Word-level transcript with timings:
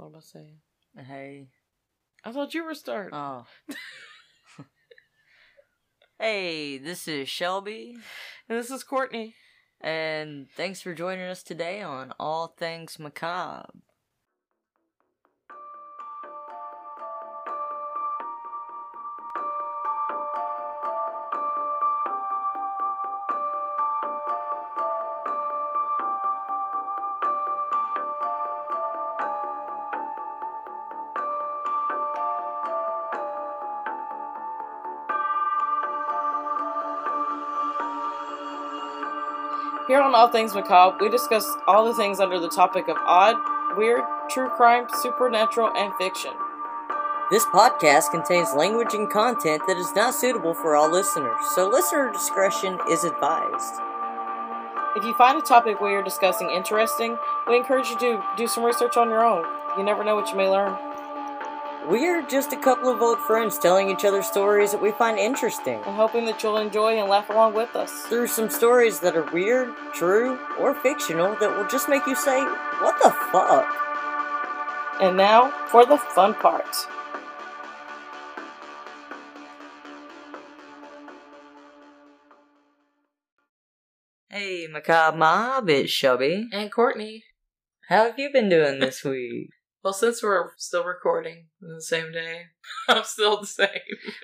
What 0.00 0.06
am 0.06 0.16
I 0.16 0.20
saying? 0.20 0.56
Hey. 0.96 1.48
I 2.24 2.32
thought 2.32 2.54
you 2.54 2.64
were 2.64 2.74
starting. 2.74 3.12
Oh. 3.12 3.44
hey, 6.18 6.78
this 6.78 7.06
is 7.06 7.28
Shelby, 7.28 7.98
and 8.48 8.58
this 8.58 8.70
is 8.70 8.82
Courtney. 8.82 9.34
and 9.78 10.48
thanks 10.56 10.80
for 10.80 10.94
joining 10.94 11.26
us 11.26 11.42
today 11.42 11.82
on 11.82 12.14
All 12.18 12.46
Things 12.46 12.98
Macabre. 12.98 13.68
On 40.10 40.16
All 40.16 40.28
Things 40.28 40.56
Macabre, 40.56 40.96
we 41.00 41.08
discuss 41.08 41.46
all 41.68 41.84
the 41.84 41.94
things 41.94 42.18
under 42.18 42.40
the 42.40 42.48
topic 42.48 42.88
of 42.88 42.96
odd, 43.06 43.36
weird, 43.76 44.02
true 44.28 44.48
crime, 44.48 44.88
supernatural, 45.00 45.70
and 45.76 45.94
fiction. 45.94 46.32
This 47.30 47.44
podcast 47.46 48.10
contains 48.10 48.52
language 48.52 48.92
and 48.92 49.08
content 49.08 49.62
that 49.68 49.76
is 49.76 49.94
not 49.94 50.16
suitable 50.16 50.52
for 50.52 50.74
all 50.74 50.90
listeners, 50.90 51.38
so 51.54 51.68
listener 51.68 52.12
discretion 52.12 52.80
is 52.90 53.04
advised. 53.04 53.74
If 54.96 55.04
you 55.04 55.14
find 55.14 55.38
a 55.38 55.42
topic 55.42 55.80
we 55.80 55.94
are 55.94 56.02
discussing 56.02 56.50
interesting, 56.50 57.16
we 57.46 57.56
encourage 57.56 57.88
you 57.90 57.98
to 58.00 58.24
do 58.36 58.48
some 58.48 58.64
research 58.64 58.96
on 58.96 59.10
your 59.10 59.24
own. 59.24 59.44
You 59.78 59.84
never 59.84 60.02
know 60.02 60.16
what 60.16 60.28
you 60.30 60.36
may 60.36 60.48
learn. 60.48 60.76
We 61.90 62.06
are 62.06 62.22
just 62.22 62.52
a 62.52 62.56
couple 62.56 62.88
of 62.88 63.02
old 63.02 63.18
friends 63.18 63.58
telling 63.58 63.90
each 63.90 64.04
other 64.04 64.22
stories 64.22 64.70
that 64.70 64.80
we 64.80 64.92
find 64.92 65.18
interesting. 65.18 65.82
And 65.84 65.96
hoping 65.96 66.24
that 66.26 66.40
you'll 66.40 66.58
enjoy 66.58 67.00
and 67.00 67.10
laugh 67.10 67.30
along 67.30 67.54
with 67.54 67.74
us. 67.74 67.90
Through 68.02 68.28
some 68.28 68.48
stories 68.48 69.00
that 69.00 69.16
are 69.16 69.28
weird, 69.32 69.74
true, 69.92 70.38
or 70.60 70.72
fictional 70.72 71.34
that 71.40 71.50
will 71.50 71.66
just 71.66 71.88
make 71.88 72.06
you 72.06 72.14
say, 72.14 72.44
What 72.78 72.94
the 73.02 73.10
fuck? 73.32 73.66
And 75.00 75.16
now 75.16 75.50
for 75.66 75.84
the 75.84 75.98
fun 75.98 76.34
part. 76.34 76.76
Hey, 84.28 84.68
Macabre 84.70 85.16
Mob, 85.16 85.68
it's 85.68 85.90
Shelby. 85.90 86.46
And 86.52 86.70
Courtney. 86.70 87.24
How 87.88 88.04
have 88.04 88.16
you 88.16 88.30
been 88.32 88.48
doing 88.48 88.78
this 88.78 89.02
week? 89.04 89.50
Well, 89.82 89.92
since 89.94 90.22
we're 90.22 90.50
still 90.58 90.84
recording 90.84 91.46
on 91.62 91.74
the 91.74 91.82
same 91.82 92.12
day, 92.12 92.42
I'm 92.88 93.04
still 93.04 93.40
the 93.40 93.46
same. 93.46 93.68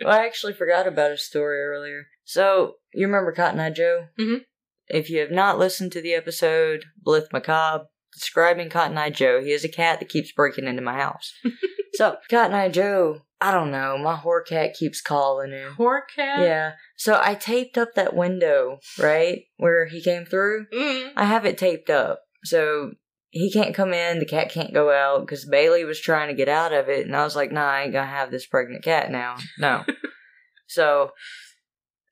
well, 0.05 0.13
I 0.19 0.25
actually 0.27 0.53
forgot 0.53 0.87
about 0.87 1.13
a 1.13 1.17
story 1.17 1.61
earlier. 1.63 2.07
So, 2.25 2.75
you 2.93 3.07
remember 3.07 3.33
Cotton 3.33 3.61
Eye 3.61 3.71
Joe? 3.71 4.09
Mhm. 4.19 4.45
If 4.89 5.11
you 5.11 5.21
have 5.21 5.31
not 5.31 5.59
listened 5.59 5.93
to 5.93 6.03
the 6.03 6.15
episode, 6.15 6.85
Blith 7.03 7.33
Macabre, 7.33 7.87
describing 8.13 8.69
Cotton 8.69 8.99
Eye 8.99 9.11
Joe, 9.11 9.43
he 9.43 9.53
is 9.53 9.65
a 9.65 9.69
cat 9.69 9.99
that 10.01 10.09
keeps 10.09 10.33
breaking 10.33 10.67
into 10.67 10.83
my 10.83 10.95
house. 10.95 11.33
so, 11.95 12.19
Cotton 12.31 12.55
Eye 12.55 12.69
Joe, 12.69 13.23
I 13.41 13.51
don't 13.51 13.71
know, 13.71 13.99
my 13.99 14.17
whore 14.17 14.47
cat 14.47 14.75
keeps 14.75 15.01
calling 15.01 15.53
him. 15.53 15.75
Whore 15.79 16.01
cat. 16.15 16.41
Yeah. 16.41 16.73
So 16.97 17.21
I 17.23 17.35
taped 17.35 17.77
up 17.77 17.95
that 17.95 18.15
window, 18.15 18.79
right? 18.99 19.45
Where 19.57 19.87
he 19.87 20.03
came 20.03 20.25
through. 20.25 20.67
Mm. 20.73 21.13
I 21.17 21.25
have 21.25 21.45
it 21.45 21.59
taped 21.59 21.91
up. 21.91 22.21
So 22.45 22.93
he 23.37 23.51
can't 23.51 23.75
come 23.75 23.93
in, 23.93 24.19
the 24.19 24.25
cat 24.25 24.51
can't 24.51 24.73
go 24.73 24.91
out 24.91 25.21
because 25.21 25.45
Bailey 25.45 25.85
was 25.85 26.01
trying 26.01 26.29
to 26.29 26.35
get 26.35 26.49
out 26.49 26.73
of 26.73 26.89
it. 26.89 27.07
And 27.07 27.15
I 27.15 27.23
was 27.23 27.37
like, 27.37 27.53
nah, 27.53 27.69
I 27.69 27.83
ain't 27.83 27.93
gonna 27.93 28.07
have 28.07 28.31
this 28.31 28.47
pregnant 28.47 28.83
cat 28.83 29.11
now. 29.11 29.37
No. 29.59 29.85
so 30.67 31.11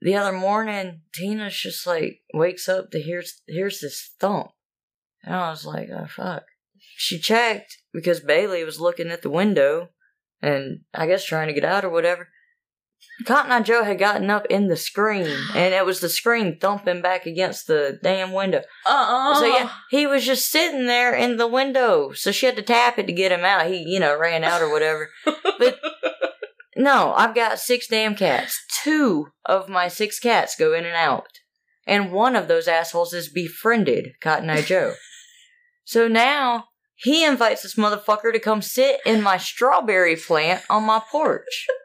the 0.03 0.17
other 0.17 0.33
morning, 0.37 1.01
Tina's 1.15 1.57
just 1.57 1.87
like 1.87 2.21
wakes 2.35 2.69
up 2.69 2.91
to 2.91 3.01
here's 3.01 3.41
here's 3.47 3.81
this 3.81 4.13
thump. 4.21 4.49
And 5.23 5.35
I 5.35 5.49
was 5.49 5.65
like, 5.65 5.89
oh 5.91 6.07
fuck. 6.07 6.45
She 6.97 7.19
checked 7.19 7.79
because 7.95 8.21
Bailey 8.21 8.63
was 8.63 8.79
looking 8.79 9.09
at 9.09 9.23
the 9.23 9.31
window 9.31 9.89
and 10.43 10.81
I 10.93 11.07
guess 11.07 11.25
trying 11.25 11.49
to 11.49 11.55
get 11.55 11.65
out 11.65 11.87
or 11.87 11.91
whatever. 11.91 12.29
Cotton 13.27 13.53
Eye 13.53 13.63
Joe 13.63 13.85
had 13.85 13.99
gotten 13.99 14.29
up 14.29 14.47
in 14.47 14.67
the 14.67 14.77
screen, 14.77 15.29
and 15.55 15.73
it 15.73 15.87
was 15.87 16.01
the 16.01 16.09
screen 16.09 16.59
thumping 16.59 17.01
back 17.01 17.27
against 17.27 17.67
the 17.67 17.99
damn 18.03 18.33
window. 18.33 18.63
Uh-uh. 18.85 19.35
So 19.37 19.47
yeah, 19.47 19.71
he 19.91 20.07
was 20.07 20.27
just 20.27 20.51
sitting 20.51 20.87
there 20.87 21.15
in 21.15 21.37
the 21.37 21.47
window. 21.47 22.13
So 22.13 22.33
she 22.33 22.47
had 22.47 22.57
to 22.57 22.63
tap 22.63 22.99
it 22.99 23.07
to 23.07 23.13
get 23.13 23.33
him 23.33 23.45
out. 23.45 23.67
He, 23.67 23.79
you 23.87 24.01
know, 24.01 24.19
ran 24.19 24.43
out 24.43 24.63
or 24.63 24.71
whatever. 24.71 25.11
But 25.25 25.81
no, 26.77 27.15
I've 27.15 27.35
got 27.35 27.61
six 27.61 27.87
damn 27.87 28.17
cats. 28.17 28.61
Two 28.83 29.29
of 29.47 29.69
my 29.69 29.87
six 29.89 30.19
cats 30.19 30.57
go 30.57 30.75
in 30.75 30.85
and 30.85 30.97
out. 30.97 31.29
And 31.87 32.13
one 32.13 32.35
of 32.35 32.49
those 32.49 32.67
assholes 32.67 33.13
is 33.13 33.29
befriended 33.29 34.15
Cotton 34.21 34.51
Eye 34.51 34.63
Joe. 34.63 34.95
so 35.85 36.09
now 36.09 36.65
he 36.97 37.25
invites 37.25 37.63
this 37.63 37.75
motherfucker 37.75 38.33
to 38.33 38.41
come 38.41 38.63
sit 38.63 39.01
in 39.07 39.23
my 39.23 39.37
strawberry 39.37 40.17
plant 40.17 40.63
on 40.69 40.85
my 40.85 41.01
porch. 41.11 41.67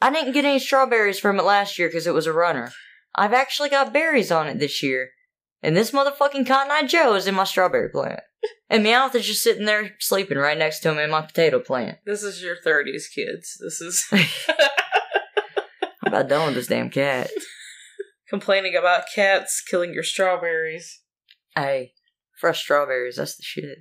I'm 0.00 0.12
didn't 0.12 0.32
get 0.32 0.44
any 0.44 0.58
strawberries 0.58 1.18
from 1.18 1.38
it 1.38 1.44
last 1.44 1.78
year 1.78 1.88
because 1.88 2.06
it 2.06 2.14
was 2.14 2.26
a 2.26 2.32
runner. 2.32 2.70
I've 3.14 3.32
actually 3.32 3.68
got 3.68 3.92
berries 3.92 4.30
on 4.32 4.48
it 4.48 4.58
this 4.58 4.82
year. 4.82 5.10
And 5.62 5.76
this 5.76 5.92
motherfucking 5.92 6.46
Cotton 6.46 6.70
Eye 6.70 6.86
Joe 6.86 7.14
is 7.14 7.26
in 7.26 7.34
my 7.34 7.44
strawberry 7.44 7.88
plant. 7.88 8.20
And 8.70 8.84
Meowth 8.84 9.14
is 9.14 9.26
just 9.26 9.42
sitting 9.42 9.66
there 9.66 9.90
sleeping 10.00 10.38
right 10.38 10.56
next 10.58 10.80
to 10.80 10.90
him 10.90 10.98
in 10.98 11.10
my 11.10 11.20
potato 11.20 11.60
plant. 11.60 11.98
This 12.06 12.22
is 12.22 12.42
your 12.42 12.56
30s, 12.56 13.04
kids. 13.14 13.56
This 13.60 13.80
is 13.80 14.06
I'm 14.12 14.18
about 16.06 16.28
done 16.28 16.46
with 16.46 16.54
this 16.54 16.66
damn 16.66 16.90
cat. 16.90 17.30
complaining 18.28 18.74
about 18.74 19.04
cats 19.14 19.62
killing 19.62 19.92
your 19.92 20.02
strawberries. 20.02 21.02
Hey, 21.54 21.92
fresh 22.40 22.62
strawberries, 22.62 23.16
that's 23.16 23.36
the 23.36 23.42
shit. 23.42 23.78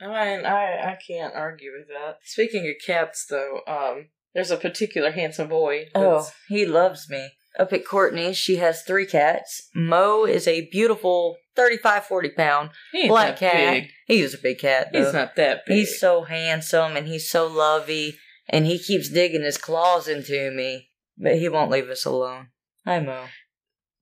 I 0.00 0.06
mean, 0.06 0.46
I 0.46 0.92
I 0.92 0.98
can't 1.06 1.34
argue 1.34 1.72
with 1.76 1.88
that. 1.88 2.18
Speaking 2.24 2.66
of 2.68 2.86
cats, 2.86 3.26
though, 3.28 3.60
um, 3.66 4.08
there's 4.34 4.50
a 4.50 4.56
particular 4.56 5.10
handsome 5.10 5.48
boy. 5.48 5.86
Oh, 5.94 6.28
he 6.48 6.66
loves 6.66 7.08
me. 7.08 7.30
Up 7.58 7.72
at 7.72 7.84
Courtney's, 7.84 8.36
she 8.36 8.56
has 8.56 8.82
three 8.82 9.06
cats. 9.06 9.68
Mo 9.74 10.24
is 10.24 10.46
a 10.46 10.68
beautiful 10.70 11.36
35, 11.56 12.04
40 12.04 12.28
pound 12.30 12.70
he 12.92 13.08
black 13.08 13.38
cat. 13.38 13.52
big. 13.54 13.90
He's 14.06 14.34
a 14.34 14.38
big 14.38 14.60
cat, 14.60 14.90
though. 14.92 15.04
He's 15.04 15.12
not 15.12 15.34
that 15.36 15.66
big. 15.66 15.78
He's 15.78 15.98
so 15.98 16.22
handsome 16.22 16.96
and 16.96 17.08
he's 17.08 17.28
so 17.28 17.48
lovey, 17.48 18.16
and 18.48 18.66
he 18.66 18.78
keeps 18.78 19.08
digging 19.08 19.42
his 19.42 19.58
claws 19.58 20.06
into 20.06 20.52
me, 20.52 20.90
but 21.18 21.36
he 21.36 21.48
won't 21.48 21.70
leave 21.70 21.88
us 21.88 22.04
alone. 22.04 22.48
Hi, 22.86 23.00
Mo. 23.00 23.24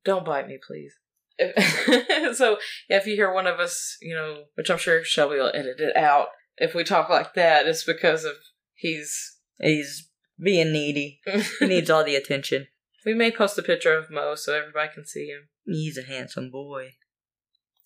Don't 0.05 0.27
bite 0.27 0.47
me, 0.47 0.59
please. 0.65 0.95
so, 2.37 2.59
yeah, 2.89 2.97
if 2.97 3.07
you 3.07 3.15
hear 3.15 3.33
one 3.33 3.47
of 3.47 3.61
us, 3.61 3.97
you 4.03 4.15
know, 4.15 4.45
which 4.57 4.71
I'm 4.71 4.79
sure 4.79 5.05
Shelby 5.05 5.37
will 5.37 5.53
edit 5.55 5.81
it 5.81 5.97
out, 5.97 6.29
if 6.59 6.75
we 6.75 6.85
talk 6.85 7.09
like 7.09 7.35
that, 7.35 7.67
it's 7.67 7.85
because 7.85 8.25
of 8.25 8.35
he's. 8.75 9.37
He's 9.61 10.08
being 10.43 10.73
needy. 10.73 11.21
He 11.61 11.67
needs 11.67 11.91
all 11.91 12.05
the 12.05 12.17
attention. 12.17 12.67
we 13.05 13.15
may 13.15 13.31
post 13.31 13.59
a 13.59 13.63
picture 13.63 13.97
of 13.97 14.11
Mo 14.11 14.35
so 14.35 14.55
everybody 14.55 14.91
can 14.95 15.05
see 15.07 15.27
him. 15.29 15.49
He's 15.67 15.99
a 15.99 16.03
handsome 16.03 16.51
boy. 16.51 16.93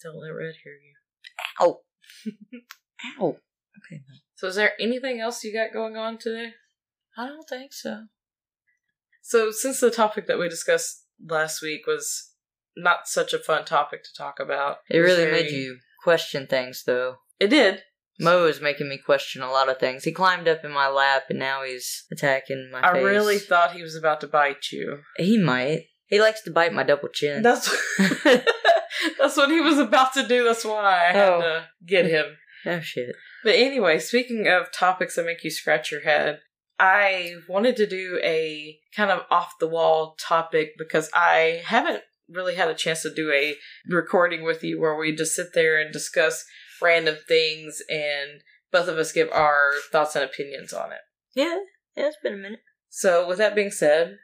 Don't 0.02 0.16
let 0.20 0.28
Red 0.30 0.54
hear 0.62 0.72
you. 0.74 0.94
Ow. 1.60 1.80
Ow. 3.20 3.36
Okay, 3.78 4.02
So, 4.34 4.48
is 4.48 4.54
there 4.56 4.72
anything 4.80 5.20
else 5.20 5.42
you 5.44 5.52
got 5.52 5.72
going 5.72 5.96
on 5.96 6.18
today? 6.18 6.52
I 7.16 7.26
don't 7.26 7.48
think 7.48 7.72
so. 7.72 8.04
So, 9.22 9.50
since 9.50 9.80
the 9.80 9.90
topic 9.90 10.26
that 10.26 10.38
we 10.38 10.48
discussed 10.48 11.04
last 11.24 11.62
week 11.62 11.86
was 11.86 12.30
not 12.76 13.06
such 13.08 13.32
a 13.32 13.38
fun 13.38 13.64
topic 13.64 14.02
to 14.04 14.10
talk 14.16 14.38
about, 14.40 14.78
It 14.90 14.98
really 14.98 15.24
very- 15.24 15.42
made 15.42 15.50
you 15.50 15.78
question 16.02 16.46
things, 16.46 16.82
though. 16.84 17.16
It 17.40 17.48
did. 17.48 17.82
Mo 18.20 18.46
is 18.46 18.60
making 18.60 18.88
me 18.88 18.98
question 18.98 19.42
a 19.42 19.50
lot 19.50 19.68
of 19.68 19.78
things. 19.78 20.04
He 20.04 20.12
climbed 20.12 20.46
up 20.48 20.64
in 20.64 20.70
my 20.70 20.88
lap 20.88 21.24
and 21.30 21.38
now 21.38 21.62
he's 21.64 22.04
attacking 22.12 22.70
my 22.72 22.80
I 22.86 22.92
face. 22.92 23.02
really 23.04 23.38
thought 23.38 23.72
he 23.72 23.82
was 23.82 23.96
about 23.96 24.20
to 24.20 24.26
bite 24.28 24.70
you. 24.70 24.98
He 25.16 25.38
might. 25.38 25.84
He 26.06 26.20
likes 26.20 26.42
to 26.42 26.50
bite 26.50 26.72
my 26.74 26.82
double 26.82 27.08
chin. 27.08 27.42
That's 27.42 27.68
that's 29.18 29.36
what 29.36 29.50
he 29.50 29.60
was 29.60 29.78
about 29.78 30.12
to 30.14 30.26
do. 30.26 30.44
That's 30.44 30.64
why 30.64 31.08
I 31.08 31.12
had 31.12 31.28
Oh. 31.28 31.40
to 31.40 31.64
get 31.86 32.06
him. 32.06 32.36
oh 32.66 32.80
shit. 32.80 33.14
But 33.44 33.54
anyway, 33.56 33.98
speaking 33.98 34.46
of 34.46 34.70
topics 34.72 35.16
that 35.16 35.26
make 35.26 35.42
you 35.42 35.50
scratch 35.50 35.90
your 35.90 36.02
head, 36.02 36.40
I 36.78 37.36
wanted 37.48 37.76
to 37.76 37.86
do 37.86 38.20
a 38.22 38.78
kind 38.96 39.10
of 39.10 39.22
off 39.30 39.54
the 39.58 39.66
wall 39.68 40.16
topic 40.20 40.72
because 40.78 41.08
I 41.14 41.62
haven't 41.64 42.02
really 42.28 42.54
had 42.54 42.68
a 42.68 42.74
chance 42.74 43.02
to 43.02 43.12
do 43.12 43.30
a 43.32 43.56
recording 43.88 44.44
with 44.44 44.62
you 44.62 44.80
where 44.80 44.96
we 44.96 45.14
just 45.14 45.34
sit 45.34 45.48
there 45.54 45.80
and 45.80 45.92
discuss 45.92 46.44
random 46.82 47.16
things 47.28 47.82
and 47.88 48.42
both 48.70 48.88
of 48.88 48.98
us 48.98 49.12
give 49.12 49.30
our 49.30 49.72
thoughts 49.90 50.16
and 50.16 50.24
opinions 50.24 50.72
on 50.72 50.92
it. 50.92 51.00
Yeah, 51.34 51.58
yeah, 51.96 52.08
it's 52.08 52.16
been 52.22 52.34
a 52.34 52.38
minute. 52.38 52.62
So, 52.88 53.26
with 53.26 53.38
that 53.38 53.54
being 53.54 53.70
said, 53.70 54.18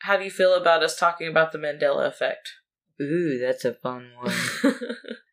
how 0.00 0.16
do 0.16 0.24
you 0.24 0.30
feel 0.30 0.54
about 0.54 0.82
us 0.82 0.96
talking 0.96 1.28
about 1.28 1.52
the 1.52 1.58
Mandela 1.58 2.06
effect? 2.06 2.50
Ooh, 3.00 3.38
that's 3.38 3.64
a 3.64 3.74
fun 3.74 4.10
one. 4.20 4.34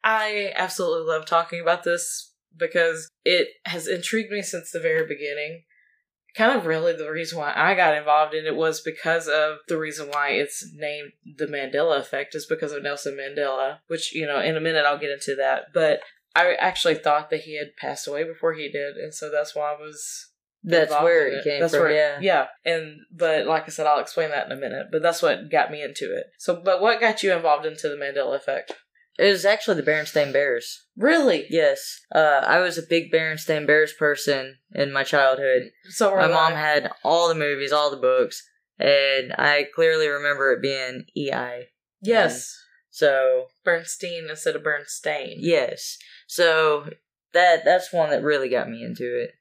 I 0.04 0.52
absolutely 0.56 1.08
love 1.08 1.26
talking 1.26 1.62
about 1.62 1.84
this 1.84 2.34
because 2.58 3.10
it 3.24 3.50
has 3.66 3.88
intrigued 3.88 4.32
me 4.32 4.42
since 4.42 4.72
the 4.72 4.80
very 4.80 5.06
beginning. 5.06 5.64
Kind 6.36 6.58
of 6.58 6.66
really 6.66 6.94
the 6.94 7.12
reason 7.12 7.38
why 7.38 7.54
I 7.56 7.76
got 7.76 7.98
involved 7.98 8.34
in 8.34 8.46
it 8.46 8.56
was 8.56 8.82
because 8.82 9.28
of 9.28 9.58
the 9.68 9.78
reason 9.78 10.08
why 10.08 10.30
it's 10.30 10.66
named 10.74 11.12
the 11.38 11.46
Mandela 11.46 12.00
effect 12.00 12.34
is 12.36 12.46
because 12.46 12.72
of 12.72 12.82
Nelson 12.82 13.18
Mandela, 13.18 13.80
which, 13.88 14.16
you 14.16 14.26
know, 14.26 14.40
in 14.40 14.56
a 14.56 14.62
minute 14.62 14.86
I'll 14.86 14.98
get 14.98 15.12
into 15.12 15.36
that. 15.36 15.66
But 15.74 16.00
I 16.36 16.54
actually 16.56 16.96
thought 16.96 17.30
that 17.30 17.42
he 17.42 17.58
had 17.58 17.76
passed 17.78 18.08
away 18.08 18.24
before 18.24 18.54
he 18.54 18.70
did, 18.70 18.96
and 18.96 19.14
so 19.14 19.30
that's 19.32 19.56
why 19.56 19.74
I 19.74 19.80
was 19.80 20.30
That's 20.64 20.92
where 20.92 21.28
it 21.28 21.44
came 21.44 21.60
That's 21.60 21.74
from. 21.74 21.84
where- 21.84 21.92
yeah. 21.94 22.20
yeah. 22.22 22.48
And 22.64 23.00
but 23.12 23.46
like 23.48 23.64
I 23.64 23.70
said, 23.70 23.88
I'll 23.88 24.00
explain 24.00 24.30
that 24.30 24.46
in 24.46 24.52
a 24.52 24.56
minute. 24.62 24.88
But 24.92 25.02
that's 25.02 25.22
what 25.22 25.50
got 25.52 25.72
me 25.72 25.82
into 25.82 26.16
it. 26.16 26.26
So, 26.38 26.62
but 26.64 26.82
what 26.82 27.00
got 27.02 27.24
you 27.24 27.34
involved 27.34 27.66
into 27.66 27.90
the 27.90 27.96
Mandela 27.96 28.36
effect? 28.36 28.72
It 29.20 29.26
was 29.30 29.44
actually 29.46 29.76
the 29.82 29.92
Berenstain 29.92 30.32
Bears. 30.32 30.86
Really? 30.96 31.46
Yes. 31.50 32.00
Uh, 32.16 32.42
I 32.46 32.60
was 32.60 32.78
a 32.78 32.84
big 32.88 33.12
Berenstain 33.12 33.68
Bears 33.68 33.92
person 33.94 34.58
in 34.74 34.94
my 34.94 35.04
childhood. 35.04 35.64
So 35.90 36.16
My 36.16 36.28
were 36.28 36.34
mom 36.34 36.54
had 36.54 36.92
all 37.04 37.28
the 37.28 37.36
movies, 37.36 37.72
all 37.74 37.92
the 37.92 37.98
books, 37.98 38.42
and 38.80 39.34
I 39.38 39.68
clearly 39.76 40.08
remember 40.08 40.54
it 40.54 40.62
being 40.62 41.06
EI. 41.18 41.68
yes 42.02 42.58
So, 42.90 43.48
Bernstein 43.64 44.28
instead 44.30 44.56
of 44.56 44.64
Berenstain. 44.64 45.36
yes. 45.40 45.98
So, 46.32 46.86
that 47.34 47.66
that's 47.66 47.92
one 47.92 48.10
that 48.12 48.24
really 48.24 48.48
got 48.48 48.70
me 48.70 48.86
into 48.86 49.22
it. 49.22 49.32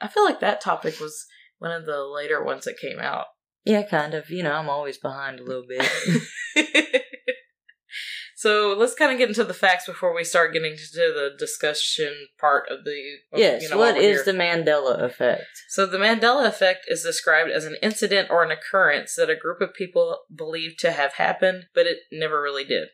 I 0.00 0.08
feel 0.08 0.24
like 0.24 0.40
that 0.40 0.62
topic 0.62 0.98
was 0.98 1.26
one 1.58 1.72
of 1.72 1.84
the 1.84 2.02
later 2.04 2.42
ones 2.42 2.64
that 2.64 2.78
came 2.80 2.98
out. 2.98 3.26
Yeah, 3.66 3.82
kind 3.82 4.14
of. 4.14 4.30
You 4.30 4.44
know, 4.44 4.54
I'm 4.54 4.70
always 4.70 4.96
behind 4.96 5.40
a 5.40 5.44
little 5.44 5.66
bit. 5.68 5.86
so 8.34 8.74
let's 8.78 8.94
kind 8.94 9.12
of 9.12 9.18
get 9.18 9.28
into 9.28 9.44
the 9.44 9.52
facts 9.52 9.84
before 9.84 10.14
we 10.14 10.24
start 10.24 10.54
getting 10.54 10.74
to 10.74 11.12
the 11.12 11.32
discussion 11.38 12.14
part 12.40 12.70
of 12.70 12.86
the. 12.86 13.16
of, 13.30 13.38
yes, 13.38 13.62
you 13.62 13.68
know, 13.68 13.76
what 13.76 13.98
is 13.98 14.24
here. 14.24 14.32
the 14.32 14.38
Mandela 14.38 15.02
effect? 15.02 15.44
So 15.68 15.84
the 15.84 15.98
Mandela 15.98 16.46
effect 16.46 16.86
is 16.88 17.02
described 17.02 17.50
as 17.50 17.66
an 17.66 17.76
incident 17.82 18.28
or 18.30 18.42
an 18.42 18.50
occurrence 18.50 19.16
that 19.16 19.28
a 19.28 19.36
group 19.36 19.60
of 19.60 19.74
people 19.74 20.20
believe 20.34 20.78
to 20.78 20.92
have 20.92 21.12
happened, 21.12 21.66
but 21.74 21.86
it 21.86 21.98
never 22.10 22.40
really 22.40 22.64
did. 22.64 22.88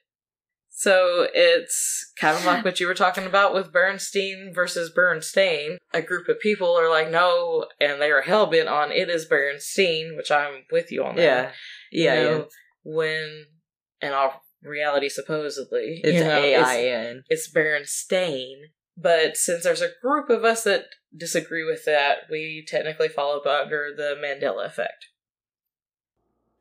So 0.84 1.26
it's 1.32 2.12
kind 2.20 2.36
of 2.36 2.44
like 2.44 2.62
what 2.62 2.78
you 2.78 2.86
were 2.86 2.92
talking 2.92 3.24
about 3.24 3.54
with 3.54 3.72
Bernstein 3.72 4.52
versus 4.54 4.92
Berenstain. 4.94 5.78
A 5.94 6.02
group 6.02 6.28
of 6.28 6.38
people 6.40 6.78
are 6.78 6.90
like, 6.90 7.10
no, 7.10 7.64
and 7.80 8.02
they 8.02 8.10
are 8.10 8.20
hell 8.20 8.44
bent 8.44 8.68
on 8.68 8.92
it 8.92 9.08
is 9.08 9.24
Bernstein, 9.24 10.14
which 10.14 10.30
I'm 10.30 10.64
with 10.70 10.92
you 10.92 11.02
on 11.02 11.16
that. 11.16 11.22
Yeah. 11.22 11.50
You 11.90 12.04
Yeah, 12.04 12.14
know, 12.24 12.36
yeah. 12.36 12.44
When, 12.84 13.46
in 14.02 14.12
all 14.12 14.42
reality, 14.62 15.08
supposedly, 15.08 16.02
It's 16.04 16.18
you 16.18 16.22
know, 16.22 16.36
A 16.38 16.52
it's- 16.52 17.22
it's 17.30 17.50
Berenstain. 17.50 18.56
But 18.94 19.38
since 19.38 19.64
there's 19.64 19.80
a 19.80 19.92
group 20.02 20.28
of 20.28 20.44
us 20.44 20.64
that 20.64 20.84
disagree 21.16 21.64
with 21.64 21.86
that, 21.86 22.28
we 22.30 22.62
technically 22.68 23.08
fall 23.08 23.36
up 23.36 23.46
under 23.46 23.88
the 23.96 24.16
Mandela 24.22 24.66
effect. 24.66 25.06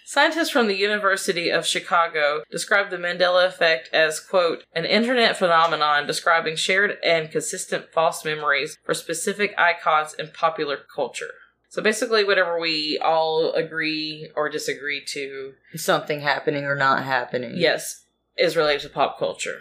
Scientists 0.06 0.50
from 0.50 0.68
the 0.68 0.76
University 0.76 1.50
of 1.50 1.66
Chicago 1.66 2.44
describe 2.52 2.90
the 2.90 2.98
Mandela 2.98 3.48
effect 3.48 3.90
as, 3.94 4.20
quote, 4.20 4.64
an 4.74 4.86
internet 4.86 5.38
phenomenon 5.38 6.06
describing 6.06 6.56
shared 6.56 6.98
and 7.04 7.32
consistent 7.32 7.86
false 7.94 8.26
memories 8.26 8.78
for 8.84 8.94
specific 8.94 9.54
icons 9.58 10.14
in 10.14 10.28
popular 10.34 10.78
culture. 10.94 11.32
So 11.70 11.82
basically, 11.82 12.24
whatever 12.24 12.60
we 12.60 13.00
all 13.04 13.52
agree 13.54 14.30
or 14.36 14.50
disagree 14.50 15.02
to, 15.08 15.54
Something 15.76 16.22
happening 16.22 16.66
or 16.66 16.76
not 16.76 17.04
happening. 17.04 17.54
yes, 17.56 18.06
is 18.38 18.56
related 18.58 18.82
to 18.84 18.90
pop 18.90 19.18
culture. 19.18 19.60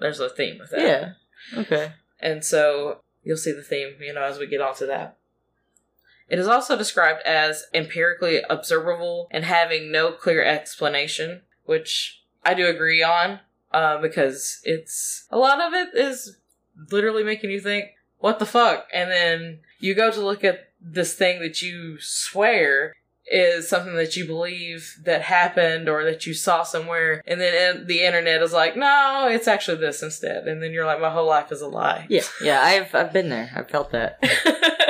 There's 0.00 0.18
a 0.20 0.28
theme 0.28 0.58
with 0.58 0.70
that. 0.70 0.80
Yeah. 0.80 1.12
Okay. 1.60 1.92
And 2.20 2.44
so 2.44 3.00
you'll 3.22 3.36
see 3.36 3.52
the 3.52 3.62
theme, 3.62 3.94
you 4.00 4.12
know, 4.14 4.22
as 4.22 4.38
we 4.38 4.46
get 4.46 4.60
onto 4.60 4.86
that. 4.86 5.16
It 6.28 6.38
is 6.38 6.46
also 6.46 6.76
described 6.76 7.22
as 7.22 7.64
empirically 7.72 8.42
observable 8.48 9.28
and 9.30 9.44
having 9.44 9.90
no 9.90 10.12
clear 10.12 10.42
explanation, 10.42 11.42
which 11.64 12.22
I 12.44 12.54
do 12.54 12.66
agree 12.66 13.02
on, 13.02 13.40
uh, 13.72 13.98
because 14.00 14.60
it's 14.64 15.26
a 15.30 15.38
lot 15.38 15.60
of 15.60 15.72
it 15.74 15.94
is 15.94 16.36
literally 16.90 17.24
making 17.24 17.50
you 17.50 17.60
think, 17.60 17.90
what 18.18 18.38
the 18.38 18.46
fuck? 18.46 18.88
And 18.92 19.10
then 19.10 19.60
you 19.78 19.94
go 19.94 20.10
to 20.10 20.20
look 20.20 20.44
at 20.44 20.70
this 20.80 21.14
thing 21.14 21.40
that 21.40 21.62
you 21.62 21.98
swear 22.00 22.94
is 23.30 23.68
something 23.68 23.94
that 23.96 24.16
you 24.16 24.26
believe 24.26 24.98
that 25.04 25.22
happened 25.22 25.88
or 25.88 26.04
that 26.04 26.26
you 26.26 26.32
saw 26.32 26.62
somewhere, 26.62 27.22
and 27.26 27.40
then 27.40 27.86
the 27.86 28.02
internet 28.02 28.42
is 28.42 28.52
like, 28.52 28.76
no, 28.76 29.28
it's 29.30 29.46
actually 29.48 29.76
this 29.78 30.02
instead. 30.02 30.48
And 30.48 30.62
then 30.62 30.72
you're 30.72 30.86
like, 30.86 31.00
my 31.00 31.10
whole 31.10 31.26
life 31.26 31.52
is 31.52 31.60
a 31.60 31.68
lie. 31.68 32.06
Yeah. 32.08 32.22
Yeah. 32.42 32.62
I've 32.62 32.94
I've 32.94 33.12
been 33.12 33.28
there. 33.28 33.50
I've 33.54 33.68
felt 33.68 33.92
that. 33.92 34.18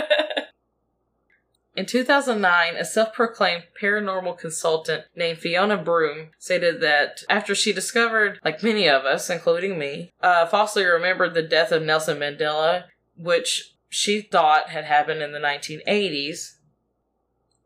In 1.79 1.87
2009, 1.87 2.75
a 2.75 2.85
self 2.85 3.13
proclaimed 3.15 3.63
paranormal 3.81 4.37
consultant 4.37 5.05
named 5.15 5.39
Fiona 5.39 5.77
Broome 5.77 6.31
stated 6.37 6.81
that 6.81 7.23
after 7.31 7.55
she 7.55 7.73
discovered, 7.73 8.41
like 8.45 8.65
many 8.65 8.89
of 8.89 9.05
us, 9.05 9.31
including 9.31 9.79
me, 9.79 10.11
uh, 10.21 10.47
falsely 10.47 10.85
remembered 10.85 11.35
the 11.35 11.43
death 11.43 11.71
of 11.71 11.85
Nelson 11.85 12.19
Mandela, 12.19 12.87
which 13.17 13.77
she 13.89 14.21
thought 14.21 14.71
had 14.71 14.87
happened 14.87 15.23
in 15.23 15.31
the 15.31 15.39
1980s, 15.39 16.57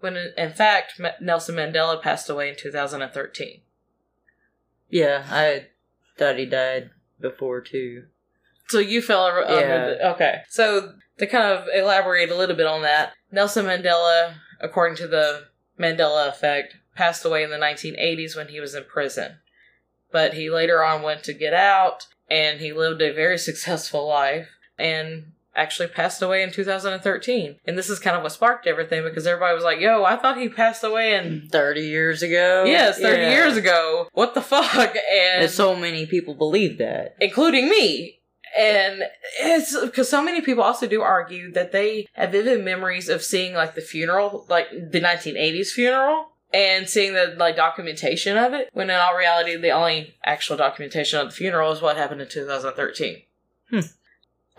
when 0.00 0.19
in 0.37 0.53
fact 0.53 1.00
Nelson 1.23 1.55
Mandela 1.55 1.99
passed 2.03 2.29
away 2.29 2.50
in 2.50 2.56
2013. 2.56 3.62
Yeah. 4.91 5.25
I 5.31 5.69
thought 6.19 6.37
he 6.37 6.44
died 6.44 6.91
before 7.19 7.62
too. 7.62 8.09
So 8.69 8.79
you 8.79 9.00
fell 9.00 9.25
under 9.25 9.41
Yeah. 9.59 9.87
the, 9.87 10.11
okay. 10.11 10.43
So 10.50 10.97
to 11.17 11.26
kind 11.26 11.44
of 11.44 11.67
elaborate 11.75 12.29
a 12.29 12.37
little 12.37 12.56
bit 12.56 12.67
on 12.67 12.82
that, 12.82 13.14
Nelson 13.32 13.67
Mandela, 13.67 14.34
according 14.61 14.96
to 14.99 15.08
the 15.08 15.44
Mandela 15.81 16.29
effect, 16.29 16.76
passed 16.94 17.25
away 17.25 17.43
in 17.43 17.50
the 17.50 17.56
1980s 17.56 18.37
when 18.37 18.49
he 18.49 18.61
was 18.61 18.75
in 18.75 18.84
prison. 18.84 19.38
But 20.12 20.34
he 20.34 20.50
later 20.50 20.84
on 20.84 21.02
went 21.02 21.25
to 21.25 21.32
get 21.32 21.55
out 21.55 22.06
and 22.31 22.61
he 22.61 22.73
lived 22.73 23.00
a 23.02 23.12
very 23.12 23.38
successful 23.49 24.06
life 24.06 24.49
and 24.79 25.32
actually 25.55 25.88
passed 25.88 26.23
away 26.23 26.43
in 26.43 26.50
2013. 26.50 27.56
And 27.67 27.76
this 27.76 27.90
is 27.90 27.99
kind 27.99 28.17
of 28.17 28.23
what 28.23 28.32
sparked 28.32 28.67
everything 28.67 29.02
because 29.05 29.26
everybody 29.26 29.55
was 29.55 29.64
like, 29.64 29.81
yo, 29.81 30.02
I 30.05 30.17
thought 30.17 30.38
he 30.38 30.49
passed 30.49 30.82
away 30.82 31.14
in. 31.14 31.49
30 31.50 31.81
years 31.82 32.23
ago? 32.23 32.64
Yes, 32.67 32.99
30 32.99 33.20
Yeah. 33.23 33.31
years 33.31 33.56
ago. 33.58 34.08
What 34.12 34.35
the 34.35 34.40
fuck? 34.43 34.94
And 35.12 35.43
And 35.43 35.50
so 35.50 35.75
many 35.76 36.06
people 36.06 36.35
believe 36.35 36.78
that. 36.78 37.17
including 37.20 37.69
me. 37.69 38.19
And 38.58 39.02
it's 39.40 39.78
because 39.81 40.08
so 40.08 40.22
many 40.22 40.40
people 40.40 40.62
also 40.62 40.87
do 40.87 41.02
argue 41.02 41.52
that 41.52 41.73
they 41.73 42.06
have 42.12 42.32
vivid 42.32 42.64
memories 42.64 43.09
of 43.09 43.23
seeing 43.23 43.54
like 43.54 43.75
the 43.75 43.80
funeral, 43.80 44.47
like 44.49 44.68
the 44.71 45.00
1980s 45.00 45.68
funeral, 45.68 46.26
and 46.52 46.88
seeing 46.88 47.14
the 47.14 47.35
like 47.38 47.56
documentation 47.56 48.37
of 48.37 48.52
it. 48.52 48.68
When 48.73 48.90
in 48.90 48.97
all 48.97 49.16
reality, 49.16 49.56
the 49.56 49.71
only 49.71 50.14
actual 50.25 50.56
documentation 50.56 51.21
of 51.21 51.28
the 51.28 51.35
funeral 51.35 51.73
is 51.73 51.80
what 51.80 51.97
happened 51.97 52.21
in 52.21 52.28
2013. 52.28 53.23
Hmm. 53.71 53.80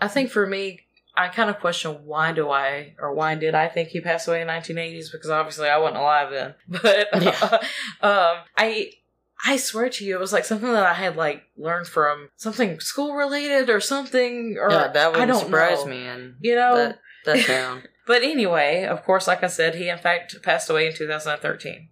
I 0.00 0.08
think 0.08 0.30
for 0.30 0.46
me, 0.46 0.80
I 1.16 1.28
kind 1.28 1.48
of 1.48 1.60
question 1.60 1.92
why 2.04 2.32
do 2.32 2.50
I 2.50 2.94
or 2.98 3.14
why 3.14 3.36
did 3.36 3.54
I 3.54 3.68
think 3.68 3.90
he 3.90 4.00
passed 4.00 4.26
away 4.26 4.42
in 4.42 4.48
1980s? 4.48 5.12
Because 5.12 5.30
obviously 5.30 5.68
I 5.68 5.78
wasn't 5.78 5.98
alive 5.98 6.30
then. 6.30 6.54
But 6.68 7.22
Yeah. 7.22 7.58
um, 8.02 8.38
I 8.56 8.90
I 9.46 9.56
swear 9.58 9.90
to 9.90 10.04
you, 10.04 10.16
it 10.16 10.20
was 10.20 10.32
like 10.32 10.44
something 10.44 10.72
that 10.72 10.86
I 10.86 10.94
had 10.94 11.16
like 11.16 11.42
learned 11.56 11.86
from 11.86 12.30
something 12.36 12.80
school 12.80 13.14
related 13.14 13.68
or 13.68 13.80
something. 13.80 14.56
Or 14.58 14.70
yeah, 14.70 14.88
that 14.88 15.12
don't 15.26 15.44
surprise 15.44 15.84
know. 15.84 15.90
me. 15.90 16.06
And 16.06 16.34
You 16.40 16.56
know. 16.56 16.76
that, 16.76 16.98
that. 17.46 17.82
But 18.06 18.22
anyway, 18.22 18.84
of 18.84 19.02
course, 19.02 19.26
like 19.26 19.42
I 19.42 19.46
said, 19.46 19.76
he 19.76 19.88
in 19.88 19.96
fact 19.96 20.36
passed 20.42 20.68
away 20.68 20.86
in 20.86 20.94
2013. 20.94 21.88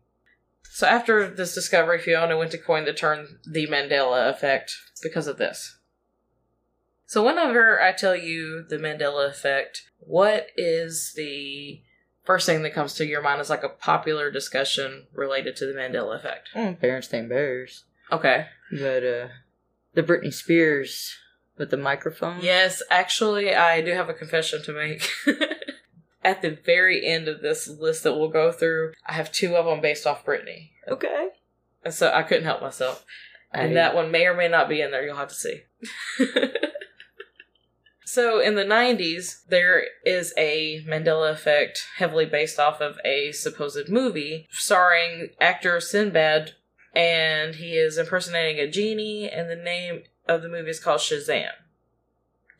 So 0.62 0.86
after 0.86 1.28
this 1.28 1.54
discovery, 1.54 1.98
Fiona 1.98 2.36
went 2.36 2.50
to 2.50 2.58
coin 2.58 2.84
the 2.84 2.92
term 2.92 3.38
the 3.46 3.66
Mandela 3.66 4.28
effect 4.28 4.76
because 5.02 5.26
of 5.26 5.38
this. 5.38 5.78
So 7.06 7.24
whenever 7.24 7.80
I 7.80 7.92
tell 7.92 8.16
you 8.16 8.64
the 8.68 8.76
Mandela 8.76 9.28
effect, 9.28 9.82
what 9.98 10.48
is 10.56 11.12
the 11.14 11.82
first 12.24 12.46
thing 12.46 12.62
that 12.62 12.74
comes 12.74 12.94
to 12.94 13.06
your 13.06 13.22
mind 13.22 13.40
is 13.40 13.50
like 13.50 13.62
a 13.64 13.68
popular 13.68 14.30
discussion 14.30 15.06
related 15.12 15.56
to 15.56 15.66
the 15.66 15.72
Mandela 15.72 16.16
effect? 16.16 16.50
Mm, 16.54 16.78
Berenstain 16.80 17.28
Bears. 17.28 17.84
Okay. 18.10 18.46
But, 18.70 19.04
uh, 19.04 19.28
the 19.94 20.02
Britney 20.02 20.32
Spears 20.32 21.14
with 21.58 21.70
the 21.70 21.76
microphone. 21.76 22.40
Yes, 22.42 22.82
actually, 22.90 23.54
I 23.54 23.80
do 23.82 23.92
have 23.92 24.08
a 24.08 24.14
confession 24.14 24.62
to 24.64 24.72
make. 24.72 25.08
At 26.24 26.40
the 26.40 26.50
very 26.64 27.04
end 27.04 27.26
of 27.28 27.40
this 27.42 27.66
list 27.68 28.04
that 28.04 28.14
we'll 28.14 28.28
go 28.28 28.52
through, 28.52 28.92
I 29.06 29.14
have 29.14 29.32
two 29.32 29.56
of 29.56 29.66
them 29.66 29.80
based 29.80 30.06
off 30.06 30.24
Britney. 30.24 30.70
Okay. 30.88 31.28
And 31.84 31.92
so 31.92 32.12
I 32.12 32.22
couldn't 32.22 32.44
help 32.44 32.62
myself. 32.62 33.04
And 33.52 33.72
I- 33.72 33.74
that 33.74 33.94
one 33.94 34.10
may 34.10 34.26
or 34.26 34.34
may 34.34 34.48
not 34.48 34.68
be 34.68 34.80
in 34.80 34.90
there. 34.92 35.04
You'll 35.04 35.16
have 35.16 35.28
to 35.28 35.34
see. 35.34 35.62
so 38.12 38.40
in 38.40 38.56
the 38.56 38.64
90s, 38.64 39.46
there 39.48 39.84
is 40.04 40.34
a 40.36 40.84
Mandela 40.86 41.32
effect 41.32 41.86
heavily 41.96 42.26
based 42.26 42.58
off 42.58 42.82
of 42.82 42.98
a 43.06 43.32
supposed 43.32 43.88
movie 43.88 44.46
starring 44.50 45.30
actor 45.40 45.80
Sinbad, 45.80 46.52
and 46.94 47.54
he 47.54 47.78
is 47.78 47.96
impersonating 47.96 48.60
a 48.60 48.70
genie, 48.70 49.30
and 49.30 49.48
the 49.48 49.56
name 49.56 50.02
of 50.28 50.42
the 50.42 50.50
movie 50.50 50.68
is 50.68 50.78
called 50.78 51.00
Shazam. 51.00 51.52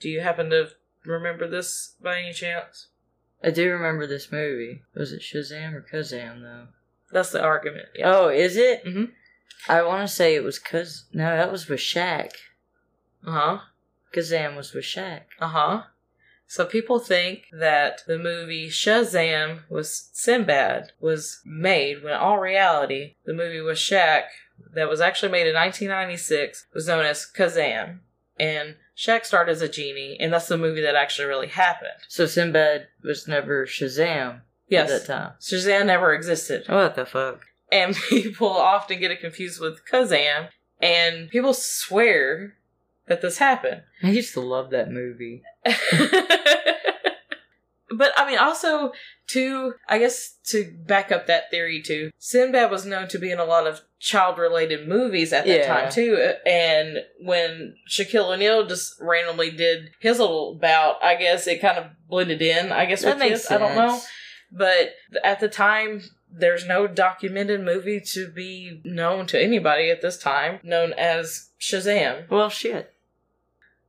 Do 0.00 0.09
you 0.09 0.23
happen 0.23 0.49
to 0.49 0.71
remember 1.04 1.47
this 1.47 1.97
by 2.00 2.21
any 2.21 2.32
chance? 2.32 2.88
I 3.44 3.50
do 3.50 3.71
remember 3.71 4.06
this 4.06 4.32
movie. 4.32 4.80
Was 4.94 5.12
it 5.12 5.21
Shazam 5.21 5.75
or 5.75 5.82
Kazam 5.82 6.40
though? 6.40 6.68
That's 7.11 7.30
the 7.30 7.42
argument. 7.42 7.88
Oh, 8.02 8.28
is 8.28 8.56
it? 8.56 8.87
Mhm. 8.87 9.12
I 9.68 9.82
want 9.82 10.09
to 10.09 10.14
say 10.14 10.35
it 10.35 10.44
was 10.44 10.59
Kaz. 10.59 11.02
No, 11.12 11.37
that 11.37 11.52
was 11.52 11.68
with 11.68 11.80
Shaq. 11.80 12.30
Uh 13.26 13.32
huh. 13.32 13.59
Kazam 14.12 14.57
was 14.57 14.73
with 14.73 14.85
Shaq. 14.85 15.23
Uh 15.40 15.49
huh. 15.49 15.83
So 16.47 16.66
people 16.66 16.99
think 16.99 17.45
that 17.52 18.02
the 18.07 18.19
movie 18.19 18.69
Shazam 18.69 19.61
was 19.71 20.11
Sinbad 20.12 20.92
was 21.00 21.40
made 21.47 22.02
when 22.02 22.12
in 22.12 22.19
all 22.19 22.38
reality 22.38 23.14
the 23.25 23.33
movie 23.33 23.61
was 23.61 23.78
Shaq 23.78 24.25
that 24.75 24.88
was 24.88 25.00
actually 25.00 25.33
made 25.33 25.47
in 25.47 25.54
1996 25.54 26.66
was 26.75 26.87
known 26.87 27.04
as 27.04 27.26
Kazam. 27.26 28.00
And 28.38 28.76
Shaq 28.97 29.25
started 29.25 29.52
as 29.52 29.62
a 29.62 29.69
genie, 29.69 30.16
and 30.21 30.33
that's 30.33 30.49
the 30.49 30.59
movie 30.59 30.83
that 30.83 30.95
actually 30.95 31.28
really 31.28 31.47
happened. 31.49 31.90
So 32.09 32.26
Sinbad 32.26 32.88
was 33.02 33.26
never 33.26 33.66
Shazam 33.66 34.40
Yes. 34.69 34.90
at 34.90 35.00
that 35.00 35.12
time. 35.12 35.33
Shazam 35.40 35.87
never 35.87 36.12
existed. 36.14 36.64
What 36.69 36.95
the 36.97 37.07
fuck? 37.07 37.40
And 37.71 37.95
people 38.09 38.49
often 38.49 39.00
get 39.00 39.11
it 39.11 39.21
confused 39.21 39.61
with 39.61 39.81
Kazam, 39.90 40.49
and 40.81 41.31
people 41.31 41.54
swear 41.54 42.54
that 43.06 43.23
this 43.23 43.38
happened. 43.38 43.82
I 44.02 44.11
used 44.11 44.35
to 44.35 44.40
love 44.40 44.71
that 44.71 44.90
movie. 44.90 45.42
but 45.64 45.75
I 48.16 48.26
mean, 48.26 48.38
also 48.38 48.92
to 49.28 49.75
I 49.88 49.99
guess 49.99 50.38
to 50.47 50.73
back 50.87 51.12
up 51.12 51.26
that 51.26 51.50
theory 51.50 51.82
too, 51.82 52.11
Sinbad 52.18 52.71
was 52.71 52.87
known 52.87 53.09
to 53.09 53.18
be 53.18 53.30
in 53.30 53.38
a 53.38 53.44
lot 53.44 53.66
of 53.66 53.82
child-related 54.00 54.88
movies 54.88 55.32
at 55.32 55.47
that 55.47 55.59
Yeah. 55.61 55.66
time 55.80 55.90
too. 55.92 56.32
And 56.47 56.99
when 57.21 57.76
Shaquille 57.88 58.35
O'Neal 58.35 58.66
just 58.66 58.94
randomly 59.00 59.50
did 59.50 59.90
his 60.00 60.18
little 60.18 60.59
bout, 60.61 60.97
I 61.02 61.14
guess 61.16 61.47
it 61.47 61.61
kind 61.61 61.78
of 61.78 61.87
blended 62.09 62.42
in. 62.42 62.73
I 62.73 62.87
guess 62.87 63.02
That 63.02 63.16
with 63.16 63.18
makes 63.18 63.32
his, 63.40 63.49
sense. 63.49 63.62
I 63.62 63.66
don't 63.66 63.76
know, 63.76 64.00
but 64.50 64.90
at 65.25 65.40
the 65.40 65.49
time. 65.49 66.02
There's 66.35 66.66
no 66.66 66.87
documented 66.87 67.61
movie 67.61 68.00
to 68.14 68.32
be 68.32 68.80
known 68.87 69.26
to 69.26 69.38
anybody 69.38 69.90
at 69.90 70.00
this 70.00 70.16
time 70.16 70.61
known 70.62 70.94
as 70.94 71.50
Shazam. 71.62 72.28
Well, 72.28 72.50
shit. 72.50 72.92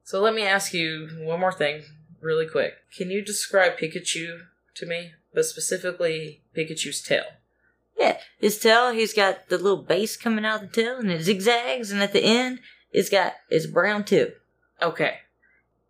So 0.03 0.21
let 0.21 0.35
me 0.35 0.43
ask 0.43 0.73
you 0.73 1.09
one 1.21 1.39
more 1.39 1.51
thing, 1.51 1.81
really 2.21 2.47
quick. 2.47 2.75
Can 2.95 3.09
you 3.09 3.23
describe 3.23 3.77
Pikachu 3.77 4.41
to 4.75 4.85
me, 4.85 5.13
but 5.33 5.45
specifically 5.45 6.41
Pikachu's 6.55 7.01
tail? 7.01 7.23
Yeah, 7.97 8.17
his 8.39 8.59
tail, 8.59 8.91
he's 8.91 9.13
got 9.13 9.49
the 9.49 9.57
little 9.57 9.81
base 9.81 10.15
coming 10.17 10.45
out 10.45 10.63
of 10.63 10.69
the 10.69 10.81
tail, 10.81 10.97
and 10.97 11.11
it 11.11 11.23
zigzags, 11.23 11.91
and 11.91 12.01
at 12.03 12.13
the 12.13 12.23
end, 12.23 12.59
it's 12.91 13.09
got 13.09 13.33
its 13.49 13.65
brown 13.65 14.03
tip. 14.03 14.41
Okay. 14.79 15.17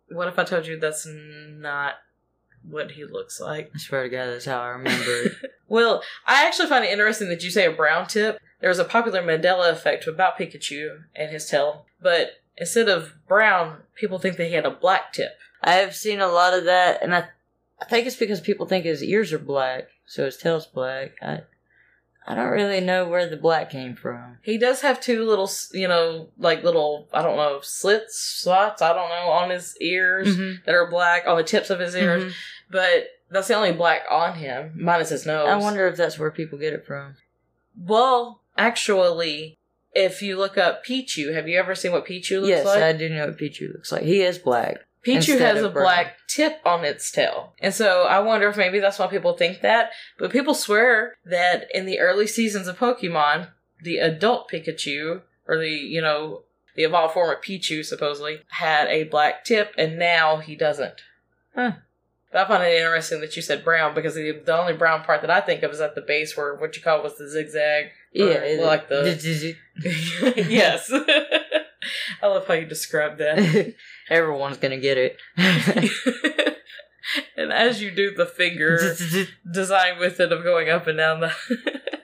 What 0.08 0.28
if 0.28 0.38
I 0.38 0.44
told 0.44 0.66
you 0.66 0.78
that's 0.78 1.06
not 1.06 1.96
what 2.62 2.92
he 2.92 3.04
looks 3.04 3.40
like? 3.40 3.72
I 3.74 3.78
swear 3.78 4.04
to 4.04 4.08
God, 4.08 4.26
that's 4.26 4.46
how 4.46 4.60
I 4.60 4.68
remember 4.68 5.22
it. 5.22 5.32
Well, 5.66 6.02
I 6.26 6.46
actually 6.46 6.68
find 6.68 6.84
it 6.84 6.92
interesting 6.92 7.30
that 7.30 7.42
you 7.42 7.50
say 7.50 7.64
a 7.64 7.72
brown 7.72 8.06
tip. 8.06 8.38
There 8.64 8.70
was 8.70 8.78
a 8.78 8.84
popular 8.86 9.20
Mandela 9.22 9.70
effect 9.70 10.06
about 10.06 10.38
Pikachu 10.38 11.02
and 11.14 11.30
his 11.30 11.46
tail, 11.46 11.84
but 12.00 12.40
instead 12.56 12.88
of 12.88 13.12
brown, 13.28 13.82
people 13.94 14.18
think 14.18 14.38
that 14.38 14.46
he 14.46 14.54
had 14.54 14.64
a 14.64 14.70
black 14.70 15.12
tip. 15.12 15.32
I 15.62 15.74
have 15.74 15.94
seen 15.94 16.18
a 16.18 16.28
lot 16.28 16.54
of 16.54 16.64
that, 16.64 17.02
and 17.02 17.14
I, 17.14 17.28
I 17.78 17.84
think 17.84 18.06
it's 18.06 18.16
because 18.16 18.40
people 18.40 18.64
think 18.64 18.86
his 18.86 19.02
ears 19.04 19.34
are 19.34 19.38
black, 19.38 19.88
so 20.06 20.24
his 20.24 20.38
tail's 20.38 20.64
black. 20.64 21.10
I, 21.20 21.40
I 22.26 22.34
don't 22.34 22.48
really 22.52 22.80
know 22.80 23.06
where 23.06 23.28
the 23.28 23.36
black 23.36 23.68
came 23.68 23.96
from. 23.96 24.38
He 24.40 24.56
does 24.56 24.80
have 24.80 24.98
two 24.98 25.26
little, 25.26 25.50
you 25.74 25.86
know, 25.86 26.28
like 26.38 26.64
little, 26.64 27.06
I 27.12 27.20
don't 27.20 27.36
know, 27.36 27.58
slits, 27.60 28.18
slots, 28.18 28.80
I 28.80 28.94
don't 28.94 29.10
know, 29.10 29.28
on 29.30 29.50
his 29.50 29.76
ears 29.82 30.38
Mhm. 30.38 30.64
that 30.64 30.74
are 30.74 30.88
black, 30.88 31.24
on 31.26 31.36
the 31.36 31.44
tips 31.44 31.68
of 31.68 31.80
his 31.80 31.94
ears. 31.94 32.24
Mhm. 32.32 32.36
But 32.70 33.08
that's 33.30 33.48
the 33.48 33.56
only 33.56 33.72
black 33.72 34.04
on 34.10 34.36
him, 34.36 34.72
minus 34.74 35.10
his 35.10 35.26
nose. 35.26 35.50
I 35.50 35.56
wonder 35.56 35.86
if 35.86 35.98
that's 35.98 36.18
where 36.18 36.30
people 36.30 36.58
get 36.58 36.72
it 36.72 36.86
from. 36.86 37.16
Well, 37.76 38.40
actually, 38.56 39.58
if 39.92 40.22
you 40.22 40.36
look 40.36 40.58
up 40.58 40.84
Pichu, 40.84 41.34
have 41.34 41.48
you 41.48 41.58
ever 41.58 41.74
seen 41.74 41.92
what 41.92 42.06
Pichu 42.06 42.40
looks 42.40 42.48
yes, 42.48 42.66
like? 42.66 42.82
I 42.82 42.92
do 42.92 43.08
know 43.08 43.26
what 43.26 43.38
Pichu 43.38 43.72
looks 43.72 43.92
like. 43.92 44.02
He 44.02 44.22
is 44.22 44.38
black. 44.38 44.78
Pichu 45.04 45.38
has 45.38 45.62
a 45.62 45.68
brown. 45.68 45.84
black 45.84 46.16
tip 46.28 46.60
on 46.64 46.84
its 46.84 47.10
tail. 47.10 47.52
And 47.60 47.74
so 47.74 48.04
I 48.04 48.20
wonder 48.20 48.48
if 48.48 48.56
maybe 48.56 48.80
that's 48.80 48.98
why 48.98 49.06
people 49.06 49.36
think 49.36 49.60
that. 49.60 49.90
But 50.18 50.32
people 50.32 50.54
swear 50.54 51.16
that 51.26 51.66
in 51.74 51.84
the 51.84 52.00
early 52.00 52.26
seasons 52.26 52.68
of 52.68 52.78
Pokemon, 52.78 53.48
the 53.82 53.98
adult 53.98 54.50
Pikachu, 54.50 55.20
or 55.46 55.58
the, 55.58 55.68
you 55.68 56.00
know, 56.00 56.44
the 56.74 56.84
evolved 56.84 57.14
form 57.14 57.30
of 57.30 57.42
Pichu 57.42 57.84
supposedly, 57.84 58.40
had 58.48 58.88
a 58.88 59.04
black 59.04 59.44
tip, 59.44 59.72
and 59.76 59.98
now 59.98 60.38
he 60.38 60.56
doesn't. 60.56 61.02
Huh. 61.54 61.72
But 62.32 62.46
I 62.46 62.48
find 62.48 62.64
it 62.64 62.76
interesting 62.76 63.20
that 63.20 63.36
you 63.36 63.42
said 63.42 63.62
brown 63.62 63.94
because 63.94 64.14
the, 64.14 64.32
the 64.32 64.58
only 64.58 64.72
brown 64.72 65.04
part 65.04 65.20
that 65.20 65.30
I 65.30 65.40
think 65.40 65.62
of 65.62 65.70
is 65.70 65.80
at 65.80 65.94
the 65.94 66.00
base 66.00 66.36
where 66.36 66.54
what 66.56 66.76
you 66.76 66.82
call 66.82 67.02
was 67.02 67.16
the 67.16 67.28
zigzag. 67.28 67.90
Yeah, 68.14 68.26
it- 68.26 68.60
like 68.64 68.88
the 68.88 69.56
yes. 70.48 70.90
I 72.22 72.26
love 72.28 72.46
how 72.46 72.54
you 72.54 72.64
describe 72.64 73.18
that. 73.18 73.74
Everyone's 74.08 74.56
gonna 74.56 74.78
get 74.78 74.96
it. 74.98 75.18
and 77.36 77.52
as 77.52 77.82
you 77.82 77.90
do 77.90 78.14
the 78.14 78.26
finger 78.26 78.78
design 79.50 79.98
with 79.98 80.20
it 80.20 80.32
of 80.32 80.42
going 80.42 80.70
up 80.70 80.86
and 80.86 80.96
down 80.98 81.20
the. 81.20 81.32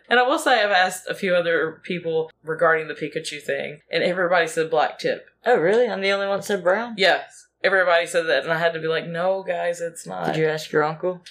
and 0.09 0.19
I 0.21 0.23
will 0.26 0.38
say 0.38 0.62
I've 0.62 0.71
asked 0.71 1.07
a 1.09 1.14
few 1.14 1.35
other 1.35 1.81
people 1.85 2.31
regarding 2.43 2.88
the 2.88 2.95
Pikachu 2.95 3.40
thing, 3.43 3.81
and 3.90 4.02
everybody 4.02 4.47
said 4.47 4.71
black 4.71 4.99
tip. 4.99 5.26
oh, 5.47 5.57
really? 5.57 5.88
I'm 5.88 6.00
the 6.02 6.11
only 6.11 6.26
one 6.26 6.43
said 6.43 6.62
brown. 6.62 6.95
Yes, 6.99 7.47
everybody 7.62 8.07
said 8.07 8.26
that, 8.26 8.43
and 8.43 8.52
I 8.52 8.59
had 8.59 8.75
to 8.75 8.81
be 8.81 8.88
like, 8.88 9.07
no, 9.07 9.43
guys, 9.43 9.81
it's 9.81 10.07
not. 10.07 10.26
Did 10.26 10.37
you 10.37 10.47
ask 10.49 10.71
your 10.73 10.85
uncle? 10.85 11.23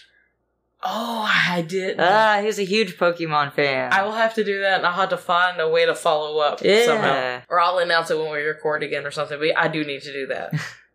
Oh, 0.81 1.29
I 1.29 1.61
did. 1.61 1.97
Ah, 1.99 2.39
he's 2.41 2.57
a 2.57 2.63
huge 2.63 2.97
Pokemon 2.97 3.51
fan. 3.53 3.91
I 3.91 4.03
will 4.03 4.13
have 4.13 4.33
to 4.35 4.43
do 4.45 4.61
that, 4.61 4.77
and 4.77 4.87
I'll 4.87 4.93
have 4.93 5.09
to 5.09 5.17
find 5.17 5.59
a 5.59 5.67
way 5.69 5.85
to 5.85 5.93
follow 5.93 6.39
up 6.39 6.61
Yeah. 6.63 6.85
somehow. 6.85 7.41
Or 7.49 7.59
I'll 7.59 7.79
announce 7.79 8.09
it 8.11 8.17
when 8.17 8.31
we 8.31 8.39
record 8.39 8.81
again 8.81 9.05
or 9.05 9.11
something, 9.11 9.37
but 9.39 9.57
I 9.57 9.67
do 9.67 9.83
need 9.83 10.01
to 10.03 10.13
do 10.13 10.25
that. 10.27 10.53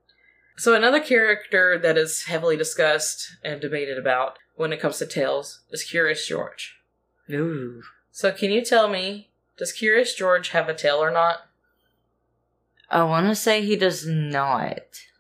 so, 0.56 0.74
another 0.74 1.00
character 1.00 1.78
that 1.78 1.98
is 1.98 2.24
heavily 2.24 2.56
discussed 2.56 3.36
and 3.44 3.60
debated 3.60 3.98
about 3.98 4.38
when 4.54 4.72
it 4.72 4.80
comes 4.80 4.98
to 4.98 5.06
Tails 5.06 5.60
is 5.70 5.84
Curious 5.84 6.26
George. 6.26 6.76
Ooh. 7.30 7.82
So, 8.10 8.32
can 8.32 8.50
you 8.50 8.64
tell 8.64 8.88
me, 8.88 9.30
does 9.58 9.72
Curious 9.72 10.14
George 10.14 10.50
have 10.50 10.68
a 10.70 10.74
tail 10.74 10.96
or 10.96 11.10
not? 11.10 11.40
I 12.90 13.02
want 13.04 13.26
to 13.28 13.34
say 13.34 13.62
he 13.62 13.76
does 13.76 14.06
not. 14.06 14.78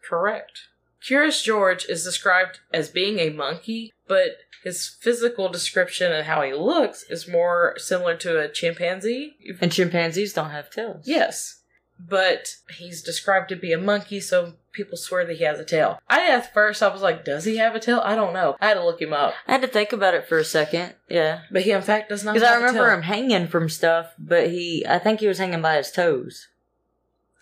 Correct. 0.08 0.68
Curious 1.04 1.42
George 1.42 1.84
is 1.86 2.02
described 2.02 2.60
as 2.72 2.88
being 2.88 3.18
a 3.18 3.30
monkey, 3.30 3.92
but 4.08 4.38
his 4.62 4.96
physical 5.00 5.50
description 5.50 6.10
and 6.12 6.26
how 6.26 6.40
he 6.42 6.54
looks 6.54 7.04
is 7.10 7.28
more 7.28 7.74
similar 7.76 8.16
to 8.16 8.40
a 8.40 8.48
chimpanzee. 8.48 9.36
And 9.60 9.70
chimpanzees 9.70 10.32
don't 10.32 10.50
have 10.50 10.70
tails. 10.70 11.06
Yes. 11.06 11.60
But 12.00 12.56
he's 12.78 13.02
described 13.02 13.50
to 13.50 13.56
be 13.56 13.72
a 13.72 13.78
monkey, 13.78 14.18
so 14.18 14.54
people 14.72 14.96
swear 14.96 15.24
that 15.26 15.36
he 15.36 15.44
has 15.44 15.60
a 15.60 15.64
tail. 15.64 15.98
I 16.08 16.28
at 16.30 16.52
first 16.52 16.82
I 16.82 16.88
was 16.88 17.02
like, 17.02 17.24
does 17.24 17.44
he 17.44 17.58
have 17.58 17.74
a 17.74 17.80
tail? 17.80 18.00
I 18.02 18.16
don't 18.16 18.32
know. 18.32 18.56
I 18.60 18.68
had 18.68 18.74
to 18.74 18.84
look 18.84 19.00
him 19.00 19.12
up. 19.12 19.34
I 19.46 19.52
had 19.52 19.62
to 19.62 19.68
think 19.68 19.92
about 19.92 20.14
it 20.14 20.26
for 20.26 20.38
a 20.38 20.44
second. 20.44 20.94
Yeah. 21.08 21.42
But 21.52 21.62
he 21.62 21.70
in 21.70 21.82
fact 21.82 22.08
does 22.08 22.24
not 22.24 22.34
Because 22.34 22.48
I 22.48 22.56
remember 22.56 22.90
him 22.90 23.02
hanging 23.02 23.46
from 23.46 23.68
stuff, 23.68 24.12
but 24.18 24.48
he, 24.48 24.84
I 24.88 24.98
think 24.98 25.20
he 25.20 25.28
was 25.28 25.38
hanging 25.38 25.62
by 25.62 25.76
his 25.76 25.92
toes. 25.92 26.48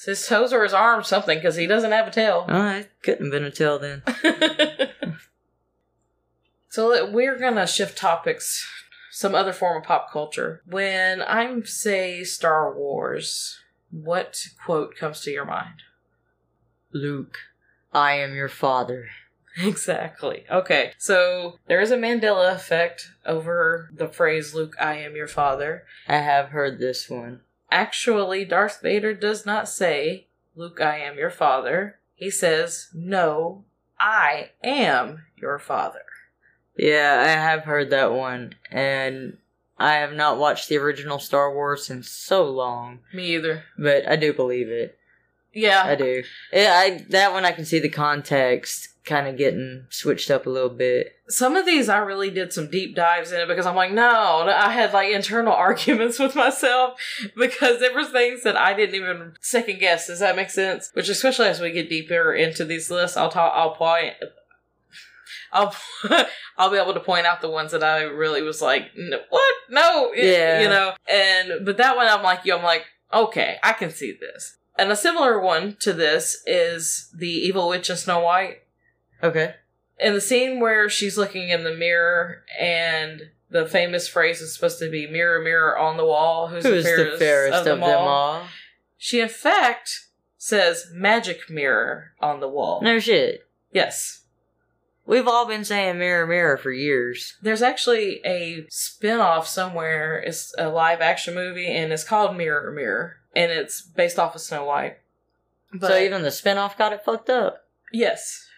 It's 0.05 0.19
his 0.19 0.27
toes 0.27 0.53
or 0.53 0.65
his 0.65 0.75
arms, 0.75 1.07
something, 1.07 1.39
because 1.39 1.55
he 1.55 1.69
doesn't 1.69 1.93
have 1.93 2.09
a 2.09 2.11
tail. 2.11 2.45
Oh, 2.49 2.71
it 2.71 2.91
couldn't 3.05 3.27
have 3.27 3.31
been 3.31 3.45
a 3.45 3.53
tail 3.53 3.79
then. 3.79 4.03
so 6.69 7.09
we're 7.09 7.39
gonna 7.39 7.69
shift 7.69 7.97
topics, 7.97 8.69
some 9.13 9.37
other 9.37 9.53
form 9.53 9.77
of 9.77 9.85
pop 9.85 10.11
culture. 10.11 10.61
When 10.67 11.23
I 11.23 11.61
say 11.61 12.25
Star 12.25 12.77
Wars, 12.77 13.61
what 13.93 14.45
quote 14.65 14.97
comes 14.97 15.21
to 15.21 15.31
your 15.31 15.45
mind? 15.45 15.83
Luke, 16.93 17.39
I 17.93 18.15
am 18.15 18.35
your 18.35 18.49
father. 18.49 19.07
Exactly. 19.63 20.47
Okay, 20.51 20.95
so 20.97 21.59
there 21.67 21.83
is 21.83 21.91
a 21.91 21.99
Mandela 21.99 22.55
effect 22.55 23.11
over 23.27 23.91
the 23.95 24.09
phrase 24.09 24.55
"Luke, 24.55 24.75
I 24.81 24.95
am 24.95 25.15
your 25.15 25.29
father." 25.29 25.85
I 26.09 26.17
have 26.17 26.49
heard 26.49 26.79
this 26.79 27.11
one. 27.11 27.43
Actually, 27.73 28.45
Darth 28.45 28.83
Vader 28.83 29.15
does 29.15 29.47
not 29.47 29.67
say, 29.67 30.27
"Luke, 30.55 30.79
I 30.79 30.99
am 30.99 31.17
your 31.17 31.31
father." 31.31 31.99
He 32.15 32.31
says, 32.31 32.91
"No, 32.93 33.65
I 33.99 34.51
am 34.63 35.25
your 35.37 35.59
father." 35.59 36.05
Yeah, 36.77 37.23
I 37.25 37.29
have 37.29 37.65
heard 37.65 37.89
that 37.89 38.13
one, 38.13 38.57
and 38.71 39.39
I 39.79 39.95
have 39.95 40.13
not 40.13 40.37
watched 40.37 40.69
the 40.69 40.77
original 40.77 41.19
Star 41.19 41.53
Wars 41.53 41.89
in 41.89 42.03
so 42.03 42.45
long, 42.45 43.01
Me 43.13 43.35
either. 43.35 43.65
but 43.79 44.07
I 44.07 44.17
do 44.17 44.35
believe 44.35 44.69
it. 44.69 44.99
Yeah, 45.55 45.83
I 45.85 45.95
do. 45.95 46.23
Yeah, 46.53 46.75
I 46.75 47.07
that 47.09 47.33
one 47.33 47.47
I 47.47 47.53
can 47.53 47.65
see 47.65 47.79
the 47.79 47.89
context 47.89 48.91
kind 49.05 49.27
of 49.27 49.37
getting 49.37 49.87
switched 49.91 50.31
up 50.31 50.47
a 50.47 50.51
little 50.51 50.69
bit. 50.69 51.09
Some 51.29 51.57
of 51.57 51.67
these 51.67 51.89
I 51.89 51.99
really 51.99 52.31
did 52.31 52.53
some 52.53 52.71
deep 52.71 52.95
dives 52.95 53.33
in 53.33 53.41
it 53.41 53.49
because 53.49 53.67
I'm 53.67 53.75
like, 53.75 53.93
no, 53.93 54.49
I 54.49 54.71
had 54.71 54.93
like 54.93 55.13
internal 55.13 55.53
arguments 55.69 56.19
with 56.19 56.35
myself 56.37 57.01
because 57.37 57.81
there 57.81 57.95
was 57.95 58.11
things 58.11 58.43
that 58.45 58.57
I 58.57 58.75
didn't 58.75 58.95
even 58.95 59.35
second 59.41 59.81
guess. 59.81 60.07
Does 60.07 60.21
that 60.21 60.37
make 60.37 60.51
sense? 60.51 60.91
Which, 60.95 61.09
especially 61.09 61.47
as 61.47 61.61
we 61.61 61.73
get 61.73 61.89
deeper 61.89 62.33
into 62.33 62.65
these 62.65 62.91
lists, 62.91 63.17
I'll 63.17 63.31
talk. 63.31 63.53
I'll 63.57 63.75
point. 63.75 64.15
I'll 65.53 65.75
I'll 66.59 66.71
be 66.71 66.79
able 66.79 66.95
to 66.95 67.01
point 67.01 67.27
out 67.27 67.41
the 67.41 67.51
ones 67.51 67.73
that 67.73 67.83
I 67.83 68.03
really 68.03 68.43
was 68.43 68.63
like, 68.63 68.91
what? 69.31 69.55
No, 69.71 70.13
It- 70.15 70.25
Yeah. 70.33 70.61
you 70.63 70.69
know. 70.69 70.93
And 71.09 71.65
but 71.65 71.77
that 71.79 71.97
one, 71.97 72.07
I'm 72.07 72.23
like, 72.23 72.45
yo, 72.45 72.57
I'm 72.57 72.63
like, 72.65 72.85
okay, 73.13 73.59
I 73.63 73.73
can 73.73 73.91
see 73.91 74.17
this. 74.19 74.57
And 74.79 74.91
a 74.91 74.97
similar 74.97 75.39
one 75.41 75.77
to 75.81 75.93
this 75.93 76.43
is 76.47 77.11
the 77.15 77.29
evil 77.29 77.69
witch 77.69 77.91
in 77.91 77.97
Snow 77.97 78.21
White 78.21 78.59
Okay. 79.23 79.55
in 79.99 80.15
the 80.15 80.21
scene 80.21 80.61
where 80.61 80.89
she's 80.89 81.17
looking 81.19 81.49
in 81.51 81.65
the 81.65 81.75
mirror 81.75 82.45
and 82.59 83.31
the 83.51 83.67
famous 83.67 84.09
phrase 84.09 84.41
is 84.41 84.55
supposed 84.55 84.79
to 84.79 84.91
be 84.91 85.07
mirror 85.07 85.41
mirror 85.43 85.77
on 85.79 85.97
the 85.97 86.05
wall 86.07 86.49
who's, 86.49 86.65
Who's 86.65 86.85
the 86.85 86.89
fairest, 86.91 87.13
the 87.19 87.25
fairest 87.25 87.59
of, 87.59 87.65
them, 87.65 87.83
all? 87.83 88.43
she 88.99 89.21
in 89.21 89.29
fact 89.29 90.07
says 90.39 90.87
magic 90.93 91.49
mirror 91.51 92.13
on 92.21 92.41
the 92.41 92.49
wall 92.49 92.81
No 92.83 92.99
shit. 92.99 93.47
yes 93.73 94.19
We've 95.05 95.27
all 95.27 95.47
been 95.49 95.65
saying 95.65 95.99
mirror, 95.99 96.27
mirror 96.29 96.57
for 96.57 96.71
years. 96.73 97.37
there's 97.43 97.61
actually 97.63 98.21
a 98.25 98.65
spin-off 98.71 99.47
somewhere 99.49 100.19
it's 100.21 100.55
a 100.59 100.69
live 100.69 101.01
action 101.01 101.35
movie 101.35 101.67
and 101.67 101.93
it's 101.93 102.05
called 102.05 102.37
mirror 102.37 102.71
mirror 102.73 103.17
and 103.37 103.51
it's 103.53 103.83
based 103.83 104.19
off 104.19 104.35
of 104.35 104.41
snow 104.41 104.65
white 104.65 104.99
but 105.75 105.89
so 105.89 105.99
even 105.99 106.23
the 106.23 106.29
spinoff 106.29 106.77
got 106.79 106.93
it 106.93 107.05
fucked 107.05 107.29
up. 107.31 107.67
yes 107.93 108.49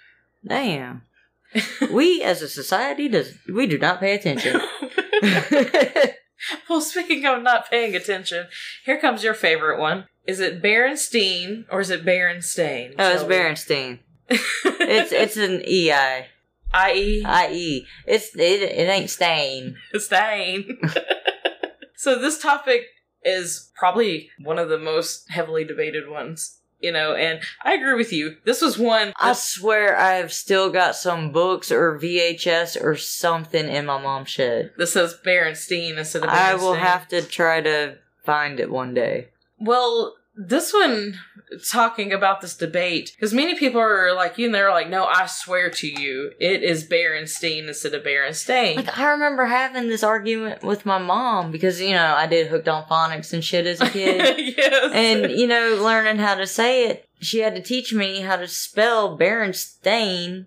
Damn. 0.46 1.02
we 1.92 2.22
as 2.22 2.42
a 2.42 2.48
society 2.48 3.08
does 3.08 3.32
we 3.52 3.66
do 3.66 3.78
not 3.78 4.00
pay 4.00 4.14
attention. 4.14 4.60
well, 6.68 6.80
speaking 6.80 7.24
of 7.26 7.42
not 7.42 7.70
paying 7.70 7.94
attention, 7.94 8.48
here 8.84 9.00
comes 9.00 9.22
your 9.22 9.34
favorite 9.34 9.78
one. 9.78 10.06
Is 10.26 10.40
it 10.40 10.62
Berenstein 10.62 11.64
or 11.70 11.80
is 11.80 11.90
it 11.90 12.04
Berenstain? 12.04 12.94
oh, 12.98 13.12
it's? 13.12 13.22
Berenstein. 13.22 14.00
It's 14.28 14.42
it's 15.12 15.36
an 15.36 15.62
E 15.66 15.92
I 15.92 16.28
I.e. 16.74 17.22
I 17.24 17.52
E. 17.52 17.86
It's 18.06 18.34
it, 18.34 18.62
it 18.62 18.88
ain't 18.88 19.10
stain. 19.10 19.76
Stain. 19.94 20.80
so 21.94 22.18
this 22.18 22.38
topic 22.38 22.86
is 23.22 23.70
probably 23.76 24.30
one 24.42 24.58
of 24.58 24.68
the 24.68 24.78
most 24.78 25.30
heavily 25.30 25.64
debated 25.64 26.08
ones, 26.08 26.58
you 26.84 26.92
know, 26.92 27.14
and 27.14 27.40
I 27.64 27.74
agree 27.74 27.94
with 27.94 28.12
you. 28.12 28.36
This 28.44 28.60
was 28.60 28.78
one. 28.78 29.14
I 29.18 29.32
swear 29.32 29.96
I 29.96 30.14
have 30.14 30.32
still 30.32 30.70
got 30.70 30.94
some 30.94 31.32
books 31.32 31.72
or 31.72 31.98
VHS 31.98 32.80
or 32.80 32.94
something 32.96 33.66
in 33.66 33.86
my 33.86 34.00
mom's 34.00 34.28
shed. 34.28 34.72
This 34.76 34.92
says 34.92 35.16
Berenstein 35.24 35.96
instead 35.96 36.22
of 36.22 36.28
Berenstain. 36.28 36.32
I 36.32 36.54
will 36.56 36.74
have 36.74 37.08
to 37.08 37.22
try 37.22 37.62
to 37.62 37.96
find 38.22 38.60
it 38.60 38.70
one 38.70 38.92
day. 38.92 39.28
Well, 39.58 40.14
this 40.36 40.72
one 40.72 41.18
talking 41.70 42.12
about 42.12 42.40
this 42.40 42.56
debate 42.56 43.12
because 43.14 43.32
many 43.32 43.54
people 43.54 43.80
are 43.80 44.12
like 44.14 44.36
you 44.38 44.46
and 44.46 44.54
they're 44.54 44.70
like, 44.70 44.88
no, 44.88 45.04
I 45.04 45.26
swear 45.26 45.70
to 45.70 45.86
you, 45.88 46.32
it 46.40 46.62
is 46.62 46.88
Berenstein 46.88 47.68
instead 47.68 47.94
of 47.94 48.02
Berenstain. 48.02 48.76
Like 48.76 48.98
I 48.98 49.10
remember 49.10 49.46
having 49.46 49.88
this 49.88 50.02
argument 50.02 50.62
with 50.62 50.84
my 50.84 50.98
mom 50.98 51.50
because 51.50 51.80
you 51.80 51.92
know 51.92 52.14
I 52.14 52.26
did 52.26 52.48
hooked 52.48 52.68
on 52.68 52.84
phonics 52.84 53.32
and 53.32 53.44
shit 53.44 53.66
as 53.66 53.80
a 53.80 53.90
kid, 53.90 54.56
yes, 54.56 54.92
and 54.92 55.30
you 55.30 55.46
know 55.46 55.78
learning 55.82 56.18
how 56.18 56.34
to 56.34 56.46
say 56.46 56.88
it. 56.88 57.08
She 57.20 57.38
had 57.38 57.54
to 57.54 57.62
teach 57.62 57.92
me 57.94 58.20
how 58.20 58.36
to 58.36 58.48
spell 58.48 59.16
Berenstain 59.18 60.46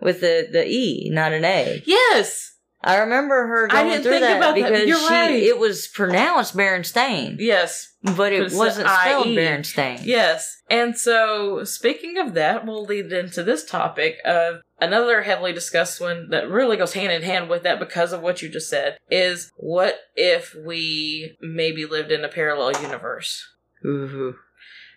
with 0.00 0.20
the 0.20 0.48
the 0.50 0.66
e, 0.66 1.10
not 1.10 1.32
an 1.32 1.44
a. 1.44 1.82
yes, 1.84 2.54
I 2.80 2.98
remember 2.98 3.46
her 3.48 3.66
I 3.70 3.82
going 3.82 3.88
didn't 3.90 4.02
through 4.04 4.12
think 4.12 4.22
that 4.22 4.36
about 4.36 4.54
that. 4.54 4.70
because 4.72 4.86
You're 4.88 4.98
she 5.08 5.12
right. 5.14 5.30
it 5.42 5.58
was 5.58 5.88
pronounced 5.88 6.56
Berenstain, 6.56 7.36
yes, 7.40 7.92
but 8.02 8.32
it 8.32 8.42
It's 8.44 8.54
wasn't 8.54 8.88
spelled. 8.88 9.26
Berenstain. 9.26 10.00
yes. 10.04 10.62
And 10.70 10.96
so, 10.96 11.64
speaking 11.64 12.18
of 12.18 12.34
that, 12.34 12.64
we'll 12.66 12.84
lead 12.84 13.12
into 13.12 13.42
this 13.42 13.64
topic 13.64 14.18
of 14.24 14.60
another 14.80 15.22
heavily 15.22 15.52
discussed 15.52 16.00
one 16.00 16.28
that 16.30 16.48
really 16.48 16.76
goes 16.76 16.92
hand 16.92 17.10
in 17.10 17.22
hand 17.22 17.48
with 17.48 17.64
that 17.64 17.80
because 17.80 18.12
of 18.12 18.20
what 18.22 18.42
you 18.42 18.48
just 18.48 18.70
said. 18.70 18.96
Is 19.10 19.50
what 19.56 19.98
if 20.14 20.54
we 20.54 21.36
maybe 21.40 21.84
lived 21.84 22.12
in 22.12 22.24
a 22.24 22.28
parallel 22.28 22.80
universe? 22.80 23.44
Ooh. 23.84 24.36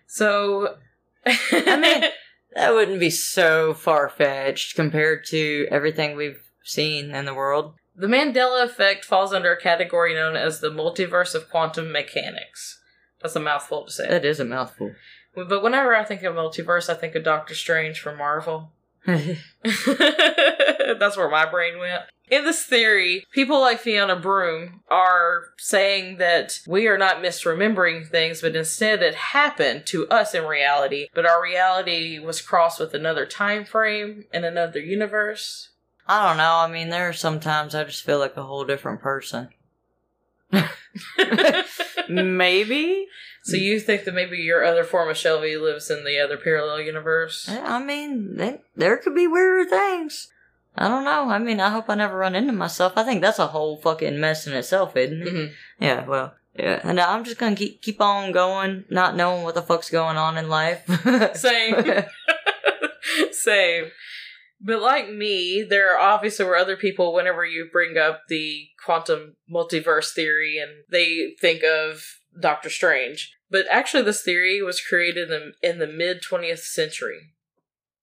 So, 0.05 0.75
I 1.25 1.77
mean, 1.79 2.03
that 2.55 2.73
wouldn't 2.75 2.99
be 2.99 3.09
so 3.09 3.73
far 3.73 4.07
fetched 4.09 4.75
compared 4.75 5.25
to 5.29 5.67
everything 5.71 6.15
we've 6.15 6.43
seen 6.63 7.11
in 7.11 7.25
the 7.25 7.33
world. 7.33 7.73
The 7.95 8.07
Mandela 8.07 8.63
effect 8.63 9.03
falls 9.03 9.33
under 9.33 9.51
a 9.51 9.61
category 9.61 10.13
known 10.13 10.35
as 10.35 10.59
the 10.59 10.69
multiverse 10.69 11.35
of 11.35 11.49
quantum 11.49 11.91
mechanics. 11.91 12.79
That's 13.21 13.35
a 13.35 13.39
mouthful 13.39 13.85
to 13.85 13.91
say. 13.91 14.07
That 14.07 14.25
is 14.25 14.39
a 14.39 14.45
mouthful. 14.45 14.93
But 15.35 15.63
whenever 15.63 15.95
I 15.95 16.03
think 16.03 16.23
of 16.23 16.35
multiverse, 16.35 16.89
I 16.89 16.95
think 16.95 17.15
of 17.15 17.23
Doctor 17.23 17.55
Strange 17.55 17.99
from 17.99 18.17
Marvel. 18.17 18.71
That's 19.05 19.37
where 21.17 21.29
my 21.29 21.49
brain 21.49 21.79
went. 21.79 22.03
In 22.29 22.45
this 22.45 22.63
theory, 22.63 23.25
people 23.33 23.59
like 23.59 23.79
Fiona 23.79 24.15
Broome 24.15 24.81
are 24.89 25.47
saying 25.57 26.17
that 26.17 26.59
we 26.65 26.87
are 26.87 26.97
not 26.97 27.17
misremembering 27.17 28.07
things, 28.07 28.41
but 28.41 28.55
instead 28.55 29.03
it 29.03 29.15
happened 29.15 29.85
to 29.87 30.07
us 30.07 30.33
in 30.33 30.45
reality, 30.45 31.07
but 31.13 31.25
our 31.25 31.43
reality 31.43 32.19
was 32.19 32.41
crossed 32.41 32.79
with 32.79 32.93
another 32.93 33.25
time 33.25 33.65
frame 33.65 34.23
in 34.33 34.45
another 34.45 34.79
universe. 34.79 35.70
I 36.11 36.27
don't 36.27 36.35
know. 36.35 36.55
I 36.57 36.67
mean, 36.67 36.89
there 36.89 37.07
are 37.07 37.13
sometimes 37.13 37.73
I 37.73 37.85
just 37.85 38.03
feel 38.03 38.19
like 38.19 38.35
a 38.35 38.43
whole 38.43 38.65
different 38.65 38.99
person. 38.99 39.47
Maybe. 42.09 43.07
So 43.43 43.55
you 43.55 43.79
think 43.79 44.03
that 44.03 44.13
maybe 44.13 44.37
your 44.39 44.65
other 44.65 44.83
form 44.83 45.09
of 45.09 45.15
Shelby 45.15 45.55
lives 45.55 45.89
in 45.89 46.03
the 46.03 46.19
other 46.19 46.35
parallel 46.35 46.81
universe? 46.81 47.47
I 47.49 47.81
mean, 47.81 48.35
they, 48.35 48.59
there 48.75 48.97
could 48.97 49.15
be 49.15 49.25
weirder 49.25 49.69
things. 49.69 50.27
I 50.75 50.89
don't 50.89 51.05
know. 51.05 51.29
I 51.29 51.39
mean, 51.39 51.61
I 51.61 51.69
hope 51.69 51.89
I 51.89 51.95
never 51.95 52.17
run 52.17 52.35
into 52.35 52.51
myself. 52.51 52.93
I 52.97 53.03
think 53.03 53.21
that's 53.21 53.39
a 53.39 53.47
whole 53.47 53.77
fucking 53.77 54.19
mess 54.19 54.45
in 54.47 54.53
itself, 54.53 54.97
isn't 54.97 55.21
it? 55.21 55.33
Mhm. 55.33 55.51
Yeah, 55.79 56.05
well, 56.05 56.35
yeah. 56.59 56.81
And 56.83 56.99
I'm 56.99 57.23
just 57.23 57.37
gonna 57.37 57.55
keep 57.55 57.81
keep 57.81 58.01
on 58.01 58.33
going, 58.33 58.83
not 58.89 59.15
knowing 59.15 59.43
what 59.43 59.55
the 59.55 59.61
fuck's 59.61 59.89
going 59.89 60.17
on 60.17 60.37
in 60.37 60.49
life. 60.49 60.83
Same. 61.35 62.03
Same. 63.31 63.91
But 64.63 64.81
like 64.81 65.09
me, 65.09 65.65
there 65.67 65.95
are 65.95 65.99
obviously 65.99 66.45
were 66.45 66.55
other 66.55 66.77
people 66.77 67.13
whenever 67.13 67.43
you 67.43 67.67
bring 67.71 67.97
up 67.97 68.23
the 68.29 68.67
quantum 68.83 69.35
multiverse 69.51 70.13
theory 70.13 70.59
and 70.59 70.83
they 70.89 71.33
think 71.39 71.63
of 71.63 72.03
Doctor 72.39 72.69
Strange. 72.69 73.33
But 73.49 73.65
actually 73.69 74.03
this 74.03 74.21
theory 74.21 74.61
was 74.61 74.79
created 74.79 75.31
in, 75.31 75.53
in 75.63 75.79
the 75.79 75.87
mid 75.87 76.21
20th 76.21 76.59
century. 76.59 77.33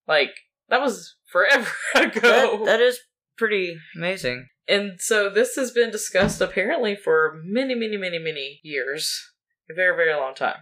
Like, 0.06 0.34
that 0.68 0.80
was 0.80 1.16
forever 1.26 1.70
ago. 1.94 2.58
that, 2.58 2.64
that 2.64 2.80
is 2.80 2.98
pretty 3.36 3.78
amazing. 3.96 4.48
And 4.66 5.00
so 5.00 5.30
this 5.30 5.54
has 5.56 5.70
been 5.70 5.90
discussed 5.90 6.40
apparently 6.40 6.94
for 6.94 7.40
many, 7.42 7.74
many, 7.74 7.96
many, 7.96 8.18
many 8.18 8.60
years. 8.62 9.32
A 9.70 9.74
very, 9.74 9.96
very 9.96 10.14
long 10.14 10.34
time. 10.34 10.56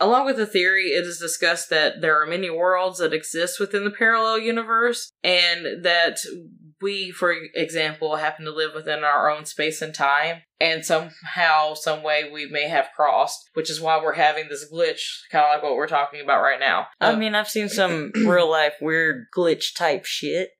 Along 0.00 0.26
with 0.26 0.36
the 0.36 0.46
theory, 0.46 0.90
it 0.90 1.04
is 1.04 1.18
discussed 1.18 1.70
that 1.70 2.00
there 2.00 2.20
are 2.22 2.26
many 2.26 2.50
worlds 2.50 2.98
that 2.98 3.12
exist 3.12 3.58
within 3.58 3.84
the 3.84 3.90
parallel 3.90 4.38
universe, 4.38 5.10
and 5.24 5.84
that 5.84 6.18
we, 6.80 7.10
for 7.10 7.34
example, 7.54 8.16
happen 8.16 8.44
to 8.44 8.52
live 8.52 8.72
within 8.74 9.02
our 9.02 9.28
own 9.30 9.44
space 9.44 9.82
and 9.82 9.92
time, 9.92 10.42
and 10.60 10.84
somehow, 10.84 11.74
some 11.74 12.02
way, 12.02 12.30
we 12.32 12.46
may 12.46 12.68
have 12.68 12.90
crossed, 12.94 13.50
which 13.54 13.70
is 13.70 13.80
why 13.80 13.98
we're 13.98 14.14
having 14.14 14.48
this 14.48 14.70
glitch, 14.72 15.00
kind 15.32 15.44
of 15.44 15.50
like 15.54 15.62
what 15.62 15.74
we're 15.74 15.88
talking 15.88 16.20
about 16.20 16.42
right 16.42 16.60
now. 16.60 16.86
I 17.00 17.12
um, 17.12 17.18
mean, 17.18 17.34
I've 17.34 17.48
seen 17.48 17.68
some 17.68 18.12
real 18.14 18.50
life 18.50 18.74
weird 18.80 19.26
glitch 19.36 19.74
type 19.76 20.04
shit. 20.04 20.50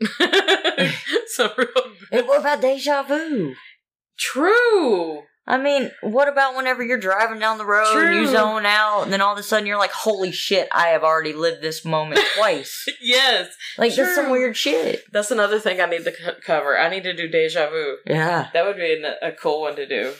so 1.28 1.50
real. 1.56 2.26
What 2.26 2.40
about 2.40 2.60
deja 2.60 3.02
vu? 3.02 3.54
True. 4.18 5.22
I 5.48 5.58
mean, 5.58 5.92
what 6.00 6.28
about 6.28 6.56
whenever 6.56 6.82
you're 6.82 6.98
driving 6.98 7.38
down 7.38 7.58
the 7.58 7.64
road 7.64 7.96
and 7.96 8.16
you 8.16 8.26
zone 8.26 8.66
out, 8.66 9.02
and 9.02 9.12
then 9.12 9.20
all 9.20 9.32
of 9.32 9.38
a 9.38 9.44
sudden 9.44 9.66
you're 9.66 9.78
like, 9.78 9.92
"Holy 9.92 10.32
shit! 10.32 10.68
I 10.72 10.88
have 10.88 11.04
already 11.04 11.32
lived 11.32 11.62
this 11.62 11.84
moment 11.84 12.20
twice." 12.36 12.84
Yes. 13.00 13.48
Like 13.78 13.94
that's 13.94 14.16
some 14.16 14.30
weird 14.30 14.56
shit. 14.56 15.02
That's 15.12 15.30
another 15.30 15.60
thing 15.60 15.80
I 15.80 15.86
need 15.86 16.04
to 16.04 16.12
co- 16.12 16.40
cover. 16.44 16.76
I 16.76 16.88
need 16.88 17.04
to 17.04 17.14
do 17.14 17.28
deja 17.28 17.70
vu. 17.70 17.98
Yeah. 18.06 18.48
That 18.52 18.66
would 18.66 18.76
be 18.76 18.94
an, 18.94 19.12
a 19.22 19.30
cool 19.30 19.60
one 19.62 19.76
to 19.76 19.86
do. 19.86 20.14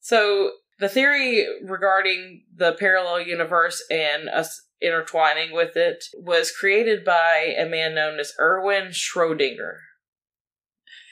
So, 0.00 0.52
the 0.78 0.88
theory 0.88 1.46
regarding 1.64 2.44
the 2.54 2.72
parallel 2.72 3.22
universe 3.22 3.82
and 3.90 4.28
us 4.28 4.62
intertwining 4.80 5.52
with 5.52 5.76
it 5.76 6.04
was 6.14 6.52
created 6.52 7.04
by 7.04 7.54
a 7.58 7.66
man 7.66 7.94
known 7.94 8.20
as 8.20 8.32
Erwin 8.38 8.88
Schrodinger. 8.88 9.78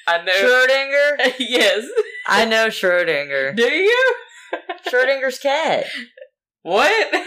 I 0.07 0.23
know. 0.23 0.33
Schrodinger. 0.33 1.35
yes. 1.39 1.87
I 2.27 2.45
know 2.45 2.69
Schrodinger. 2.69 3.57
Do 3.57 3.65
you? 3.65 4.15
Schrodinger's 4.89 5.39
cat. 5.39 5.87
What? 6.63 7.25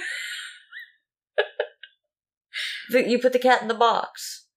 you 2.89 3.19
put 3.19 3.33
the 3.33 3.39
cat 3.39 3.61
in 3.61 3.67
the 3.67 3.73
box. 3.73 4.47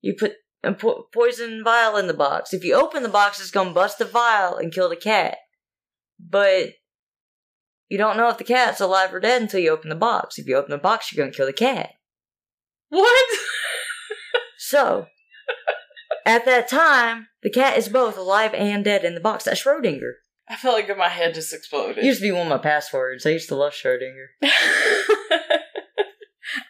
You 0.00 0.14
put 0.18 0.34
a 0.62 0.72
po- 0.72 1.06
poison 1.12 1.62
vial 1.62 1.96
in 1.96 2.06
the 2.06 2.14
box. 2.14 2.52
If 2.52 2.64
you 2.64 2.74
open 2.74 3.02
the 3.02 3.08
box, 3.08 3.40
it's 3.40 3.50
gonna 3.50 3.72
bust 3.72 3.98
the 3.98 4.04
vial 4.04 4.56
and 4.56 4.72
kill 4.72 4.88
the 4.88 4.96
cat. 4.96 5.38
But 6.18 6.70
you 7.88 7.98
don't 7.98 8.16
know 8.16 8.28
if 8.28 8.38
the 8.38 8.44
cat's 8.44 8.80
alive 8.80 9.12
or 9.12 9.20
dead 9.20 9.42
until 9.42 9.60
you 9.60 9.70
open 9.70 9.90
the 9.90 9.94
box. 9.94 10.38
If 10.38 10.46
you 10.46 10.56
open 10.56 10.70
the 10.70 10.78
box, 10.78 11.12
you're 11.12 11.24
gonna 11.24 11.36
kill 11.36 11.46
the 11.46 11.52
cat. 11.52 11.90
What? 12.88 13.28
So, 14.56 15.06
at 16.24 16.44
that 16.46 16.68
time, 16.68 17.28
the 17.42 17.50
cat 17.50 17.76
is 17.76 17.88
both 17.88 18.16
alive 18.16 18.54
and 18.54 18.84
dead 18.84 19.04
in 19.04 19.14
the 19.14 19.20
box. 19.20 19.44
That's 19.44 19.62
Schrodinger. 19.62 20.12
I 20.48 20.56
felt 20.56 20.74
like 20.74 20.96
my 20.96 21.08
head 21.08 21.34
just 21.34 21.54
exploded. 21.54 22.04
Used 22.04 22.20
to 22.20 22.26
be 22.26 22.32
one 22.32 22.42
of 22.42 22.48
my 22.50 22.58
passwords. 22.58 23.24
I 23.24 23.30
used 23.30 23.48
to 23.48 23.56
love 23.56 23.72
Schrodinger. 23.72 24.26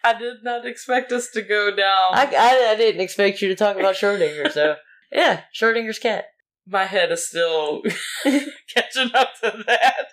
I 0.03 0.17
did 0.19 0.43
not 0.43 0.67
expect 0.67 1.13
us 1.13 1.29
to 1.31 1.43
go 1.43 1.75
down. 1.75 2.15
I, 2.15 2.27
I, 2.37 2.73
I 2.73 2.77
didn't 2.77 3.01
expect 3.01 3.43
you 3.43 3.49
to 3.49 3.55
talk 3.55 3.77
about 3.77 3.97
Schrodinger, 3.97 4.51
so 4.51 4.77
yeah, 5.11 5.43
Schrodinger's 5.59 5.99
cat. 5.99 6.27
my 6.67 6.85
head 6.85 7.11
is 7.11 7.29
still 7.29 7.83
catching 8.75 9.11
up 9.15 9.31
to 9.43 9.65
that. 9.67 10.09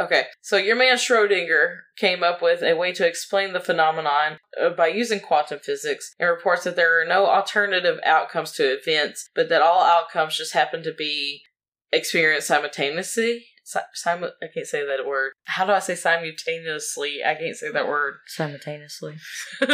Okay, 0.00 0.24
so 0.40 0.56
your 0.56 0.76
man 0.76 0.96
Schrodinger 0.96 1.78
came 1.96 2.22
up 2.22 2.40
with 2.40 2.62
a 2.62 2.74
way 2.74 2.92
to 2.92 3.06
explain 3.06 3.52
the 3.52 3.60
phenomenon 3.60 4.38
uh, 4.60 4.70
by 4.70 4.88
using 4.88 5.20
quantum 5.20 5.58
physics 5.60 6.14
and 6.18 6.28
reports 6.28 6.64
that 6.64 6.76
there 6.76 7.00
are 7.00 7.04
no 7.04 7.26
alternative 7.26 7.98
outcomes 8.04 8.52
to 8.52 8.78
events, 8.78 9.28
but 9.34 9.48
that 9.48 9.62
all 9.62 9.82
outcomes 9.82 10.36
just 10.36 10.54
happen 10.54 10.82
to 10.82 10.92
be 10.92 11.42
experienced 11.92 12.48
simultaneously. 12.48 13.46
Si- 13.64 13.80
simu- 14.06 14.32
I 14.42 14.46
can't 14.52 14.66
say 14.66 14.86
that 14.86 15.06
word. 15.06 15.32
How 15.44 15.66
do 15.66 15.72
I 15.72 15.80
say 15.80 15.94
simultaneously? 15.94 17.22
I 17.24 17.34
can't 17.34 17.56
say 17.56 17.70
that 17.70 17.86
word. 17.86 18.14
Simultaneously. 18.26 19.16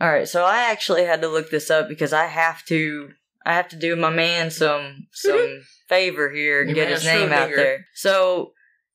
All 0.00 0.08
right, 0.10 0.28
so 0.28 0.44
I 0.44 0.70
actually 0.70 1.04
had 1.04 1.20
to 1.20 1.28
look 1.28 1.50
this 1.50 1.70
up 1.70 1.88
because 1.88 2.12
I 2.12 2.26
have 2.26 2.64
to. 2.66 3.10
I 3.44 3.54
have 3.54 3.68
to 3.68 3.76
do 3.76 3.96
my 3.96 4.10
man 4.10 4.50
some 4.50 5.06
some 5.12 5.62
favor 5.88 6.30
here 6.30 6.60
and 6.60 6.70
Your 6.70 6.86
get 6.86 6.92
his 6.92 7.04
name 7.04 7.32
out 7.32 7.50
there. 7.54 7.86
So, 7.94 8.52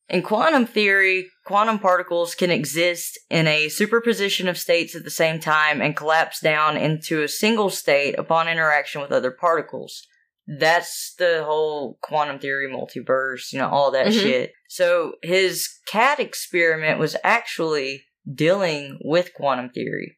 in 0.07 0.21
quantum 0.21 0.65
theory, 0.65 1.29
quantum 1.45 1.79
particles 1.79 2.35
can 2.35 2.51
exist 2.51 3.19
in 3.29 3.47
a 3.47 3.69
superposition 3.69 4.47
of 4.47 4.57
states 4.57 4.95
at 4.95 5.03
the 5.03 5.09
same 5.09 5.39
time 5.39 5.81
and 5.81 5.95
collapse 5.95 6.39
down 6.39 6.77
into 6.77 7.23
a 7.23 7.27
single 7.27 7.69
state 7.69 8.17
upon 8.17 8.47
interaction 8.47 9.01
with 9.01 9.11
other 9.11 9.31
particles. 9.31 10.05
That's 10.47 11.15
the 11.17 11.43
whole 11.43 11.97
quantum 12.01 12.37
theory, 12.37 12.71
multiverse, 12.71 13.51
you 13.51 13.57
know, 13.57 13.69
all 13.69 13.89
that 13.91 14.07
Mhm. 14.07 14.21
shit. 14.21 14.53
So 14.67 15.15
his 15.23 15.69
cat 15.87 16.19
experiment 16.19 16.99
was 16.99 17.15
actually 17.23 18.05
dealing 18.31 18.99
with 19.03 19.33
quantum 19.33 19.69
theory. 19.69 20.17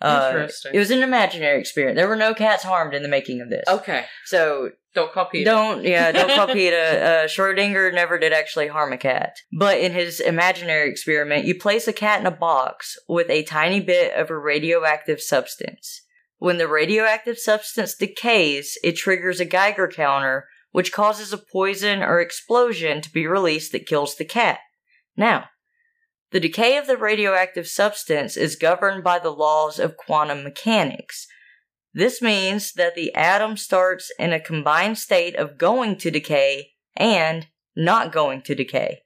Uh, 0.00 0.28
Interesting. 0.32 0.72
it 0.74 0.78
was 0.78 0.90
an 0.90 1.02
imaginary 1.02 1.58
experiment. 1.60 1.96
There 1.96 2.08
were 2.08 2.16
no 2.16 2.34
cats 2.34 2.62
harmed 2.62 2.94
in 2.94 3.02
the 3.02 3.08
making 3.08 3.40
of 3.40 3.48
this. 3.48 3.64
okay, 3.66 4.04
So 4.26 4.70
don't 4.94 5.12
call 5.12 5.26
PETA. 5.26 5.44
don't, 5.44 5.84
yeah, 5.84 6.12
don't 6.12 6.30
call 6.34 6.46
PETA. 6.52 7.04
Uh, 7.04 7.26
Schrodinger 7.26 7.92
never 7.94 8.18
did 8.18 8.32
actually 8.32 8.68
harm 8.68 8.92
a 8.92 8.98
cat. 8.98 9.36
But 9.52 9.78
in 9.78 9.92
his 9.92 10.20
imaginary 10.20 10.90
experiment, 10.90 11.46
you 11.46 11.54
place 11.58 11.88
a 11.88 11.92
cat 11.94 12.20
in 12.20 12.26
a 12.26 12.30
box 12.30 12.96
with 13.08 13.30
a 13.30 13.42
tiny 13.44 13.80
bit 13.80 14.14
of 14.14 14.30
a 14.30 14.38
radioactive 14.38 15.20
substance. 15.22 16.02
When 16.38 16.58
the 16.58 16.68
radioactive 16.68 17.38
substance 17.38 17.94
decays, 17.94 18.76
it 18.84 18.96
triggers 18.96 19.40
a 19.40 19.46
Geiger 19.46 19.88
counter, 19.88 20.46
which 20.72 20.92
causes 20.92 21.32
a 21.32 21.38
poison 21.38 22.02
or 22.02 22.20
explosion 22.20 23.00
to 23.00 23.10
be 23.10 23.26
released 23.26 23.72
that 23.72 23.86
kills 23.86 24.16
the 24.16 24.26
cat. 24.26 24.58
Now, 25.16 25.46
the 26.36 26.40
decay 26.40 26.76
of 26.76 26.86
the 26.86 26.98
radioactive 26.98 27.66
substance 27.66 28.36
is 28.36 28.56
governed 28.56 29.02
by 29.02 29.18
the 29.18 29.30
laws 29.30 29.78
of 29.78 29.96
quantum 29.96 30.44
mechanics. 30.44 31.26
This 31.94 32.20
means 32.20 32.74
that 32.74 32.94
the 32.94 33.14
atom 33.14 33.56
starts 33.56 34.12
in 34.18 34.34
a 34.34 34.38
combined 34.38 34.98
state 34.98 35.34
of 35.34 35.56
going 35.56 35.96
to 35.96 36.10
decay 36.10 36.72
and 36.94 37.46
not 37.74 38.12
going 38.12 38.42
to 38.42 38.54
decay. 38.54 38.98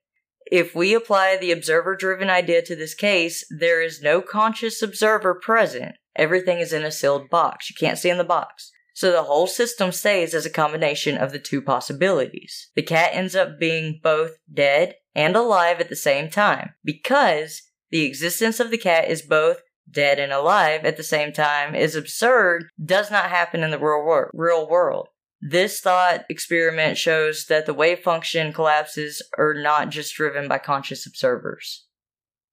If 0.51 0.75
we 0.75 0.93
apply 0.93 1.37
the 1.37 1.53
observer 1.53 1.95
driven 1.95 2.29
idea 2.29 2.63
to 2.63 2.75
this 2.75 2.97
case, 2.97 3.47
there 3.49 3.81
is 3.81 4.03
no 4.03 4.21
conscious 4.21 4.83
observer 4.83 5.39
present. 5.41 5.95
Everything 6.17 6.59
is 6.59 6.73
in 6.73 6.83
a 6.83 6.91
sealed 6.91 7.31
box. 7.31 7.71
You 7.71 7.77
can't 7.79 7.97
see 7.97 8.11
in 8.11 8.19
the 8.19 8.25
box. 8.25 8.73
So 8.93 9.13
the 9.13 9.23
whole 9.23 9.47
system 9.47 9.93
stays 9.93 10.35
as 10.35 10.47
a 10.47 10.51
combination 10.51 11.17
of 11.17 11.31
the 11.31 11.39
two 11.39 11.63
possibilities. 11.63 12.71
The 12.75 12.83
cat 12.83 13.11
ends 13.13 13.37
up 13.37 13.61
being 13.61 14.01
both 14.03 14.33
dead 14.53 14.97
and 15.15 15.37
alive 15.37 15.81
at 15.81 15.89
the 15.89 15.97
same 15.97 16.31
time 16.31 16.75
because 16.85 17.63
the 17.91 18.05
existence 18.05 18.61
of 18.61 18.71
the 18.71 18.79
cat 18.79 19.09
is 19.09 19.23
both 19.23 19.63
dead 19.91 20.19
and 20.19 20.33
alive 20.33 20.85
at 20.85 20.97
the 20.97 21.03
same 21.03 21.33
time 21.33 21.75
is 21.75 21.97
absurd 21.97 22.65
does 22.83 23.11
not 23.11 23.31
happen 23.31 23.63
in 23.63 23.71
the 23.71 23.79
real, 23.79 24.05
wor- 24.05 24.31
real 24.33 24.69
world. 24.69 25.09
This 25.41 25.81
thought 25.81 26.25
experiment 26.29 26.99
shows 26.99 27.47
that 27.47 27.67
the 27.67 27.75
wave 27.75 28.01
function 28.01 28.53
collapses 28.53 29.23
are 29.39 29.55
not 29.55 29.89
just 29.89 30.15
driven 30.15 30.49
by 30.49 30.59
conscious 30.59 31.07
observers. 31.07 31.87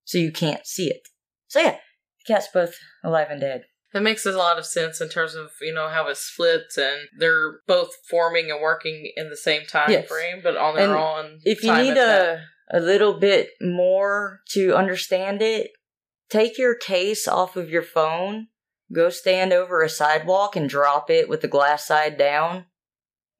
So 0.06 0.18
you 0.18 0.32
can't 0.32 0.66
see 0.66 0.90
it. 0.90 1.02
So 1.48 1.60
yeah, 1.60 1.78
the 2.26 2.34
cat's 2.34 2.48
both 2.54 2.76
alive 3.04 3.28
and 3.30 3.42
dead. 3.42 3.64
That 3.94 4.04
makes 4.04 4.26
a 4.26 4.32
lot 4.34 4.60
of 4.60 4.66
sense 4.66 5.00
in 5.00 5.10
terms 5.10 5.34
of 5.34 5.52
you 5.62 5.74
know 5.74 5.88
how 5.90 6.08
it 6.08 6.18
splits 6.18 6.78
and 6.78 7.08
they're 7.18 7.62
both 7.68 7.90
forming 8.10 8.52
and 8.52 8.62
working 8.62 9.12
in 9.16 9.30
the 9.30 9.38
same 9.38 9.66
time 9.66 9.90
Yes. 9.92 10.08
frame, 10.08 10.42
but 10.44 10.58
on 10.58 10.76
their 10.76 10.90
And 10.90 10.98
own. 10.98 11.40
If 11.44 11.64
you 11.64 11.74
need 11.74 11.96
that. 11.96 12.40
a, 12.72 12.78
a 12.78 12.80
little 12.82 13.18
bit 13.20 13.50
more 13.62 14.42
to 14.50 14.76
understand 14.76 15.42
it, 15.42 15.72
take 16.30 16.58
your 16.58 16.76
case 16.76 17.28
off 17.28 17.56
of 17.56 17.70
your 17.70 17.82
phone, 17.82 18.48
go 18.94 19.10
stand 19.10 19.54
over 19.54 19.82
a 19.82 19.90
sidewalk 19.90 20.56
and 20.58 20.70
drop 20.70 21.10
it 21.10 21.30
with 21.30 21.42
the 21.42 21.48
glass 21.48 21.86
side 21.88 22.18
down. 22.18 22.66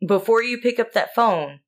Before 0.06 0.42
you 0.42 0.60
pick 0.62 0.80
up 0.80 0.94
that 0.94 1.14
phone, 1.14 1.60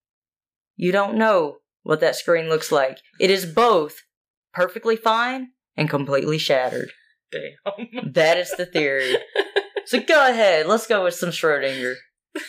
you 0.77 0.91
don't 0.93 1.17
know 1.17 1.57
what 1.83 1.99
that 1.99 2.15
screen 2.15 2.47
looks 2.47 2.71
like. 2.71 2.99
It 3.19 3.29
is 3.29 3.45
both 3.45 4.03
perfectly 4.53 4.95
fine 4.95 5.49
and 5.75 5.89
completely 5.89 6.37
shattered. 6.37 6.91
Damn. 7.31 8.13
That 8.13 8.37
is 8.37 8.51
the 8.57 8.65
theory. 8.65 9.15
So 9.85 9.99
go 10.01 10.29
ahead, 10.29 10.67
let's 10.67 10.87
go 10.87 11.03
with 11.03 11.15
some 11.15 11.29
Schrodinger. 11.29 11.95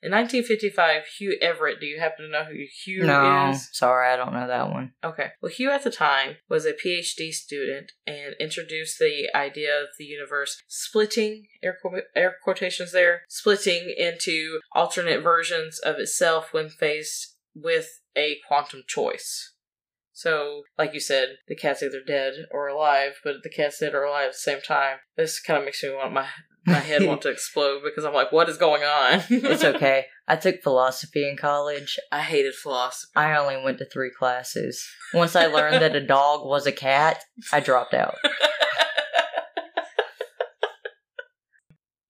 In 0.00 0.12
1955, 0.12 1.02
Hugh 1.18 1.36
Everett, 1.42 1.80
do 1.80 1.86
you 1.86 1.98
happen 1.98 2.24
to 2.24 2.30
know 2.30 2.44
who 2.44 2.54
Hugh 2.84 3.02
No, 3.02 3.50
is? 3.50 3.68
sorry, 3.72 4.08
I 4.12 4.16
don't 4.16 4.32
know 4.32 4.46
that 4.46 4.70
one. 4.70 4.92
Okay. 5.02 5.30
Well, 5.42 5.50
Hugh 5.50 5.70
at 5.72 5.82
the 5.82 5.90
time 5.90 6.36
was 6.48 6.64
a 6.64 6.72
PhD 6.72 7.32
student 7.32 7.90
and 8.06 8.34
introduced 8.38 9.00
the 9.00 9.28
idea 9.34 9.76
of 9.82 9.88
the 9.98 10.04
universe 10.04 10.62
splitting, 10.68 11.48
air, 11.64 11.76
qu- 11.82 12.02
air 12.14 12.36
quotations 12.44 12.92
there, 12.92 13.22
splitting 13.28 13.92
into 13.98 14.60
alternate 14.72 15.20
versions 15.20 15.80
of 15.80 15.96
itself 15.96 16.52
when 16.52 16.68
faced 16.68 17.36
with 17.54 18.00
a 18.16 18.36
quantum 18.46 18.84
choice. 18.86 19.52
So, 20.18 20.64
like 20.76 20.94
you 20.94 20.98
said, 21.00 21.36
the 21.46 21.54
cat's 21.54 21.80
either 21.80 22.00
dead 22.04 22.46
or 22.50 22.66
alive, 22.66 23.20
but 23.22 23.44
the 23.44 23.48
cat's 23.48 23.78
dead 23.78 23.94
or 23.94 24.02
alive 24.02 24.26
at 24.26 24.32
the 24.32 24.38
same 24.38 24.60
time. 24.60 24.96
This 25.16 25.38
kind 25.38 25.60
of 25.60 25.64
makes 25.64 25.80
me 25.84 25.90
want 25.90 26.12
my 26.12 26.26
my 26.66 26.80
head 26.80 27.06
want 27.06 27.22
to 27.22 27.28
explode 27.30 27.82
because 27.84 28.04
I'm 28.04 28.14
like, 28.14 28.32
what 28.32 28.48
is 28.48 28.56
going 28.56 28.82
on? 28.82 29.22
It's 29.30 29.62
okay. 29.76 30.06
I 30.26 30.34
took 30.34 30.60
philosophy 30.60 31.28
in 31.28 31.36
college. 31.36 32.00
I 32.10 32.22
hated 32.22 32.56
philosophy. 32.56 33.12
I 33.14 33.36
only 33.36 33.62
went 33.62 33.78
to 33.78 33.84
three 33.84 34.10
classes. 34.10 34.84
Once 35.14 35.36
I 35.36 35.46
learned 35.46 35.80
that 35.82 35.94
a 35.94 36.04
dog 36.04 36.44
was 36.44 36.66
a 36.66 36.72
cat, 36.72 37.22
I 37.52 37.60
dropped 37.60 37.94
out. 37.94 38.16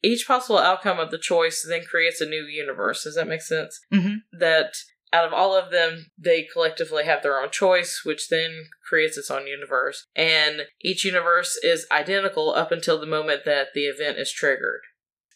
Each 0.03 0.27
possible 0.27 0.59
outcome 0.59 0.99
of 0.99 1.11
the 1.11 1.18
choice 1.18 1.62
then 1.68 1.85
creates 1.85 2.23
a 2.23 2.27
new 2.27 2.44
universe. 2.44 3.05
Does 3.05 3.16
that 3.16 3.29
make 3.29 3.42
sense? 3.42 3.79
Mhm. 3.92 4.23
That 4.33 4.73
out 5.12 5.27
of 5.27 5.33
all 5.33 5.57
of 5.57 5.71
them, 5.71 6.07
they 6.18 6.42
collectively 6.42 7.05
have 7.05 7.23
their 7.23 7.40
own 7.40 7.51
choice, 7.51 8.03
which 8.05 8.29
then 8.29 8.66
creates 8.88 9.16
its 9.16 9.31
own 9.31 9.47
universe. 9.47 10.07
And 10.14 10.62
each 10.83 11.05
universe 11.05 11.59
is 11.62 11.87
identical 11.90 12.55
up 12.55 12.73
until 12.73 13.01
the 13.01 13.07
moment 13.07 13.42
that 13.44 13.68
the 13.75 13.85
event 13.85 14.18
is 14.18 14.33
triggered. 14.33 14.81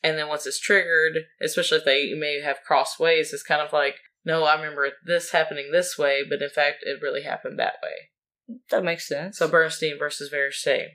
And 0.03 0.19
then 0.19 0.29
once 0.29 0.47
it's 0.47 0.61
triggered, 0.61 1.27
especially 1.41 1.79
if 1.79 1.85
they 1.85 2.13
may 2.15 2.41
have 2.43 2.63
crossed 2.67 2.99
ways, 2.99 3.33
it's 3.33 3.43
kind 3.43 3.63
of 3.63 3.73
like, 3.73 3.97
no, 4.25 4.45
I 4.45 4.55
remember 4.55 4.91
this 5.05 5.33
happening 5.33 5.71
this 5.71 5.97
way, 5.97 6.23
but 6.29 6.43
in 6.43 6.51
fact, 6.51 6.79
it 6.83 7.01
really 7.03 7.23
happened 7.23 7.59
that 7.59 7.77
way. 7.83 8.59
That 8.71 8.85
makes 8.85 9.09
sense. 9.09 9.39
So 9.39 9.49
Bernstein 9.49 9.99
versus 9.99 10.31
Berenstain. 10.33 10.89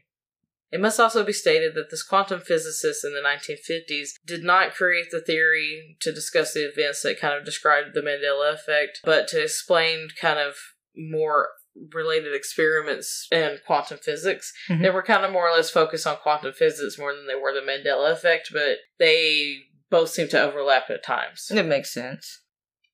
It 0.71 0.81
must 0.81 0.99
also 0.99 1.23
be 1.23 1.33
stated 1.33 1.75
that 1.75 1.89
this 1.89 2.03
quantum 2.03 2.41
physicist 2.41 3.05
in 3.05 3.13
the 3.13 3.21
1950s 3.21 4.09
did 4.25 4.43
not 4.43 4.73
create 4.73 5.07
the 5.11 5.21
theory 5.21 5.97
to 6.01 6.11
discuss 6.11 6.53
the 6.53 6.67
events 6.69 7.01
that 7.03 7.19
kind 7.19 7.33
of 7.37 7.45
described 7.45 7.93
the 7.93 8.01
Mandela 8.01 8.53
effect, 8.53 8.99
but 9.03 9.27
to 9.29 9.41
explain 9.41 10.09
kind 10.19 10.39
of 10.39 10.55
more 10.95 11.49
related 11.93 12.33
experiments 12.35 13.27
in 13.31 13.59
quantum 13.65 13.99
physics. 13.99 14.51
Mhm. 14.69 14.81
They 14.81 14.89
were 14.89 15.03
kind 15.03 15.23
of 15.23 15.31
more 15.31 15.47
or 15.47 15.55
less 15.55 15.69
focused 15.69 16.07
on 16.07 16.17
quantum 16.17 16.53
physics 16.53 16.97
more 16.97 17.15
than 17.15 17.27
they 17.27 17.35
were 17.35 17.53
the 17.53 17.61
Mandela 17.61 18.11
effect, 18.11 18.49
but 18.51 18.79
they 18.97 19.59
both 19.89 20.09
seem 20.09 20.27
to 20.29 20.41
overlap 20.41 20.89
at 20.89 21.03
times. 21.03 21.47
it 21.49 21.63
makes 21.63 21.93
sense. 21.93 22.41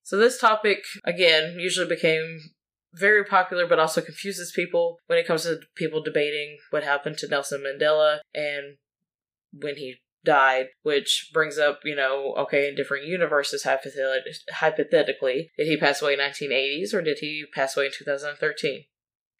So 0.04 0.18
this 0.18 0.38
topic 0.38 0.84
again 1.06 1.58
usually 1.60 1.88
became 1.88 2.53
very 2.93 3.23
popular, 3.23 3.67
but 3.67 3.79
also 3.79 4.01
confuses 4.01 4.51
people 4.56 4.99
when 5.08 5.17
it 5.17 5.27
comes 5.27 5.43
to 5.43 5.60
people 5.75 6.03
debating 6.03 6.58
what 6.69 6.84
happened 6.84 7.17
to 7.19 7.27
Nelson 7.27 7.63
Mandela 7.63 8.19
and 8.34 8.77
when 9.51 9.77
he 9.77 9.95
died, 10.23 10.67
which 10.84 11.29
brings 11.34 11.58
up, 11.58 11.79
you 11.84 11.95
know, 11.95 12.34
okay, 12.38 12.69
in 12.69 12.75
different 12.75 13.06
universes, 13.06 13.63
hypothet- 13.63 14.49
hypothetically, 14.51 15.51
did 15.58 15.67
he 15.67 15.77
pass 15.77 16.01
away 16.01 16.13
in 16.13 16.19
1980s 16.19 16.93
or 16.93 17.01
did 17.01 17.19
he 17.19 17.45
pass 17.53 17.75
away 17.75 17.88
in 17.88 17.91
2013? 17.91 18.86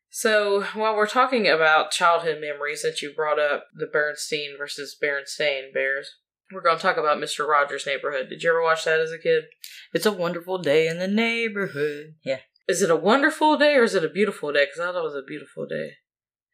So, 0.10 0.64
while 0.76 0.96
we're 0.96 1.08
talking 1.08 1.48
about 1.48 1.90
childhood 1.90 2.40
memories, 2.40 2.84
since 2.84 3.02
you 3.02 3.14
brought 3.16 3.40
up 3.40 3.66
the 3.74 3.88
Bernstein 3.88 4.56
versus 4.58 4.96
Berenstain 5.02 5.74
Bears, 5.74 6.18
we're 6.52 6.62
going 6.62 6.78
to 6.78 6.82
talk 6.82 6.98
about 6.98 7.18
Mr. 7.18 7.48
Rogers' 7.48 7.88
Neighborhood. 7.88 8.30
Did 8.30 8.44
you 8.44 8.52
ever 8.52 8.62
watch 8.62 8.86
that 8.86 9.00
as 9.00 9.12
a 9.12 9.18
kid? 9.18 9.46
It's 9.92 10.06
a 10.06 10.12
wonderful 10.12 10.60
day 10.60 10.88
in 10.88 11.00
the 11.00 11.08
neighborhood. 11.08 12.14
Yeah. 12.24 12.40
Is 12.68 12.82
it 12.82 12.90
a 12.90 12.96
wonderful 12.96 13.58
day 13.58 13.76
or 13.76 13.84
is 13.84 13.96
it 13.96 14.06
a 14.06 14.10
beautiful 14.10 14.52
day? 14.54 14.66
Because 14.66 14.80
I 14.80 14.92
thought 14.92 15.00
it 15.00 15.04
was 15.04 15.16
a 15.16 15.26
beautiful 15.28 15.66
day. 15.66 15.92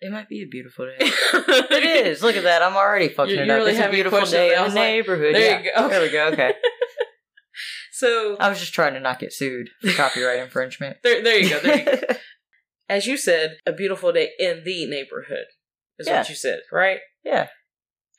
It 0.02 0.12
might 0.12 0.30
be 0.30 0.42
a 0.42 0.48
beautiful 0.48 0.86
day. 0.86 0.96
it 1.02 2.08
is. 2.08 2.24
Look 2.24 2.38
at 2.38 2.44
that. 2.44 2.64
I'm 2.64 2.76
already 2.76 3.10
fucking 3.10 3.36
You're- 3.36 3.44
it 3.44 3.50
up. 3.50 3.58
really 3.58 3.72
it's 3.72 3.80
a 3.86 3.92
beautiful 3.92 4.26
day 4.26 4.54
in 4.56 4.62
the 4.62 4.66
like, 4.68 4.74
neighborhood. 4.74 5.36
there 5.36 5.62
yeah. 5.62 5.64
you 5.64 5.72
go. 5.76 5.90
There 5.90 6.02
we 6.02 6.10
go. 6.10 6.28
Okay. 6.30 6.54
So, 7.92 8.38
I 8.40 8.48
was 8.48 8.62
just 8.62 8.74
trying 8.74 8.94
to 8.94 9.02
not 9.02 9.20
get 9.20 9.34
sued 9.34 9.72
for 9.82 9.92
copyright 9.92 10.40
infringement. 10.40 10.98
there, 11.04 11.22
there 11.22 11.38
you 11.38 11.50
go. 11.50 11.60
There 11.60 11.78
you 11.80 11.86
go. 11.86 12.16
As 12.88 13.06
you 13.06 13.18
said, 13.18 13.58
a 13.66 13.74
beautiful 13.74 14.14
day 14.14 14.30
in 14.40 14.64
the 14.64 14.86
neighborhood 14.86 15.48
is 15.98 16.08
Yeah. 16.08 16.20
what 16.20 16.30
you 16.30 16.36
said, 16.36 16.62
right? 16.72 17.00
yeah. 17.26 17.48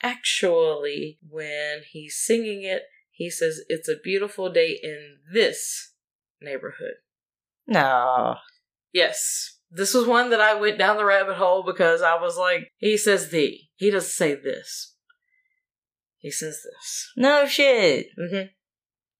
Actually, 0.02 1.18
when 1.26 1.80
he's 1.90 2.14
singing 2.22 2.62
it, 2.62 2.82
he 3.10 3.30
says, 3.30 3.62
It's 3.68 3.88
a 3.88 3.96
beautiful 4.04 4.52
day 4.52 4.78
in 4.82 5.16
this 5.32 5.94
neighborhood. 6.42 6.96
No. 7.70 8.36
Yes. 8.92 9.58
This 9.70 9.94
was 9.94 10.06
one 10.06 10.30
that 10.30 10.40
I 10.40 10.54
went 10.54 10.78
down 10.78 10.96
the 10.96 11.04
rabbit 11.04 11.36
hole 11.36 11.62
because 11.64 12.02
I 12.02 12.20
was 12.20 12.36
like, 12.36 12.72
he 12.78 12.96
says 12.96 13.30
the. 13.30 13.56
He 13.76 13.90
doesn't 13.90 14.10
say 14.10 14.34
this. 14.34 14.94
He 16.18 16.30
says 16.30 16.60
this. 16.64 17.12
No 17.16 17.46
shit. 17.46 18.08
Mm-hmm. 18.18 18.48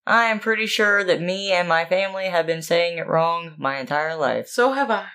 I 0.07 0.25
am 0.25 0.41
pretty 0.41 0.67
sure 0.67 1.05
that 1.05 1.23
me 1.23 1.53
and 1.53 1.69
my 1.69 1.85
family 1.85 2.27
have 2.27 2.47
been 2.47 2.63
saying 2.63 2.99
it 2.99 3.07
wrong 3.07 3.55
my 3.57 3.79
entire 3.79 4.17
life. 4.17 4.49
So 4.49 4.73
have 4.73 4.91
I. 4.91 5.07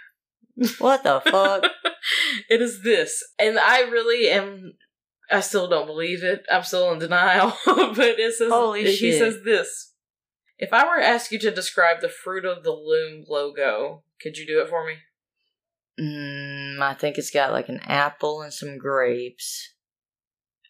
What 0.80 1.04
the 1.04 1.20
fuck? 1.20 1.66
it 2.50 2.62
is 2.62 2.82
this. 2.82 3.22
And 3.38 3.60
I 3.60 3.82
really 3.82 4.30
am 4.30 4.74
I 5.30 5.40
still 5.40 5.68
don't 5.68 5.88
believe 5.88 6.24
it. 6.24 6.46
I'm 6.52 6.64
still 6.64 6.92
in 6.92 7.00
denial. 7.00 7.54
but 7.66 8.00
it 8.00 8.34
says 8.36 8.52
Holy 8.52 8.86
shit. 8.86 9.00
he 9.00 9.18
says 9.18 9.40
this. 9.44 9.94
If 10.58 10.72
I 10.72 10.86
were 10.86 11.02
to 11.02 11.08
ask 11.08 11.32
you 11.32 11.40
to 11.40 11.52
describe 11.52 12.02
the 12.02 12.10
fruit 12.10 12.46
of 12.46 12.64
the 12.64 12.72
loom 12.72 13.26
logo, 13.28 14.04
could 14.22 14.38
you 14.38 14.48
do 14.48 14.62
it 14.62 14.70
for 14.70 14.86
me? 14.86 14.96
Mm, 16.00 16.82
I 16.82 16.94
think 16.94 17.18
it's 17.18 17.32
got 17.32 17.52
like 17.52 17.70
an 17.70 17.80
apple 17.86 18.42
and 18.42 18.54
some 18.54 18.78
grapes. 18.78 19.74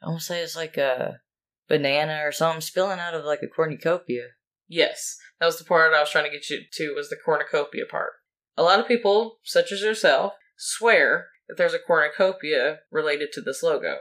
I 0.02 0.08
want 0.08 0.20
to 0.20 0.26
say 0.26 0.42
it's 0.42 0.56
like 0.56 0.78
a 0.78 1.20
banana 1.68 2.22
or 2.24 2.32
something 2.32 2.62
spilling 2.62 3.00
out 3.00 3.14
of 3.14 3.26
like 3.26 3.42
a 3.44 3.48
cornucopia. 3.48 4.30
Yes. 4.68 5.18
That 5.40 5.48
was 5.48 5.58
the 5.58 5.66
part 5.66 5.94
I 5.94 6.00
was 6.00 6.12
trying 6.12 6.26
to 6.26 6.32
get 6.32 6.50
you 6.50 6.62
to 6.72 6.94
was 6.96 7.10
the 7.10 7.18
cornucopia 7.24 7.86
part. 7.90 8.14
A 8.58 8.64
lot 8.64 8.80
of 8.80 8.88
people, 8.88 9.40
such 9.44 9.72
as 9.72 9.82
yourself, 9.82 10.34
swear 10.58 11.28
that 11.48 11.58
there's 11.58 11.74
a 11.74 11.80
cornucopia 11.80 12.80
related 12.92 13.30
to 13.34 13.42
this 13.42 13.62
logo. 13.62 14.00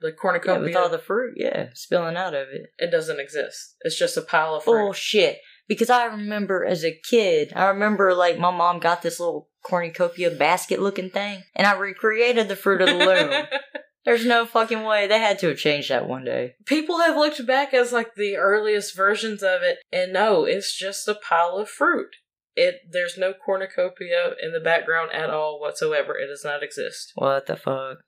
The 0.00 0.08
Yeah, 0.08 0.14
cornucopia 0.20 0.60
with 0.62 0.76
all 0.76 0.88
the 0.88 0.98
fruit, 0.98 1.34
yeah, 1.36 1.68
spilling 1.74 2.16
out 2.16 2.34
of 2.34 2.48
it. 2.48 2.70
it 2.78 2.90
doesn't 2.90 3.20
exist. 3.20 3.76
It's 3.82 3.98
just 3.98 4.16
a 4.16 4.22
pile 4.22 4.54
of 4.56 4.64
fruit. 4.64 4.78
Bullshit. 4.78 5.38
Because 5.66 5.88
I 5.88 6.04
remember 6.06 6.64
as 6.64 6.84
a 6.84 7.00
kid, 7.08 7.52
I 7.56 7.66
remember 7.68 8.12
like 8.14 8.38
my 8.38 8.50
mom 8.50 8.80
got 8.80 9.00
this 9.02 9.18
little 9.18 9.48
cornucopia 9.64 10.30
basket 10.30 10.80
looking 10.80 11.08
thing, 11.10 11.42
and 11.54 11.66
I 11.66 11.72
recreated 11.74 12.48
the 12.48 12.56
fruit 12.56 12.82
of 12.82 12.88
the 12.88 12.94
loom. 13.06 13.46
There's 14.04 14.26
no 14.26 14.44
fucking 14.44 14.82
way. 14.82 15.06
They 15.06 15.18
had 15.18 15.38
to 15.38 15.48
have 15.48 15.56
changed 15.56 15.90
that 15.90 16.06
one 16.06 16.24
day. 16.24 16.56
People 16.66 16.98
have 16.98 17.16
looked 17.16 17.46
back 17.46 17.72
as 17.72 17.90
like 17.92 18.14
the 18.14 18.36
earliest 18.36 18.94
versions 18.94 19.42
of 19.42 19.62
it, 19.62 19.78
and 19.90 20.12
no, 20.12 20.44
it's 20.44 20.76
just 20.76 21.08
a 21.08 21.14
pile 21.14 21.56
of 21.56 21.70
fruit. 21.70 22.16
It 22.56 22.80
there's 22.90 23.16
no 23.16 23.32
cornucopia 23.32 24.34
in 24.42 24.52
the 24.52 24.60
background 24.60 25.12
at 25.12 25.30
all 25.30 25.58
whatsoever. 25.58 26.14
It 26.18 26.26
does 26.26 26.44
not 26.44 26.62
exist. 26.62 27.12
What 27.14 27.46
the 27.46 27.56
fuck? 27.56 27.98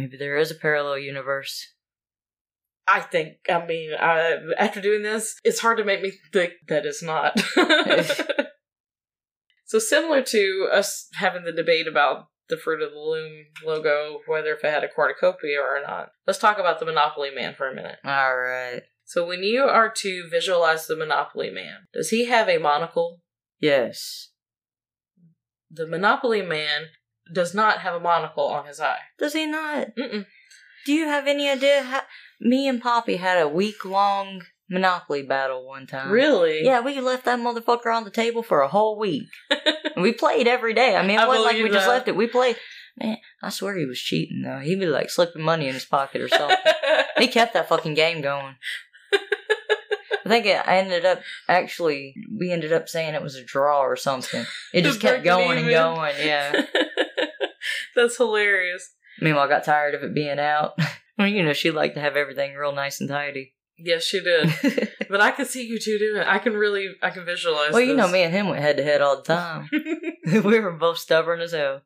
Maybe 0.00 0.16
there 0.16 0.38
is 0.38 0.50
a 0.50 0.54
parallel 0.54 0.98
universe. 0.98 1.74
I 2.88 3.00
think. 3.00 3.36
I 3.48 3.64
mean, 3.66 3.90
I, 3.98 4.38
after 4.58 4.80
doing 4.80 5.02
this, 5.02 5.36
it's 5.44 5.60
hard 5.60 5.78
to 5.78 5.84
make 5.84 6.02
me 6.02 6.12
think 6.32 6.54
that 6.68 6.86
it's 6.86 7.02
not. 7.02 7.38
so 9.66 9.78
similar 9.78 10.22
to 10.22 10.68
us 10.72 11.08
having 11.14 11.44
the 11.44 11.52
debate 11.52 11.86
about 11.86 12.28
the 12.48 12.56
fruit 12.56 12.82
of 12.82 12.92
the 12.92 12.98
loom 12.98 13.44
logo, 13.64 14.20
whether 14.26 14.54
if 14.54 14.64
it 14.64 14.72
had 14.72 14.84
a 14.84 14.88
cornucopia 14.88 15.60
or 15.60 15.80
not. 15.86 16.08
Let's 16.26 16.38
talk 16.38 16.58
about 16.58 16.80
the 16.80 16.86
Monopoly 16.86 17.30
Man 17.30 17.54
for 17.54 17.70
a 17.70 17.74
minute. 17.74 17.98
Alright. 18.04 18.82
So 19.04 19.26
when 19.26 19.42
you 19.42 19.64
are 19.64 19.92
to 19.98 20.28
visualize 20.30 20.86
the 20.86 20.96
Monopoly 20.96 21.50
Man, 21.50 21.88
does 21.92 22.08
he 22.08 22.26
have 22.26 22.48
a 22.48 22.58
monocle? 22.58 23.20
Yes. 23.60 24.30
The 25.70 25.86
Monopoly 25.86 26.42
Man 26.42 26.86
does 27.32 27.54
not 27.54 27.78
have 27.78 27.94
a 27.94 28.00
monocle 28.00 28.46
on 28.46 28.66
his 28.66 28.80
eye. 28.80 29.00
Does 29.18 29.32
he 29.32 29.46
not? 29.46 29.88
Mm-mm. 29.96 30.26
Do 30.86 30.92
you 30.92 31.06
have 31.06 31.26
any 31.26 31.48
idea 31.48 31.82
how. 31.82 32.02
Me 32.40 32.66
and 32.66 32.80
Poppy 32.80 33.16
had 33.16 33.40
a 33.40 33.48
week 33.48 33.84
long 33.84 34.42
Monopoly 34.70 35.24
battle 35.24 35.66
one 35.66 35.88
time. 35.88 36.12
Really? 36.12 36.64
Yeah, 36.64 36.80
we 36.80 37.00
left 37.00 37.24
that 37.24 37.40
motherfucker 37.40 37.92
on 37.92 38.04
the 38.04 38.10
table 38.10 38.42
for 38.44 38.60
a 38.60 38.68
whole 38.68 38.96
week. 38.96 39.28
And 39.50 39.96
we 40.02 40.12
played 40.12 40.46
every 40.46 40.74
day. 40.74 40.94
I 40.94 41.02
mean, 41.02 41.18
it 41.18 41.22
I 41.22 41.26
wasn't 41.26 41.46
like 41.46 41.56
we 41.56 41.62
believe 41.62 41.74
just 41.74 41.88
left 41.88 42.06
it. 42.06 42.14
We 42.14 42.28
played. 42.28 42.56
Man, 42.96 43.16
I 43.42 43.48
swear 43.50 43.76
he 43.76 43.84
was 43.84 43.98
cheating 43.98 44.42
though. 44.42 44.60
He'd 44.60 44.78
be 44.78 44.86
like 44.86 45.10
slipping 45.10 45.42
money 45.42 45.66
in 45.66 45.74
his 45.74 45.84
pocket 45.84 46.20
or 46.22 46.28
something. 46.28 46.56
he 47.18 47.26
kept 47.26 47.54
that 47.54 47.68
fucking 47.68 47.94
game 47.94 48.20
going. 48.20 48.54
I 50.30 50.32
think 50.32 50.46
it, 50.46 50.62
I 50.64 50.78
ended 50.78 51.04
up 51.04 51.22
actually. 51.48 52.14
We 52.38 52.52
ended 52.52 52.72
up 52.72 52.88
saying 52.88 53.14
it 53.14 53.22
was 53.22 53.34
a 53.34 53.42
draw 53.42 53.80
or 53.80 53.96
something. 53.96 54.46
It 54.72 54.82
just 54.84 55.00
kept 55.00 55.24
going 55.24 55.58
and 55.58 55.68
going. 55.68 56.14
Yeah. 56.20 56.66
That's 57.96 58.16
hilarious. 58.16 58.92
Meanwhile, 59.20 59.46
I 59.46 59.48
got 59.48 59.64
tired 59.64 59.96
of 59.96 60.04
it 60.04 60.14
being 60.14 60.38
out. 60.38 60.78
well, 61.18 61.26
you 61.26 61.42
know, 61.42 61.52
she 61.52 61.72
liked 61.72 61.96
to 61.96 62.00
have 62.00 62.16
everything 62.16 62.54
real 62.54 62.72
nice 62.72 63.00
and 63.00 63.08
tidy. 63.08 63.54
Yes, 63.76 64.04
she 64.04 64.20
did. 64.20 64.52
But 65.08 65.20
I 65.20 65.32
can 65.32 65.46
see 65.46 65.66
you 65.66 65.80
two 65.80 65.98
doing 65.98 66.20
it. 66.20 66.26
I 66.28 66.38
can 66.38 66.52
really, 66.52 66.94
I 67.02 67.10
can 67.10 67.24
visualize. 67.24 67.72
well, 67.72 67.80
you 67.80 67.96
know, 67.96 68.06
me 68.06 68.22
and 68.22 68.32
him 68.32 68.48
went 68.48 68.62
head 68.62 68.76
to 68.76 68.84
head 68.84 69.00
all 69.00 69.16
the 69.16 69.22
time. 69.22 69.68
we 70.24 70.60
were 70.60 70.70
both 70.70 70.98
stubborn 70.98 71.40
as 71.40 71.52
hell. 71.52 71.80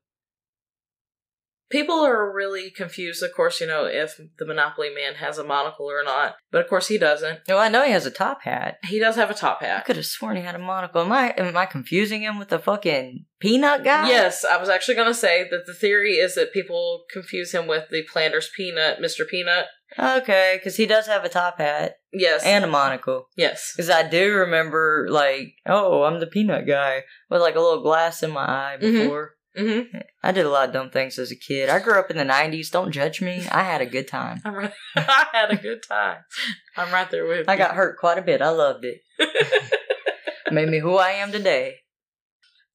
People 1.75 1.97
are 2.05 2.33
really 2.33 2.71
confused, 2.71 3.21
of 3.23 3.35
course, 3.35 3.61
you 3.61 3.67
know, 3.67 3.85
if 3.85 4.21
the 4.39 4.47
Monopoly 4.47 4.91
Man 4.95 5.15
has 5.17 5.39
a 5.39 5.45
monocle 5.45 5.87
or 5.91 6.05
not. 6.05 6.37
But 6.53 6.61
of 6.63 6.69
course, 6.69 6.87
he 6.87 6.99
doesn't. 6.99 7.41
No, 7.49 7.59
I 7.59 7.69
know 7.69 7.85
he 7.85 7.91
has 7.91 8.07
a 8.07 8.13
top 8.13 8.43
hat. 8.43 8.79
He 8.85 9.01
does 9.01 9.17
have 9.17 9.29
a 9.31 9.35
top 9.35 9.61
hat. 9.61 9.79
I 9.79 9.83
could 9.83 9.97
have 9.97 10.07
sworn 10.07 10.37
he 10.37 10.43
had 10.43 10.55
a 10.55 10.59
monocle. 10.61 11.03
Am 11.03 11.11
I 11.11 11.31
am 11.37 11.57
I 11.57 11.67
confusing 11.67 12.23
him 12.23 12.39
with 12.39 12.49
the 12.51 12.61
fucking 12.61 13.25
peanut 13.41 13.83
guy? 13.83 14.09
Yes, 14.09 14.45
I 14.45 14.57
was 14.57 14.69
actually 14.69 14.95
going 14.95 15.09
to 15.09 15.15
say 15.15 15.49
that 15.51 15.67
the 15.67 15.75
theory 15.75 16.15
is 16.15 16.37
that 16.37 16.53
people 16.53 17.05
confuse 17.13 17.53
him 17.53 17.67
with 17.67 17.89
the 17.91 18.03
Planter's 18.05 18.51
Peanut, 18.57 19.01
Mr. 19.01 19.27
Peanut. 19.29 19.67
Okay, 19.99 20.55
because 20.59 20.77
he 20.77 20.87
does 20.87 21.07
have 21.09 21.25
a 21.25 21.29
top 21.29 21.59
hat 21.59 21.97
Yes. 22.13 22.45
and 22.45 22.65
a 22.65 22.69
monocle. 22.69 23.27
yes. 23.37 23.73
Because 23.77 23.91
I 23.91 24.09
do 24.09 24.33
remember, 24.33 25.07
like, 25.11 25.55
oh, 25.67 26.05
I'm 26.05 26.21
the 26.21 26.27
peanut 26.27 26.67
guy 26.67 27.03
with 27.31 27.41
like 27.41 27.57
a 27.57 27.61
little 27.61 27.83
glass 27.83 28.23
in 28.23 28.31
my 28.31 28.45
eye 28.45 28.77
Mhm. 28.81 28.81
before. 29.03 29.35
Hmm 29.57 29.99
I 30.23 30.33
did 30.33 30.47
a 30.47 30.51
lot 30.51 30.69
of 30.69 30.73
dumb 30.73 30.91
things 30.91 31.19
as 31.19 31.31
a 31.31 31.37
kid. 31.37 31.69
I 31.69 31.79
grew 31.79 31.99
up 31.99 32.11
in 32.11 32.17
the 32.17 32.25
'90s. 32.25 32.71
Don't 32.71 32.93
judge 32.93 33.21
me. 33.21 33.47
I 33.51 33.63
had 33.63 33.81
a 33.81 33.87
good 33.87 34.09
time. 34.09 34.41
I'm 34.45 34.55
right. 34.55 34.73
I 34.97 35.27
had 35.33 35.51
a 35.51 35.57
good 35.57 35.83
time. 35.83 36.19
I'm 36.77 36.93
right 36.93 37.11
there 37.11 37.27
with 37.27 37.47
you. 37.47 37.53
I 37.53 37.57
got 37.57 37.75
hurt 37.75 37.99
quite 37.99 38.19
a 38.19 38.23
bit. 38.23 38.43
I 38.43 38.51
loved 38.51 38.85
it. 38.85 39.01
Made 40.51 40.69
me 40.69 40.79
who 40.79 40.97
I 40.97 41.11
am 41.11 41.33
today. 41.33 41.77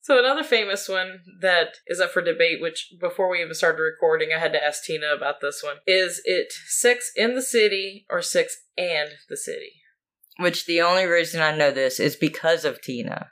So 0.01 0.17
another 0.17 0.43
famous 0.43 0.89
one 0.89 1.19
that 1.41 1.77
is 1.85 1.99
up 1.99 2.11
for 2.11 2.21
debate, 2.21 2.61
which 2.61 2.93
before 2.99 3.29
we 3.29 3.41
even 3.41 3.53
started 3.53 3.81
recording, 3.81 4.29
I 4.33 4.39
had 4.39 4.53
to 4.53 4.63
ask 4.63 4.83
Tina 4.83 5.13
about 5.15 5.41
this 5.41 5.61
one. 5.61 5.75
Is 5.85 6.21
it 6.25 6.51
Sex 6.67 7.11
in 7.15 7.35
the 7.35 7.41
City 7.41 8.05
or 8.09 8.21
Sex 8.21 8.57
and 8.77 9.09
the 9.29 9.37
City? 9.37 9.73
Which 10.37 10.65
the 10.65 10.81
only 10.81 11.05
reason 11.05 11.41
I 11.41 11.55
know 11.55 11.69
this 11.69 11.99
is 11.99 12.15
because 12.15 12.65
of 12.65 12.81
Tina. 12.81 13.31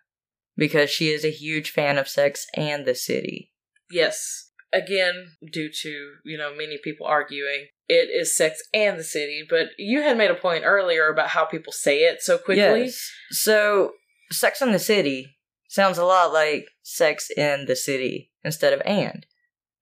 Because 0.57 0.89
she 0.89 1.09
is 1.09 1.23
a 1.23 1.29
huge 1.29 1.71
fan 1.71 1.97
of 1.97 2.07
Sex 2.07 2.47
and 2.55 2.85
the 2.85 2.95
City. 2.95 3.53
Yes. 3.91 4.51
Again, 4.73 5.37
due 5.51 5.69
to, 5.81 6.15
you 6.25 6.37
know, 6.37 6.53
many 6.53 6.77
people 6.83 7.05
arguing, 7.05 7.67
it 7.87 8.09
is 8.09 8.35
Sex 8.35 8.61
and 8.73 8.99
the 8.99 9.03
City, 9.03 9.45
but 9.49 9.67
you 9.77 10.01
had 10.01 10.17
made 10.17 10.31
a 10.31 10.35
point 10.35 10.63
earlier 10.65 11.07
about 11.07 11.29
how 11.29 11.45
people 11.45 11.71
say 11.71 11.99
it 11.99 12.21
so 12.21 12.37
quickly. 12.37 12.85
Yes. 12.85 13.11
So, 13.29 13.93
Sex 14.31 14.61
and 14.61 14.73
the 14.73 14.79
City 14.79 15.37
sounds 15.69 15.97
a 15.97 16.05
lot 16.05 16.33
like 16.33 16.65
Sex 16.81 17.29
in 17.29 17.65
the 17.65 17.75
City 17.75 18.31
instead 18.43 18.73
of 18.73 18.81
and. 18.83 19.25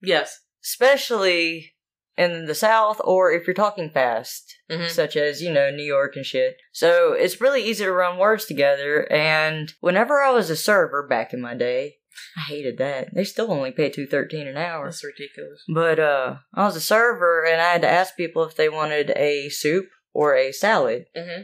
Yes. 0.02 0.40
Especially 0.62 1.74
in 2.16 2.46
the 2.46 2.54
South 2.54 3.00
or 3.04 3.30
if 3.32 3.46
you're 3.46 3.54
talking 3.54 3.90
fast. 3.90 4.54
Mhm. 4.70 4.88
such 4.90 5.16
as, 5.16 5.40
you 5.40 5.52
know, 5.52 5.70
New 5.70 5.84
York 5.84 6.16
and 6.16 6.26
shit. 6.26 6.56
So 6.72 7.12
it's 7.12 7.40
really 7.40 7.62
easy 7.62 7.84
to 7.84 7.92
run 7.92 8.18
words 8.18 8.44
together. 8.46 9.10
And 9.12 9.72
whenever 9.80 10.20
I 10.20 10.32
was 10.32 10.50
a 10.50 10.56
server 10.56 11.06
back 11.06 11.32
in 11.32 11.40
my 11.40 11.54
day, 11.54 11.98
I 12.36 12.40
hated 12.48 12.78
that. 12.78 13.14
They 13.14 13.22
still 13.24 13.52
only 13.52 13.70
pay 13.70 13.90
two 13.90 14.06
thirteen 14.06 14.48
an 14.48 14.56
hour. 14.56 14.86
That's 14.86 15.04
ridiculous. 15.04 15.62
But 15.72 15.98
uh, 16.00 16.36
I 16.54 16.64
was 16.64 16.74
a 16.74 16.80
server, 16.80 17.44
and 17.44 17.60
I 17.60 17.72
had 17.72 17.82
to 17.82 17.88
ask 17.88 18.16
people 18.16 18.42
if 18.44 18.56
they 18.56 18.68
wanted 18.68 19.10
a 19.14 19.48
soup 19.50 19.86
or 20.12 20.34
a 20.34 20.50
salad. 20.50 21.04
Mm-hmm. 21.16 21.42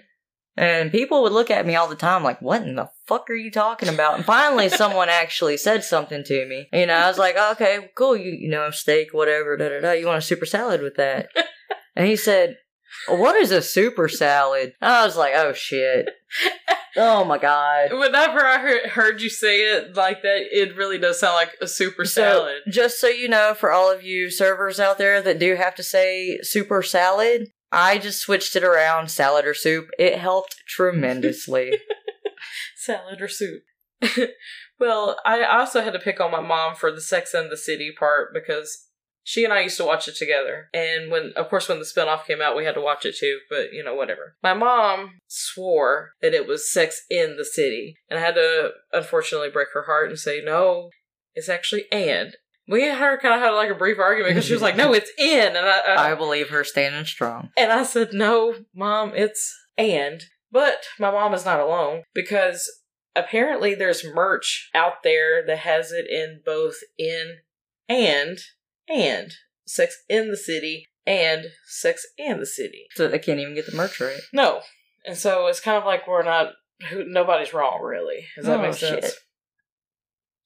And 0.56 0.92
people 0.92 1.22
would 1.22 1.32
look 1.32 1.50
at 1.50 1.66
me 1.66 1.76
all 1.76 1.88
the 1.88 1.96
time 1.96 2.22
like, 2.22 2.42
what 2.42 2.62
in 2.62 2.74
the 2.74 2.90
fuck 3.06 3.30
are 3.30 3.34
you 3.34 3.50
talking 3.50 3.88
about? 3.88 4.16
And 4.16 4.24
finally, 4.24 4.68
someone 4.68 5.08
actually 5.10 5.56
said 5.56 5.82
something 5.82 6.22
to 6.24 6.46
me. 6.46 6.68
You 6.72 6.86
know, 6.86 6.94
I 6.94 7.08
was 7.08 7.18
like, 7.18 7.36
oh, 7.38 7.52
okay, 7.52 7.90
cool, 7.96 8.16
you, 8.16 8.32
you 8.32 8.50
know, 8.50 8.70
steak, 8.70 9.08
whatever, 9.12 9.56
da 9.56 9.70
da 9.70 9.80
da. 9.80 9.92
You 9.92 10.06
want 10.06 10.18
a 10.18 10.22
super 10.22 10.46
salad 10.46 10.82
with 10.82 10.96
that? 10.96 11.28
And 11.94 12.06
he 12.06 12.16
said, 12.16 12.56
what 13.06 13.36
is 13.36 13.50
a 13.50 13.60
super 13.60 14.08
salad? 14.08 14.72
And 14.80 14.90
I 14.92 15.04
was 15.04 15.14
like, 15.14 15.32
oh 15.36 15.52
shit. 15.52 16.08
Oh 16.96 17.22
my 17.24 17.36
god. 17.38 17.92
Whenever 17.92 18.44
I 18.44 18.58
heard, 18.58 18.86
heard 18.86 19.20
you 19.20 19.28
say 19.28 19.60
it 19.60 19.94
like 19.94 20.22
that, 20.22 20.42
it 20.50 20.74
really 20.76 20.98
does 20.98 21.20
sound 21.20 21.34
like 21.34 21.50
a 21.60 21.66
super 21.68 22.06
So, 22.06 22.22
salad. 22.22 22.62
just 22.68 22.98
so 23.00 23.08
you 23.08 23.28
know, 23.28 23.54
for 23.54 23.70
all 23.72 23.90
of 23.90 24.02
you 24.02 24.30
servers 24.30 24.80
out 24.80 24.96
there 24.98 25.20
that 25.20 25.38
do 25.38 25.54
have 25.54 25.74
to 25.74 25.82
say 25.82 26.38
super 26.42 26.82
salad, 26.82 27.48
I 27.72 27.98
just 27.98 28.20
switched 28.20 28.54
it 28.54 28.62
around, 28.62 29.10
salad 29.10 29.46
or 29.46 29.54
soup. 29.54 29.88
It 29.98 30.18
helped 30.18 30.56
tremendously. 30.68 31.72
salad 32.76 33.20
or 33.20 33.28
soup. 33.28 33.62
well, 34.78 35.18
I 35.24 35.42
also 35.42 35.80
had 35.80 35.94
to 35.94 35.98
pick 35.98 36.20
on 36.20 36.30
my 36.30 36.40
mom 36.40 36.74
for 36.74 36.92
the 36.92 37.00
Sex 37.00 37.32
and 37.32 37.50
the 37.50 37.56
City 37.56 37.92
part 37.98 38.34
because 38.34 38.88
she 39.24 39.44
and 39.44 39.52
I 39.52 39.60
used 39.60 39.76
to 39.76 39.84
watch 39.84 40.08
it 40.08 40.16
together. 40.16 40.68
And 40.74 41.10
when, 41.10 41.32
of 41.36 41.48
course, 41.48 41.68
when 41.68 41.78
the 41.78 41.84
spinoff 41.84 42.26
came 42.26 42.42
out, 42.42 42.56
we 42.56 42.64
had 42.64 42.74
to 42.74 42.80
watch 42.80 43.06
it 43.06 43.16
too, 43.16 43.38
but 43.48 43.72
you 43.72 43.82
know, 43.82 43.94
whatever. 43.94 44.36
My 44.42 44.54
mom 44.54 45.20
swore 45.28 46.10
that 46.20 46.34
it 46.34 46.46
was 46.46 46.70
Sex 46.70 47.02
in 47.08 47.36
the 47.36 47.44
City. 47.44 47.96
And 48.10 48.18
I 48.18 48.22
had 48.22 48.34
to, 48.34 48.72
unfortunately, 48.92 49.50
break 49.50 49.68
her 49.74 49.84
heart 49.84 50.10
and 50.10 50.18
say, 50.18 50.42
no, 50.44 50.90
it's 51.34 51.48
actually 51.48 51.84
and. 51.90 52.36
We 52.68 52.88
and 52.88 52.98
her 52.98 53.18
kind 53.18 53.34
of 53.34 53.40
had 53.40 53.50
like 53.50 53.70
a 53.70 53.74
brief 53.74 53.98
argument 53.98 54.34
because 54.34 54.46
she 54.46 54.52
was 54.52 54.62
like, 54.62 54.76
no, 54.76 54.92
it's 54.94 55.10
in. 55.18 55.48
And 55.56 55.58
I, 55.66 55.78
I, 55.80 56.12
I 56.12 56.14
believe 56.14 56.48
her 56.50 56.62
standing 56.64 57.04
strong. 57.04 57.50
and 57.56 57.72
I 57.72 57.82
said, 57.82 58.12
no, 58.12 58.54
mom, 58.74 59.12
it's 59.14 59.52
and. 59.76 60.22
But 60.50 60.84
my 60.98 61.10
mom 61.10 61.34
is 61.34 61.44
not 61.44 61.60
alone 61.60 62.02
because 62.14 62.70
apparently 63.16 63.74
there's 63.74 64.04
merch 64.04 64.70
out 64.74 65.02
there 65.02 65.44
that 65.46 65.58
has 65.60 65.92
it 65.92 66.06
in 66.10 66.40
both 66.44 66.76
in 66.98 67.38
and 67.88 68.38
and 68.88 69.32
sex 69.66 69.96
in 70.08 70.30
the 70.30 70.36
city 70.36 70.86
and 71.06 71.46
sex 71.66 72.06
and 72.18 72.40
the 72.40 72.46
city. 72.46 72.86
So 72.94 73.08
they 73.08 73.18
can't 73.18 73.40
even 73.40 73.54
get 73.54 73.66
the 73.66 73.76
merch 73.76 74.00
right. 74.00 74.20
No. 74.32 74.60
And 75.06 75.16
so 75.16 75.46
it's 75.48 75.60
kind 75.60 75.78
of 75.78 75.84
like 75.84 76.06
we're 76.06 76.22
not, 76.22 76.52
who- 76.90 77.04
nobody's 77.06 77.52
wrong, 77.52 77.82
really. 77.82 78.26
Does 78.36 78.46
that 78.46 78.58
Oh, 78.58 78.62
make 78.62 78.74
sense? 78.74 79.04
shit. 79.06 79.14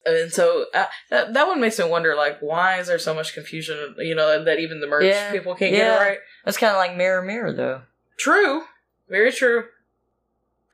And 0.07 0.31
so 0.31 0.65
uh, 0.73 0.85
that 1.09 1.33
that 1.33 1.47
one 1.47 1.59
makes 1.59 1.77
me 1.77 1.85
wonder, 1.85 2.15
like, 2.15 2.39
why 2.39 2.79
is 2.79 2.87
there 2.87 2.99
so 2.99 3.13
much 3.13 3.33
confusion? 3.33 3.95
You 3.97 4.15
know, 4.15 4.43
that 4.43 4.59
even 4.59 4.79
the 4.79 4.87
merch 4.87 5.05
Yeah, 5.05 5.31
people 5.31 5.53
can't 5.55 5.73
get 5.73 5.87
it 5.87 5.99
right. 5.99 6.19
That's 6.45 6.57
kind 6.57 6.71
of 6.71 6.77
like 6.77 6.95
Mirror 6.95 7.23
Mirror, 7.23 7.53
though. 7.53 7.81
True. 8.17 8.63
Very 9.09 9.31
true. 9.31 9.65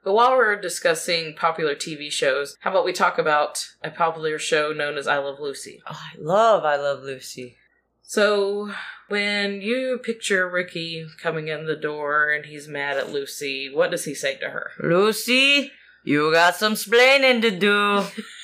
But 0.03 0.13
while 0.13 0.31
we're 0.35 0.59
discussing 0.59 1.33
popular 1.33 1.75
TV 1.75 2.11
shows, 2.11 2.57
how 2.59 2.71
about 2.71 2.85
we 2.85 2.91
talk 2.91 3.17
about 3.17 3.65
a 3.81 3.89
popular 3.89 4.37
show 4.37 4.73
known 4.73 4.97
as 4.97 5.07
I 5.07 5.17
Love 5.17 5.39
Lucy? 5.39 5.81
Oh, 5.89 5.97
I 5.97 6.17
love 6.19 6.65
I 6.65 6.75
Love 6.75 7.03
Lucy. 7.03 7.55
So, 8.01 8.71
when 9.07 9.61
you 9.61 9.99
picture 10.03 10.49
Ricky 10.49 11.05
coming 11.21 11.47
in 11.47 11.65
the 11.65 11.75
door 11.77 12.29
and 12.29 12.45
he's 12.45 12.67
mad 12.67 12.97
at 12.97 13.11
Lucy, 13.11 13.71
what 13.73 13.91
does 13.91 14.03
he 14.03 14.13
say 14.13 14.35
to 14.37 14.49
her? 14.49 14.71
Lucy, 14.77 15.71
you 16.03 16.31
got 16.33 16.55
some 16.55 16.73
splaining 16.73 17.41
to 17.41 17.51
do. 17.51 18.03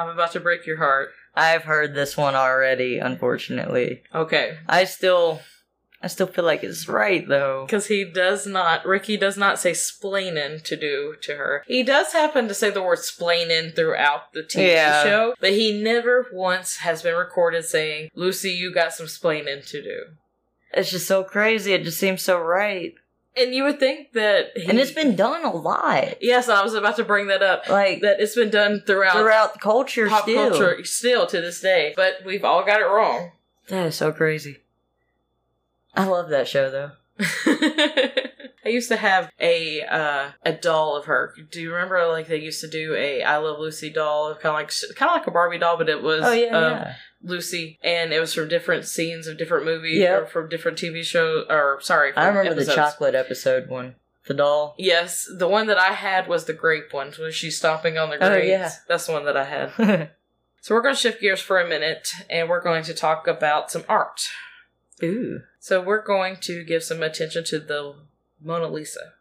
I'm 0.00 0.08
about 0.08 0.32
to 0.32 0.40
break 0.40 0.66
your 0.66 0.78
heart. 0.78 1.10
I've 1.34 1.64
heard 1.64 1.94
this 1.94 2.16
one 2.16 2.34
already, 2.34 2.98
unfortunately. 2.98 4.02
Okay. 4.14 4.58
I 4.68 4.84
still, 4.84 5.40
I 6.02 6.08
still 6.08 6.26
feel 6.26 6.44
like 6.44 6.64
it's 6.64 6.88
right 6.88 7.26
though. 7.28 7.64
Because 7.66 7.86
he 7.86 8.04
does 8.04 8.46
not, 8.46 8.86
Ricky 8.86 9.16
does 9.16 9.36
not 9.36 9.58
say 9.58 9.72
splainin 9.72 10.62
to 10.64 10.76
do 10.76 11.14
to 11.22 11.36
her. 11.36 11.62
He 11.66 11.82
does 11.82 12.12
happen 12.12 12.48
to 12.48 12.54
say 12.54 12.70
the 12.70 12.82
word 12.82 12.98
splainin 12.98 13.74
throughout 13.76 14.32
the 14.32 14.42
TV 14.42 14.68
Yeah. 14.72 15.02
show, 15.04 15.34
but 15.40 15.50
he 15.52 15.80
never 15.82 16.26
once 16.32 16.78
has 16.78 17.02
been 17.02 17.14
recorded 17.14 17.64
saying, 17.64 18.08
Lucy, 18.14 18.50
you 18.50 18.72
got 18.72 18.92
some 18.94 19.06
splainin 19.06 19.64
to 19.70 19.82
do. 19.82 20.00
It's 20.72 20.90
just 20.90 21.06
so 21.06 21.22
crazy. 21.24 21.72
It 21.74 21.82
just 21.84 21.98
seems 21.98 22.22
so 22.22 22.38
right, 22.40 22.94
And 23.36 23.54
you 23.54 23.64
would 23.64 23.78
think 23.78 24.12
that. 24.12 24.50
He, 24.56 24.68
and 24.68 24.78
it's 24.78 24.90
been 24.90 25.14
done 25.14 25.44
a 25.44 25.52
lot. 25.52 26.20
Yes, 26.20 26.48
I 26.48 26.62
was 26.64 26.74
about 26.74 26.96
to 26.96 27.04
bring 27.04 27.28
that 27.28 27.42
up. 27.42 27.68
Like 27.68 28.00
That 28.00 28.20
it's 28.20 28.34
been 28.34 28.50
done 28.50 28.82
throughout, 28.86 29.16
throughout 29.16 29.52
the 29.54 29.60
culture, 29.60 30.08
pop 30.08 30.22
still. 30.22 30.50
culture 30.50 30.84
still 30.84 31.26
to 31.26 31.40
this 31.40 31.60
day, 31.60 31.92
but 31.96 32.24
we've 32.24 32.44
all 32.44 32.64
got 32.64 32.80
it 32.80 32.86
wrong. 32.86 33.32
That 33.68 33.86
is 33.86 33.94
so 33.94 34.12
crazy. 34.12 34.58
I 35.94 36.06
love 36.06 36.28
that 36.30 36.48
show 36.48 36.70
though. 36.70 36.90
I 38.64 38.68
used 38.68 38.88
to 38.88 38.96
have 38.96 39.30
a 39.40 39.82
uh, 39.82 40.30
a 40.44 40.52
doll 40.52 40.96
of 40.96 41.06
her. 41.06 41.34
Do 41.50 41.60
you 41.60 41.72
remember 41.72 42.06
like 42.08 42.28
they 42.28 42.38
used 42.38 42.60
to 42.60 42.68
do 42.68 42.94
a 42.94 43.22
I 43.22 43.36
Love 43.38 43.58
Lucy 43.58 43.90
doll, 43.90 44.34
kind 44.34 44.46
of 44.46 44.54
like 44.54 44.72
kind 44.96 45.10
of 45.10 45.16
like 45.16 45.26
a 45.26 45.30
Barbie 45.30 45.58
doll, 45.58 45.76
but 45.76 45.88
it 45.88 46.02
was 46.02 46.22
Oh 46.24 46.32
yeah, 46.32 46.48
um, 46.48 46.72
yeah. 46.72 46.94
Lucy, 47.22 47.78
and 47.82 48.12
it 48.12 48.20
was 48.20 48.32
from 48.34 48.48
different 48.48 48.86
scenes 48.86 49.26
of 49.26 49.36
different 49.38 49.64
movies 49.66 49.98
Yep. 49.98 50.22
or 50.22 50.26
from 50.26 50.48
different 50.48 50.78
TV 50.78 51.02
shows. 51.04 51.46
Or 51.50 51.78
sorry, 51.82 52.10
I 52.16 52.26
from 52.26 52.36
remember 52.36 52.54
the 52.54 52.62
episodes. 52.62 52.76
chocolate 52.76 53.14
episode 53.14 53.68
one. 53.68 53.96
The 54.26 54.34
doll. 54.34 54.74
Yes, 54.78 55.26
the 55.38 55.48
one 55.48 55.66
that 55.68 55.78
I 55.78 55.92
had 55.92 56.28
was 56.28 56.44
the 56.44 56.52
grape 56.52 56.92
one, 56.92 57.12
was 57.18 57.34
she 57.34 57.50
stomping 57.50 57.98
on 57.98 58.10
the 58.10 58.16
Oh, 58.16 58.28
grapes. 58.30 58.48
yeah. 58.48 58.70
That's 58.88 59.06
the 59.06 59.12
one 59.12 59.24
that 59.26 59.36
I 59.36 59.44
had. 59.44 60.10
So 60.62 60.74
we're 60.74 60.82
going 60.82 60.94
to 60.94 61.00
shift 61.00 61.22
gears 61.22 61.40
for 61.40 61.58
a 61.58 61.66
minute, 61.66 62.12
and 62.28 62.46
we're 62.46 62.60
going 62.60 62.82
to 62.84 62.92
talk 62.92 63.26
about 63.26 63.70
some 63.70 63.82
art. 63.88 64.20
Ooh. 65.02 65.40
So 65.58 65.80
we're 65.80 66.02
going 66.04 66.36
to 66.42 66.62
give 66.64 66.82
some 66.84 67.02
attention 67.02 67.44
to 67.44 67.58
the 67.58 67.94
Mona 68.42 68.68
Lisa. 68.68 69.14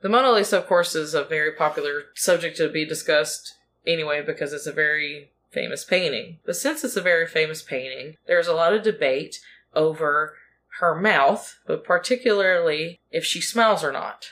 The 0.00 0.08
Mona 0.08 0.30
Lisa, 0.30 0.58
of 0.58 0.66
course, 0.68 0.94
is 0.94 1.12
a 1.12 1.24
very 1.24 1.50
popular 1.50 2.04
subject 2.14 2.56
to 2.58 2.68
be 2.68 2.84
discussed 2.84 3.54
anyway 3.84 4.22
because 4.22 4.52
it's 4.52 4.66
a 4.68 4.72
very 4.72 5.32
famous 5.54 5.84
painting. 5.84 6.38
But 6.44 6.56
since 6.56 6.84
it's 6.84 6.96
a 6.96 7.00
very 7.00 7.26
famous 7.26 7.62
painting, 7.62 8.16
there's 8.26 8.48
a 8.48 8.54
lot 8.54 8.74
of 8.74 8.82
debate 8.82 9.38
over 9.74 10.34
her 10.80 10.94
mouth, 10.94 11.58
but 11.66 11.84
particularly 11.84 13.00
if 13.10 13.24
she 13.24 13.40
smiles 13.40 13.84
or 13.84 13.92
not. 13.92 14.26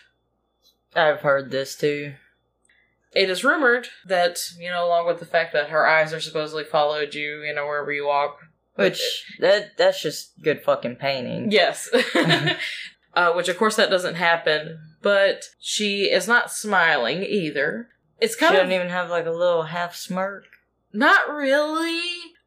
I've 0.94 1.20
heard 1.20 1.50
this 1.50 1.76
too. 1.76 2.14
It 3.14 3.30
is 3.30 3.44
rumored 3.44 3.88
that, 4.06 4.38
you 4.58 4.70
know, 4.70 4.86
along 4.86 5.06
with 5.06 5.20
the 5.20 5.26
fact 5.26 5.52
that 5.52 5.70
her 5.70 5.86
eyes 5.86 6.12
are 6.12 6.20
supposedly 6.20 6.64
followed 6.64 7.14
you, 7.14 7.42
you 7.42 7.54
know, 7.54 7.66
wherever 7.66 7.92
you 7.92 8.06
walk. 8.06 8.38
Which 8.74 9.26
that 9.38 9.76
that's 9.76 10.00
just 10.00 10.40
good 10.42 10.62
fucking 10.62 10.96
painting. 10.96 11.50
Yes. 11.50 11.90
uh, 13.14 13.32
which, 13.34 13.48
of 13.48 13.58
course, 13.58 13.76
that 13.76 13.90
doesn't 13.90 14.14
happen. 14.14 14.78
But 15.02 15.44
she 15.60 16.04
is 16.04 16.26
not 16.26 16.50
smiling 16.50 17.22
either. 17.22 17.88
It's 18.18 18.34
kind 18.34 18.54
of 18.54 18.56
She 18.56 18.62
doesn't 18.62 18.74
even 18.74 18.88
have 18.88 19.10
like 19.10 19.26
a 19.26 19.30
little 19.30 19.64
half 19.64 19.94
smirk. 19.94 20.44
Not 20.92 21.28
really. 21.30 22.00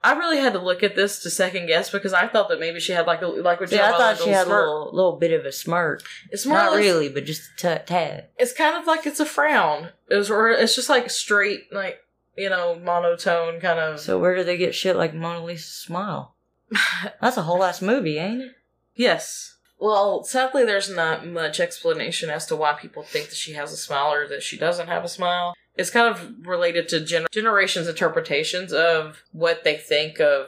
I 0.04 0.14
really 0.14 0.38
had 0.38 0.54
to 0.54 0.60
look 0.60 0.84
at 0.84 0.96
this 0.96 1.24
to 1.24 1.32
second 1.32 1.66
guess 1.66 1.90
because 1.90 2.14
I 2.14 2.28
thought 2.28 2.50
that 2.50 2.60
maybe 2.60 2.80
she 2.80 2.92
had 2.92 3.08
like 3.08 3.24
a 3.24 3.28
like 3.28 3.60
what 3.60 3.72
Yeah, 3.72 3.88
I 3.88 3.92
thought 3.92 4.00
like, 4.00 4.18
she 4.20 4.30
had 4.30 4.46
a 4.46 4.50
little 4.50 4.90
little 4.94 5.18
bit 5.18 5.32
of 5.32 5.46
a 5.46 5.52
smirk. 5.52 6.04
It's 6.30 6.46
more 6.46 6.58
Not 6.58 6.74
less- 6.74 6.82
really, 6.82 7.10
but 7.10 7.26
just 7.26 7.42
a 7.64 7.80
t- 7.80 7.86
tad. 7.86 8.28
It's 8.38 8.54
kind 8.54 8.76
of 8.78 8.86
like 8.86 9.08
it's 9.08 9.20
a 9.20 9.26
frown. 9.26 9.90
It's 10.10 10.30
it's 10.32 10.76
just 10.76 10.90
like 10.90 11.10
straight, 11.10 11.74
like 11.74 12.00
you 12.38 12.50
know, 12.50 12.76
monotone 12.76 13.60
kind 13.60 13.80
of. 13.80 14.00
So 14.00 14.20
where 14.20 14.36
do 14.36 14.44
they 14.44 14.58
get 14.58 14.76
shit 14.76 14.96
like 14.96 15.14
Mona 15.16 15.44
Lisa's 15.44 15.72
smile? 15.72 16.36
That's 17.22 17.38
a 17.38 17.44
whole 17.44 17.64
ass 17.64 17.82
movie, 17.82 18.18
ain't 18.20 18.42
it? 18.42 18.52
Yes. 18.94 19.56
Well, 19.80 20.24
sadly, 20.24 20.66
there's 20.66 20.90
not 20.90 21.28
much 21.28 21.60
explanation 21.60 22.30
as 22.30 22.46
to 22.48 22.56
why 22.56 22.74
people 22.74 23.04
think 23.04 23.30
that 23.30 23.36
she 23.36 23.54
has 23.54 23.74
a 23.74 23.78
smile 23.78 24.14
or 24.14 24.28
that 24.28 24.42
she 24.44 24.58
doesn't 24.58 24.88
have 24.88 25.04
a 25.04 25.10
smile. 25.10 25.54
It's 25.78 25.90
kind 25.90 26.08
of 26.14 26.48
related 26.48 26.88
to 26.90 27.00
gen- 27.02 27.28
generations' 27.32 27.88
interpretations 27.88 28.72
of 28.74 29.24
what 29.32 29.64
they 29.64 29.76
think 29.78 30.20
of, 30.20 30.48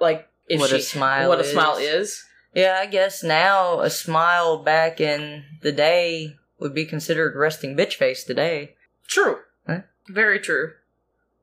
like 0.00 0.28
What 0.50 0.70
she, 0.70 0.76
a 0.76 0.80
smile 0.80 1.28
what 1.28 1.38
a 1.38 1.42
is. 1.42 1.52
smile 1.52 1.76
is. 1.76 2.24
Yeah, 2.54 2.78
I 2.80 2.86
guess 2.86 3.22
now 3.22 3.80
a 3.80 3.90
smile 3.90 4.58
back 4.62 5.00
in 5.00 5.44
the 5.62 5.72
day 5.72 6.36
would 6.58 6.74
be 6.74 6.86
considered 6.86 7.36
resting 7.36 7.76
bitch 7.76 7.94
face 7.94 8.24
today. 8.24 8.74
True. 9.06 9.38
Huh? 9.66 9.80
Very 10.08 10.38
true. 10.40 10.72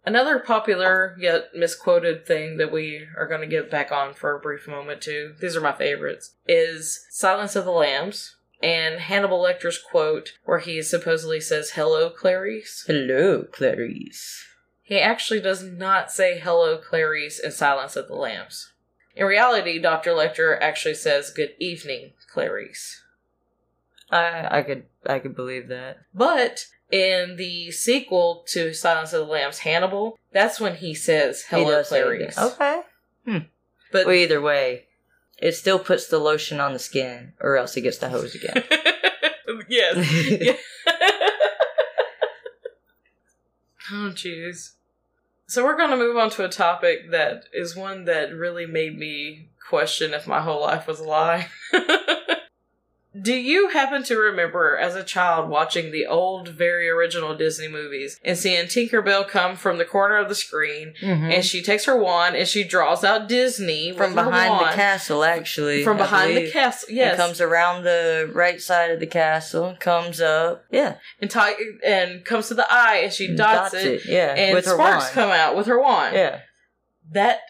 Another 0.04 0.40
popular 0.40 1.16
yet 1.20 1.50
misquoted 1.54 2.26
thing 2.26 2.58
that 2.58 2.72
we 2.72 3.06
are 3.16 3.28
going 3.28 3.42
to 3.42 3.48
get 3.48 3.70
back 3.70 3.92
on 3.92 4.16
for 4.16 4.36
a 4.36 4.40
brief 4.40 4.68
moment 4.68 5.02
too, 5.02 5.36
these 5.40 5.56
are 5.56 5.62
my 5.62 5.74
favorites, 5.74 6.34
is 6.48 7.06
Silence 7.12 7.56
of 7.56 7.66
the 7.66 7.72
Lambs 7.72 8.36
and 8.62 9.00
Hannibal 9.00 9.42
Lecter's 9.42 9.80
quote 9.80 10.34
where 10.46 10.60
he 10.60 10.82
supposedly 10.82 11.40
says, 11.40 11.72
Hello, 11.72 12.10
Clarice. 12.10 12.84
Hello, 12.88 13.46
Clarice. 13.52 14.46
He 14.82 15.00
actually 15.00 15.40
does 15.40 15.64
not 15.64 16.12
say 16.12 16.38
hello, 16.40 16.78
Clarice, 16.78 17.40
in 17.40 17.52
Silence 17.52 17.96
of 17.96 18.08
the 18.08 18.16
Lambs. 18.16 18.74
In 19.16 19.26
reality, 19.26 19.80
Dr. 19.80 20.12
Lecter 20.12 20.58
actually 20.60 20.96
says 20.96 21.32
good 21.32 21.52
evening, 21.60 22.12
Clarice. 22.32 23.02
I 24.10 24.60
I 24.60 24.62
could 24.64 24.84
I 25.06 25.20
could 25.20 25.36
believe 25.36 25.68
that. 25.70 26.00
But 26.14 26.66
In 26.92 27.38
the 27.38 27.72
sequel 27.72 28.44
to 28.50 28.74
Silence 28.74 29.14
of 29.14 29.26
the 29.26 29.32
Lambs, 29.32 29.60
Hannibal, 29.60 30.18
that's 30.34 30.60
when 30.60 30.76
he 30.76 30.94
says 30.94 31.46
"Hello, 31.50 31.80
it 31.80 31.88
Clarice." 31.88 32.38
Okay. 32.38 32.82
Hmm. 33.26 33.38
But 33.94 34.06
Well, 34.08 34.16
either 34.16 34.42
way, 34.42 34.88
it 35.42 35.54
still 35.54 35.80
puts 35.80 36.08
the 36.08 36.20
lotion 36.20 36.60
on 36.60 36.74
the 36.74 36.80
skin, 36.80 37.34
or 37.42 37.58
else 37.58 37.76
it 37.76 37.82
gets 37.82 37.98
the 37.98 38.10
hose 38.10 38.36
again. 38.36 38.64
yes. 39.68 39.96
oh, 43.92 44.12
jeez. 44.14 44.74
So 45.48 45.66
we're 45.66 45.78
going 45.78 45.90
to 45.90 45.98
move 45.98 46.16
on 46.16 46.30
to 46.32 46.46
a 46.46 46.50
topic 46.50 47.12
that 47.12 47.46
is 47.52 47.76
one 47.76 48.06
that 48.06 48.34
really 48.34 48.68
made 48.68 48.98
me 48.98 49.50
question 49.68 50.14
if 50.14 50.28
my 50.28 50.42
whole 50.42 50.62
life 50.62 50.88
was 50.88 51.00
a 51.00 51.04
lie. 51.04 51.48
Do 53.20 53.34
you 53.34 53.68
happen 53.70 54.04
to 54.04 54.16
remember 54.18 54.78
as 54.78 54.96
a 54.96 55.04
child 55.04 55.50
watching 55.50 55.92
the 55.92 56.06
old, 56.06 56.48
very 56.48 56.88
original 56.88 57.36
Disney 57.36 57.68
movies 57.68 58.18
and 58.24 58.38
seeing 58.38 58.68
Tinkerbell 58.68 59.28
come 59.28 59.58
from 59.58 59.78
the 59.78 59.84
corner 59.84 60.16
of 60.16 60.30
the 60.30 60.36
screen 60.36 60.94
Mhm. 61.02 61.34
and 61.34 61.44
she 61.46 61.62
takes 61.62 61.84
her 61.86 61.98
wand 61.98 62.38
and 62.38 62.48
she 62.48 62.64
draws 62.64 63.04
out 63.04 63.28
Disney 63.28 63.92
From 63.92 64.16
behind 64.16 64.62
the 64.62 64.74
castle, 64.76 65.26
actually. 65.26 65.84
From 65.84 65.98
I 65.98 66.00
behind 66.04 66.38
the 66.38 66.50
castle, 66.52 66.88
It 66.90 66.96
yes. 66.96 67.18
comes 67.18 67.42
around 67.42 67.84
the 67.84 68.30
right 68.34 68.62
side 68.62 68.92
of 68.92 69.02
the 69.02 69.08
castle, 69.08 69.76
comes 69.82 70.22
up. 70.22 70.64
Yeah. 70.72 70.96
and, 71.20 71.30
ti- 71.30 71.80
and 71.86 72.24
comes 72.24 72.48
to 72.48 72.54
the 72.54 72.66
eye 72.72 73.02
and 73.04 73.12
she 73.12 73.26
and 73.26 73.38
dots, 73.38 73.74
it, 73.74 74.06
Yeah. 74.06 74.34
and 74.38 74.56
with 74.56 74.66
her 74.66 74.76
sparks 74.76 75.04
wand. 75.04 75.14
come 75.16 75.32
out 75.32 75.58
with 75.58 75.68
her 75.68 75.80
wand. 75.82 76.16
Yeah. 76.16 76.40
That 77.12 77.42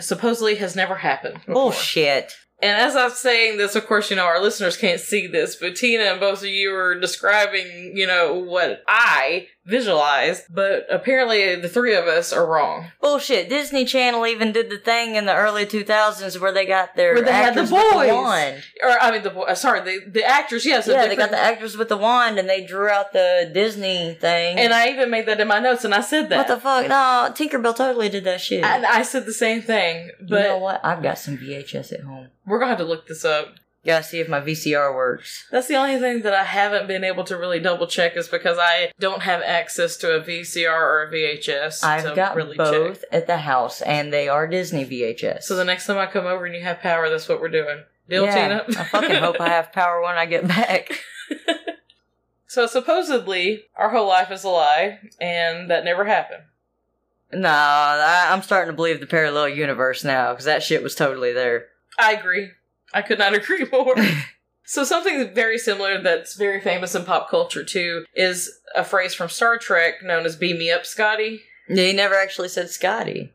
supposedly 0.00 0.54
has 0.54 0.74
never 0.74 0.94
happened. 0.94 1.34
before. 1.40 1.54
Bullshit. 1.54 2.32
And 2.62 2.78
as 2.78 2.94
I'm 2.94 3.10
saying 3.10 3.56
this, 3.56 3.74
of 3.74 3.86
course, 3.86 4.10
you 4.10 4.16
know, 4.16 4.26
our 4.26 4.40
listeners 4.40 4.76
can't 4.76 5.00
see 5.00 5.26
this, 5.26 5.56
but 5.56 5.76
Tina 5.76 6.04
and 6.04 6.20
both 6.20 6.40
of 6.40 6.48
you 6.48 6.74
are 6.74 6.98
describing, 6.98 7.96
you 7.96 8.06
know, 8.06 8.34
what 8.34 8.82
I 8.86 9.48
visualized, 9.70 10.42
but 10.50 10.86
apparently 10.90 11.56
the 11.56 11.68
three 11.68 11.94
of 11.94 12.06
us 12.06 12.32
are 12.32 12.44
wrong. 12.46 12.86
Bullshit. 13.00 13.48
Disney 13.48 13.84
Channel 13.84 14.26
even 14.26 14.52
did 14.52 14.68
the 14.68 14.78
thing 14.78 15.14
in 15.14 15.24
the 15.26 15.34
early 15.34 15.64
2000s 15.64 16.40
where 16.40 16.52
they 16.52 16.66
got 16.66 16.96
their 16.96 17.14
Where 17.14 17.22
they 17.24 17.32
had 17.32 17.54
the 17.54 17.62
boys. 17.62 17.70
wand. 18.12 18.62
Or, 18.82 18.90
I 19.00 19.10
mean, 19.10 19.22
the 19.22 19.30
bo- 19.30 19.42
uh, 19.44 19.54
sorry, 19.54 19.80
the, 19.80 20.10
the 20.10 20.24
actors, 20.24 20.66
yes. 20.66 20.86
a 20.88 20.92
yeah, 20.92 21.06
they 21.06 21.16
got 21.16 21.30
the 21.30 21.38
actors 21.38 21.76
with 21.76 21.88
the 21.88 21.96
wand 21.96 22.38
and 22.38 22.48
they 22.48 22.64
drew 22.66 22.88
out 22.88 23.12
the 23.12 23.50
Disney 23.54 24.14
thing. 24.20 24.58
And 24.58 24.74
I 24.74 24.88
even 24.88 25.10
made 25.10 25.26
that 25.26 25.40
in 25.40 25.48
my 25.48 25.60
notes, 25.60 25.84
and 25.84 25.94
I 25.94 26.00
said 26.00 26.28
that. 26.30 26.36
what 26.36 26.48
the 26.48 26.58
fuck? 26.60 26.88
No, 26.88 27.28
Tinkerbell 27.32 27.76
totally 27.76 28.08
did 28.08 28.24
that 28.24 28.40
shit. 28.40 28.64
and 28.64 28.84
I 28.84 29.02
said 29.02 29.24
the 29.26 29.32
same 29.32 29.62
thing, 29.62 30.06
you 30.20 30.26
but 30.28 30.42
know 30.42 30.58
what? 30.58 30.84
I've 30.84 31.02
got 31.02 31.18
some 31.18 31.38
VHS 31.38 31.92
at 31.92 32.00
home. 32.00 32.28
we're 32.46 32.58
going 32.58 32.66
to 32.66 32.76
have 32.76 32.78
to 32.78 32.84
look 32.84 33.06
this 33.06 33.24
up. 33.24 33.54
Gotta 33.84 34.04
see 34.04 34.20
if 34.20 34.28
my 34.28 34.40
VCR 34.40 34.94
works. 34.94 35.46
That's 35.50 35.66
the 35.66 35.76
only 35.76 35.98
thing 35.98 36.20
that 36.22 36.34
I 36.34 36.44
haven't 36.44 36.86
been 36.86 37.02
able 37.02 37.24
to 37.24 37.36
really 37.36 37.60
double 37.60 37.86
check 37.86 38.14
is 38.14 38.28
because 38.28 38.58
I 38.60 38.92
don't 38.98 39.22
have 39.22 39.40
access 39.40 39.96
to 39.98 40.16
a 40.16 40.20
VCR 40.20 40.68
or 40.68 41.04
a 41.04 41.10
VHS. 41.10 41.82
I've 41.82 42.04
to 42.04 42.14
got 42.14 42.36
really 42.36 42.58
both 42.58 43.00
check. 43.00 43.08
at 43.10 43.26
the 43.26 43.38
house, 43.38 43.80
and 43.80 44.12
they 44.12 44.28
are 44.28 44.46
Disney 44.46 44.84
VHS. 44.84 45.44
So 45.44 45.56
the 45.56 45.64
next 45.64 45.86
time 45.86 45.96
I 45.96 46.06
come 46.06 46.26
over 46.26 46.44
and 46.44 46.54
you 46.54 46.60
have 46.60 46.80
power, 46.80 47.08
that's 47.08 47.26
what 47.26 47.40
we're 47.40 47.48
doing. 47.48 47.82
Deal, 48.06 48.24
yeah, 48.26 48.64
Tina? 48.64 48.80
I 48.80 48.84
fucking 48.84 49.16
hope 49.16 49.40
I 49.40 49.48
have 49.48 49.72
power 49.72 50.02
when 50.02 50.18
I 50.18 50.26
get 50.26 50.46
back. 50.46 51.02
so 52.46 52.66
supposedly, 52.66 53.64
our 53.76 53.88
whole 53.88 54.08
life 54.08 54.30
is 54.30 54.44
a 54.44 54.48
lie, 54.50 54.98
and 55.18 55.70
that 55.70 55.84
never 55.84 56.04
happened. 56.04 56.42
Nah, 57.32 57.48
I, 57.48 58.28
I'm 58.30 58.42
starting 58.42 58.72
to 58.72 58.76
believe 58.76 59.00
the 59.00 59.06
parallel 59.06 59.48
universe 59.48 60.04
now 60.04 60.32
because 60.32 60.44
that 60.44 60.62
shit 60.62 60.82
was 60.82 60.94
totally 60.94 61.32
there. 61.32 61.68
I 61.98 62.12
agree. 62.12 62.50
I 62.92 63.02
could 63.02 63.18
not 63.18 63.34
agree 63.34 63.66
more. 63.70 63.96
so 64.64 64.84
something 64.84 65.34
very 65.34 65.58
similar 65.58 66.00
that's 66.00 66.34
very 66.34 66.60
famous 66.60 66.94
in 66.94 67.04
pop 67.04 67.28
culture 67.28 67.64
too 67.64 68.04
is 68.14 68.60
a 68.74 68.84
phrase 68.84 69.14
from 69.14 69.28
Star 69.28 69.58
Trek 69.58 70.02
known 70.02 70.26
as 70.26 70.36
"Beam 70.36 70.58
me 70.58 70.70
up, 70.70 70.86
Scotty." 70.86 71.42
Yeah, 71.68 71.84
he 71.84 71.92
never 71.92 72.14
actually 72.14 72.48
said 72.48 72.70
Scotty. 72.70 73.32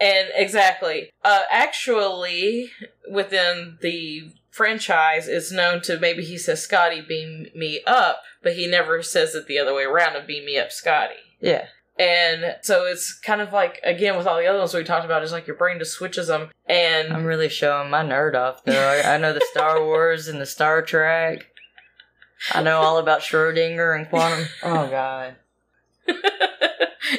And 0.00 0.28
exactly. 0.34 1.10
Uh, 1.22 1.42
actually, 1.50 2.70
within 3.10 3.78
the 3.82 4.32
franchise, 4.50 5.28
it's 5.28 5.52
known 5.52 5.82
to 5.82 5.98
maybe 5.98 6.24
he 6.24 6.38
says 6.38 6.62
Scotty 6.62 7.02
beam 7.02 7.48
me 7.54 7.82
up, 7.86 8.22
but 8.42 8.54
he 8.54 8.66
never 8.66 9.02
says 9.02 9.34
it 9.34 9.46
the 9.46 9.58
other 9.58 9.74
way 9.74 9.84
around 9.84 10.16
of 10.16 10.26
beam 10.26 10.46
me 10.46 10.58
up 10.58 10.72
Scotty. 10.72 11.14
Yeah. 11.40 11.66
And 12.00 12.56
so 12.62 12.86
it's 12.86 13.12
kind 13.12 13.42
of 13.42 13.52
like, 13.52 13.78
again, 13.84 14.16
with 14.16 14.26
all 14.26 14.38
the 14.38 14.46
other 14.46 14.58
ones 14.58 14.72
we 14.72 14.84
talked 14.84 15.04
about, 15.04 15.22
it's 15.22 15.32
like 15.32 15.46
your 15.46 15.56
brain 15.56 15.78
just 15.78 15.92
switches 15.92 16.28
them. 16.28 16.48
And 16.66 17.12
I'm 17.12 17.26
really 17.26 17.50
showing 17.50 17.90
my 17.90 18.02
nerd 18.02 18.34
off 18.34 18.64
though. 18.64 18.88
I, 18.88 19.16
I 19.16 19.18
know 19.18 19.34
the 19.34 19.46
Star 19.50 19.84
Wars 19.84 20.26
and 20.26 20.40
the 20.40 20.46
Star 20.46 20.80
Trek. 20.80 21.46
I 22.52 22.62
know 22.62 22.80
all 22.80 22.96
about 22.96 23.20
Schrodinger 23.20 23.94
and 23.94 24.08
quantum. 24.08 24.46
Oh 24.62 24.88
god. 24.88 25.36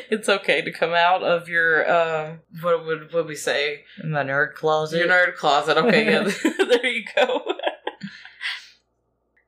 it's 0.10 0.28
okay 0.28 0.64
to 0.64 0.72
come 0.72 0.96
out 0.96 1.22
of 1.22 1.48
your, 1.48 1.88
um, 1.88 2.40
what 2.62 2.84
would 2.84 3.14
what 3.14 3.28
we 3.28 3.36
say? 3.36 3.84
My 4.04 4.24
nerd 4.24 4.56
closet. 4.56 4.98
Your 4.98 5.10
nerd 5.10 5.36
closet. 5.36 5.78
Okay, 5.78 6.10
yeah, 6.10 6.24
there 6.58 6.88
you 6.88 7.06
go. 7.16 7.51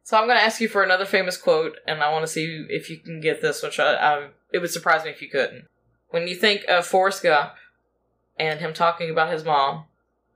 So 0.04 0.18
I'm 0.18 0.28
going 0.28 0.38
to 0.38 0.44
ask 0.44 0.60
you 0.60 0.68
for 0.68 0.84
another 0.84 1.06
famous 1.06 1.38
quote, 1.38 1.78
and 1.88 2.04
I 2.04 2.12
want 2.12 2.24
to 2.24 2.32
see 2.32 2.66
if 2.70 2.90
you 2.90 2.98
can 2.98 3.22
get 3.22 3.42
this, 3.42 3.64
which 3.64 3.80
I, 3.80 3.94
I 3.94 4.28
it 4.52 4.60
would 4.60 4.72
surprise 4.72 5.06
me 5.06 5.12
if 5.12 5.22
you 5.22 5.30
couldn't. 5.30 5.66
When 6.10 6.28
you 6.28 6.36
think 6.36 6.66
of 6.68 6.86
Forrest 6.86 7.24
Gump 7.24 7.54
and 8.38 8.60
him 8.60 8.74
talking 8.74 9.10
about 9.10 9.32
his 9.32 9.44
mom, 9.44 9.86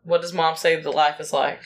what 0.04 0.22
does 0.22 0.34
mom 0.34 0.56
say 0.56 0.80
that 0.80 0.90
life 0.90 1.20
is 1.20 1.34
like? 1.34 1.60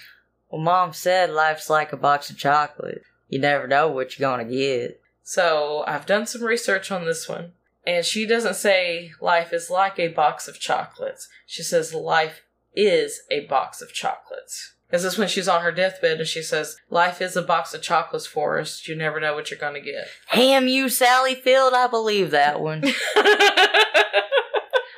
Well, 0.49 0.61
mom 0.61 0.93
said 0.93 1.29
life's 1.29 1.69
like 1.69 1.93
a 1.93 1.97
box 1.97 2.29
of 2.29 2.37
chocolate. 2.37 3.03
You 3.29 3.39
never 3.39 3.67
know 3.67 3.87
what 3.87 4.17
you're 4.17 4.29
gonna 4.29 4.49
get. 4.49 4.99
So 5.23 5.83
I've 5.87 6.05
done 6.05 6.25
some 6.25 6.43
research 6.43 6.91
on 6.91 7.05
this 7.05 7.29
one, 7.29 7.53
and 7.85 8.03
she 8.03 8.25
doesn't 8.25 8.55
say 8.55 9.11
life 9.21 9.53
is 9.53 9.69
like 9.69 9.99
a 9.99 10.09
box 10.09 10.47
of 10.47 10.59
chocolates. 10.59 11.29
She 11.45 11.63
says 11.63 11.93
life 11.93 12.41
is 12.75 13.21
a 13.29 13.45
box 13.45 13.81
of 13.81 13.93
chocolates. 13.93 14.73
Is 14.91 15.03
this 15.03 15.17
when 15.17 15.27
she's 15.27 15.47
on 15.47 15.61
her 15.61 15.71
deathbed 15.71 16.19
and 16.19 16.27
she 16.27 16.41
says, 16.41 16.77
Life 16.89 17.21
is 17.21 17.35
a 17.37 17.41
box 17.41 17.73
of 17.73 17.81
chocolates, 17.81 18.25
Forrest. 18.25 18.87
You 18.87 18.95
never 18.95 19.19
know 19.19 19.33
what 19.33 19.49
you're 19.49 19.59
going 19.59 19.75
to 19.75 19.81
get. 19.81 20.07
Ham 20.27 20.67
you, 20.67 20.89
Sally 20.89 21.35
Field. 21.35 21.73
I 21.73 21.87
believe 21.87 22.31
that 22.31 22.59
one. 22.59 22.83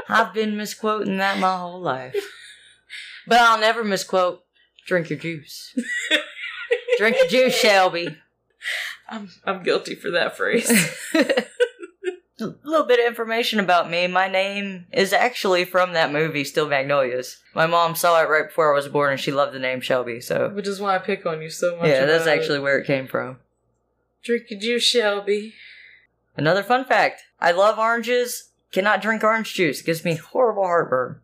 I've 0.09 0.33
been 0.33 0.57
misquoting 0.57 1.17
that 1.17 1.39
my 1.39 1.57
whole 1.57 1.81
life. 1.81 2.15
But 3.27 3.39
I'll 3.39 3.59
never 3.59 3.83
misquote 3.83 4.43
drink 4.85 5.09
your 5.09 5.19
juice. 5.19 5.77
drink 6.97 7.17
your 7.17 7.27
juice, 7.27 7.55
Shelby. 7.55 8.17
I'm, 9.09 9.29
I'm 9.45 9.63
guilty 9.63 9.95
for 9.95 10.11
that 10.11 10.35
phrase. 10.37 10.69
A 12.43 12.55
little 12.63 12.85
bit 12.85 12.99
of 12.99 13.05
information 13.05 13.59
about 13.59 13.89
me. 13.89 14.05
My 14.07 14.27
name 14.27 14.85
is 14.91 15.13
actually 15.13 15.65
from 15.65 15.93
that 15.93 16.11
movie, 16.11 16.43
Steel 16.43 16.67
Magnolias. 16.67 17.41
My 17.55 17.65
mom 17.65 17.95
saw 17.95 18.21
it 18.21 18.29
right 18.29 18.47
before 18.47 18.73
I 18.73 18.75
was 18.75 18.89
born 18.89 19.11
and 19.11 19.19
she 19.19 19.31
loved 19.31 19.53
the 19.53 19.59
name 19.59 19.79
Shelby, 19.81 20.19
so. 20.19 20.49
Which 20.49 20.67
is 20.67 20.79
why 20.79 20.95
I 20.95 20.99
pick 20.99 21.25
on 21.25 21.41
you 21.41 21.49
so 21.49 21.77
much. 21.77 21.87
Yeah, 21.87 22.05
that's 22.05 22.23
about 22.23 22.35
it. 22.35 22.39
actually 22.39 22.59
where 22.59 22.77
it 22.77 22.85
came 22.85 23.07
from. 23.07 23.37
Drink 24.23 24.45
your 24.49 24.59
juice, 24.59 24.83
Shelby. 24.83 25.53
Another 26.35 26.63
fun 26.63 26.85
fact 26.85 27.23
I 27.39 27.51
love 27.51 27.79
oranges, 27.79 28.49
cannot 28.71 29.01
drink 29.01 29.23
orange 29.23 29.53
juice. 29.53 29.81
It 29.81 29.85
gives 29.85 30.03
me 30.03 30.15
horrible 30.15 30.63
heartburn. 30.63 31.19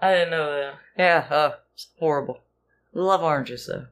I 0.00 0.12
didn't 0.12 0.30
know 0.30 0.50
that. 0.50 0.74
Yeah, 0.98 1.26
uh, 1.34 1.52
it's 1.74 1.88
horrible. 1.98 2.40
Love 2.92 3.22
oranges 3.22 3.66
though. 3.66 3.86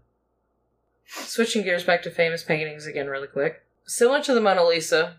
Switching 1.07 1.62
gears 1.62 1.85
back 1.85 2.03
to 2.03 2.11
famous 2.11 2.43
paintings 2.43 2.87
again, 2.87 3.09
really 3.09 3.29
quick. 3.29 3.62
Similar 3.87 4.22
to 4.22 4.35
the 4.35 4.41
Mona 4.41 4.64
Lisa, 4.64 5.16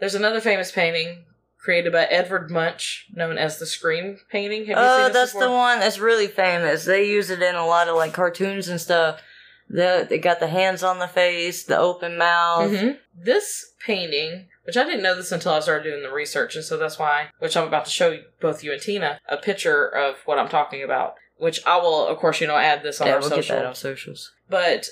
there's 0.00 0.14
another 0.14 0.40
famous 0.40 0.70
painting 0.72 1.24
created 1.58 1.92
by 1.92 2.04
Edvard 2.04 2.50
Munch, 2.50 3.06
known 3.14 3.36
as 3.36 3.58
the 3.58 3.66
Scream 3.66 4.18
painting. 4.30 4.60
Have 4.66 4.76
you 4.78 4.82
Oh, 4.84 4.96
seen 4.98 5.04
this 5.08 5.12
that's 5.14 5.32
before? 5.32 5.44
the 5.46 5.50
one 5.52 5.80
that's 5.80 5.98
really 5.98 6.28
famous. 6.28 6.84
They 6.84 7.08
use 7.08 7.30
it 7.30 7.42
in 7.42 7.54
a 7.56 7.66
lot 7.66 7.88
of 7.88 7.96
like 7.96 8.12
cartoons 8.12 8.68
and 8.68 8.80
stuff. 8.80 9.20
The, 9.68 10.06
they 10.08 10.18
got 10.18 10.40
the 10.40 10.46
hands 10.46 10.82
on 10.82 10.98
the 10.98 11.08
face, 11.08 11.64
the 11.64 11.76
open 11.76 12.16
mouth. 12.16 12.70
Mhm. 12.70 12.98
This 13.14 13.72
painting, 13.84 14.48
which 14.62 14.78
I 14.78 14.84
didn't 14.84 15.02
know 15.02 15.14
this 15.14 15.30
until 15.32 15.52
I 15.52 15.60
started 15.60 15.90
doing 15.90 16.02
the 16.02 16.10
research, 16.12 16.54
and 16.56 16.64
so 16.64 16.78
that's 16.78 16.98
why, 16.98 17.28
which 17.38 17.54
I'm 17.54 17.66
about 17.68 17.84
to 17.84 17.90
show 17.90 18.10
you, 18.12 18.22
both 18.40 18.64
you 18.64 18.72
and 18.72 18.80
Tina, 18.80 19.20
a 19.28 19.36
picture 19.36 19.86
of 19.86 20.16
what 20.24 20.38
I'm 20.38 20.48
talking 20.48 20.82
about. 20.82 21.16
Which 21.36 21.64
I 21.66 21.76
will, 21.76 22.06
of 22.06 22.18
course, 22.18 22.40
you 22.40 22.46
know, 22.46 22.56
add 22.56 22.82
this 22.82 23.00
on 23.00 23.06
Yeah, 23.08 23.14
our 23.14 23.20
we'll 23.20 23.28
social. 23.28 23.56
get 23.56 23.62
that 23.62 23.66
on 23.68 23.74
socials. 23.74 24.32
But 24.48 24.88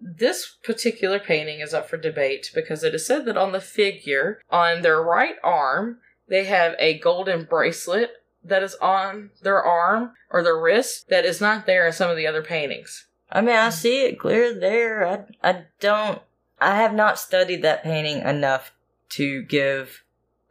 this 0.00 0.56
particular 0.62 1.18
painting 1.18 1.60
is 1.60 1.74
up 1.74 1.88
for 1.88 1.96
debate 1.96 2.50
because 2.54 2.82
it 2.82 2.94
is 2.94 3.06
said 3.06 3.26
that 3.26 3.36
on 3.36 3.52
the 3.52 3.60
figure, 3.60 4.40
on 4.50 4.82
their 4.82 5.02
right 5.02 5.36
arm, 5.42 5.98
they 6.28 6.44
have 6.44 6.74
a 6.78 6.98
golden 6.98 7.44
bracelet 7.44 8.10
that 8.42 8.62
is 8.62 8.74
on 8.76 9.30
their 9.42 9.62
arm 9.62 10.12
or 10.30 10.42
their 10.42 10.58
wrist 10.58 11.08
that 11.10 11.24
is 11.24 11.40
not 11.40 11.66
there 11.66 11.86
in 11.86 11.92
some 11.92 12.10
of 12.10 12.16
the 12.16 12.26
other 12.26 12.42
paintings. 12.42 13.06
I 13.30 13.42
mean, 13.42 13.56
I 13.56 13.70
see 13.70 14.04
it 14.04 14.18
clear 14.18 14.58
there. 14.58 15.06
I, 15.06 15.48
I 15.48 15.64
don't, 15.80 16.20
I 16.60 16.76
have 16.76 16.94
not 16.94 17.18
studied 17.18 17.62
that 17.62 17.84
painting 17.84 18.22
enough 18.22 18.72
to 19.10 19.42
give 19.42 20.02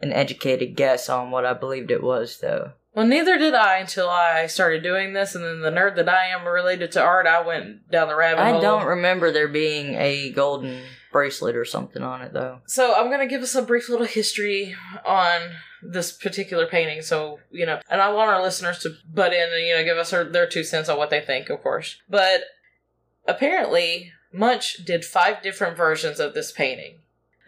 an 0.02 0.14
educated 0.14 0.76
guess 0.76 1.10
on 1.10 1.32
what 1.32 1.45
I 1.45 1.54
believed 1.54 1.91
it 1.91 2.04
was, 2.04 2.39
though. 2.39 2.74
Well, 2.96 3.06
neither 3.06 3.38
did 3.38 3.54
I 3.54 3.78
until 3.78 4.10
I 4.10 4.48
started 4.48 4.82
doing 4.82 5.14
this, 5.14 5.36
and 5.36 5.46
then 5.46 5.62
the 5.62 5.72
nerd 5.72 5.96
that 5.98 6.10
I 6.10 6.28
am 6.28 6.48
related 6.48 6.92
to 6.94 7.02
art, 7.02 7.28
I 7.28 7.42
went 7.42 7.90
down 7.92 8.08
the 8.08 8.16
rabbit 8.16 8.42
hole. 8.42 8.48
I 8.48 8.52
hole. 8.54 8.62
don't 8.62 8.86
remember 8.86 9.32
there 9.32 9.48
being 9.48 9.96
a 9.96 10.32
golden 10.32 10.82
bracelet 11.12 11.56
or 11.56 11.66
something 11.66 12.04
on 12.04 12.22
it 12.22 12.34
though. 12.34 12.60
So 12.66 12.96
I'm 12.96 13.10
gonna 13.10 13.28
give 13.28 13.42
us 13.42 13.56
a 13.56 13.62
brief 13.62 13.90
little 13.90 14.06
history 14.06 14.76
on 15.06 15.42
this 15.82 16.12
particular 16.12 16.68
painting. 16.68 17.02
So 17.02 17.40
you 17.52 17.66
know, 17.66 17.80
and 17.90 18.02
I 18.02 18.12
want 18.12 18.32
our 18.32 18.42
listeners 18.42 18.80
to 18.80 18.92
butt 19.12 19.34
in 19.34 19.50
and 19.54 19.66
you 19.66 19.76
know 19.76 19.84
give 19.84 19.98
us 19.98 20.12
their, 20.12 20.24
their 20.24 20.48
two 20.48 20.64
cents 20.64 20.90
on 20.90 20.98
what 20.98 21.10
they 21.10 21.22
think, 21.22 21.50
of 21.50 21.62
course. 21.62 21.98
But 22.10 22.42
apparently, 23.28 24.12
Munch 24.32 24.84
did 24.86 25.06
five 25.06 25.42
different 25.42 25.78
versions 25.78 26.20
of 26.20 26.34
this 26.34 26.52
painting. 26.52 27.00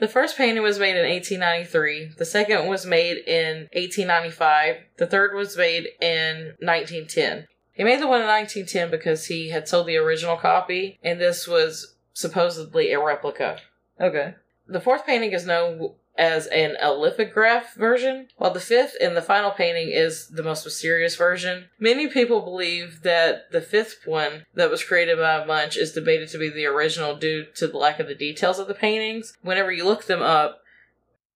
The 0.02 0.08
first 0.08 0.36
painting 0.36 0.64
was 0.64 0.80
made 0.80 0.96
in 0.96 1.08
1893. 1.08 2.16
The 2.18 2.26
second 2.26 2.68
was 2.68 2.88
made 2.88 3.18
in 3.28 3.70
1895. 3.74 4.78
The 4.98 5.06
third 5.06 5.36
was 5.36 5.56
made 5.56 5.90
in 6.02 6.56
1910. 6.60 7.46
He 7.72 7.84
made 7.84 8.02
the 8.02 8.08
one 8.08 8.22
in 8.22 8.28
1910 8.28 8.90
because 8.90 9.28
he 9.28 9.50
had 9.50 9.68
sold 9.68 9.86
the 9.86 9.98
original 9.98 10.38
copy, 10.38 10.98
and 11.04 11.22
this 11.22 11.48
was 11.48 11.94
supposedly 12.14 12.92
a 12.92 13.00
replica. 13.00 13.60
Okay. 14.00 14.34
The 14.68 14.82
fourth 14.82 15.06
painting 15.06 15.34
is 15.34 15.46
known 15.46 15.94
as 16.18 16.48
an 16.48 16.76
a 16.82 16.92
lithograph 16.92 17.74
version, 17.76 18.28
while 18.38 18.52
the 18.52 18.60
fifth 18.60 18.96
and 19.02 19.16
the 19.16 19.22
final 19.22 19.52
painting 19.52 19.90
is 19.92 20.28
the 20.28 20.44
most 20.44 20.66
mysterious 20.66 21.16
version. 21.16 21.66
Many 21.80 22.08
people 22.08 22.42
believe 22.42 23.02
that 23.04 23.52
the 23.52 23.62
fifth 23.62 24.02
one 24.06 24.46
that 24.54 24.70
was 24.70 24.84
created 24.84 25.18
by 25.18 25.46
Munch 25.46 25.78
is 25.78 25.94
debated 25.94 26.30
to 26.30 26.38
be 26.38 26.50
the 26.50 26.66
original 26.66 27.16
due 27.16 27.46
to 27.56 27.68
the 27.68 27.78
lack 27.78 28.00
of 28.00 28.08
the 28.08 28.16
details 28.16 28.60
of 28.60 28.68
the 28.68 28.74
paintings. 28.74 29.38
Whenever 29.42 29.72
you 29.72 29.86
look 29.86 30.06
them 30.06 30.22
up, 30.22 30.62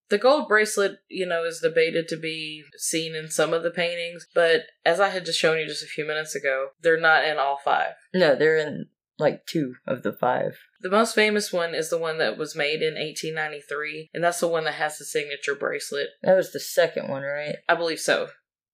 the 0.09 0.17
gold 0.17 0.47
bracelet, 0.47 0.99
you 1.09 1.26
know, 1.26 1.43
is 1.43 1.59
debated 1.59 2.07
to 2.09 2.17
be 2.17 2.63
seen 2.78 3.15
in 3.15 3.30
some 3.30 3.53
of 3.53 3.63
the 3.63 3.71
paintings, 3.71 4.28
but 4.36 4.63
as 4.86 4.99
I 4.99 5.09
had 5.09 5.26
just 5.26 5.39
shown 5.39 5.57
you 5.57 5.65
just 5.65 5.84
a 5.84 5.88
few 5.88 6.05
minutes 6.05 6.36
ago, 6.36 6.69
they're 6.82 6.99
not 6.99 7.26
in 7.26 7.38
all 7.38 7.57
five. 7.63 7.93
No, 8.13 8.36
they're 8.36 8.57
in 8.57 8.88
like 9.17 9.45
two 9.45 9.76
of 9.88 10.03
the 10.03 10.13
five. 10.13 10.59
The 10.86 10.91
most 10.91 11.15
famous 11.15 11.51
one 11.51 11.73
is 11.73 11.89
the 11.89 11.97
one 11.97 12.19
that 12.19 12.38
was 12.38 12.55
made 12.55 12.83
in 12.83 12.93
1893, 12.93 14.11
and 14.13 14.23
that's 14.23 14.39
the 14.39 14.47
one 14.47 14.65
that 14.65 14.75
has 14.75 14.99
the 14.99 15.03
signature 15.05 15.55
bracelet. 15.55 16.09
That 16.21 16.36
was 16.36 16.51
the 16.51 16.59
second 16.59 17.07
one, 17.09 17.23
right? 17.23 17.55
I 17.67 17.73
believe 17.73 17.99
so. 17.99 18.27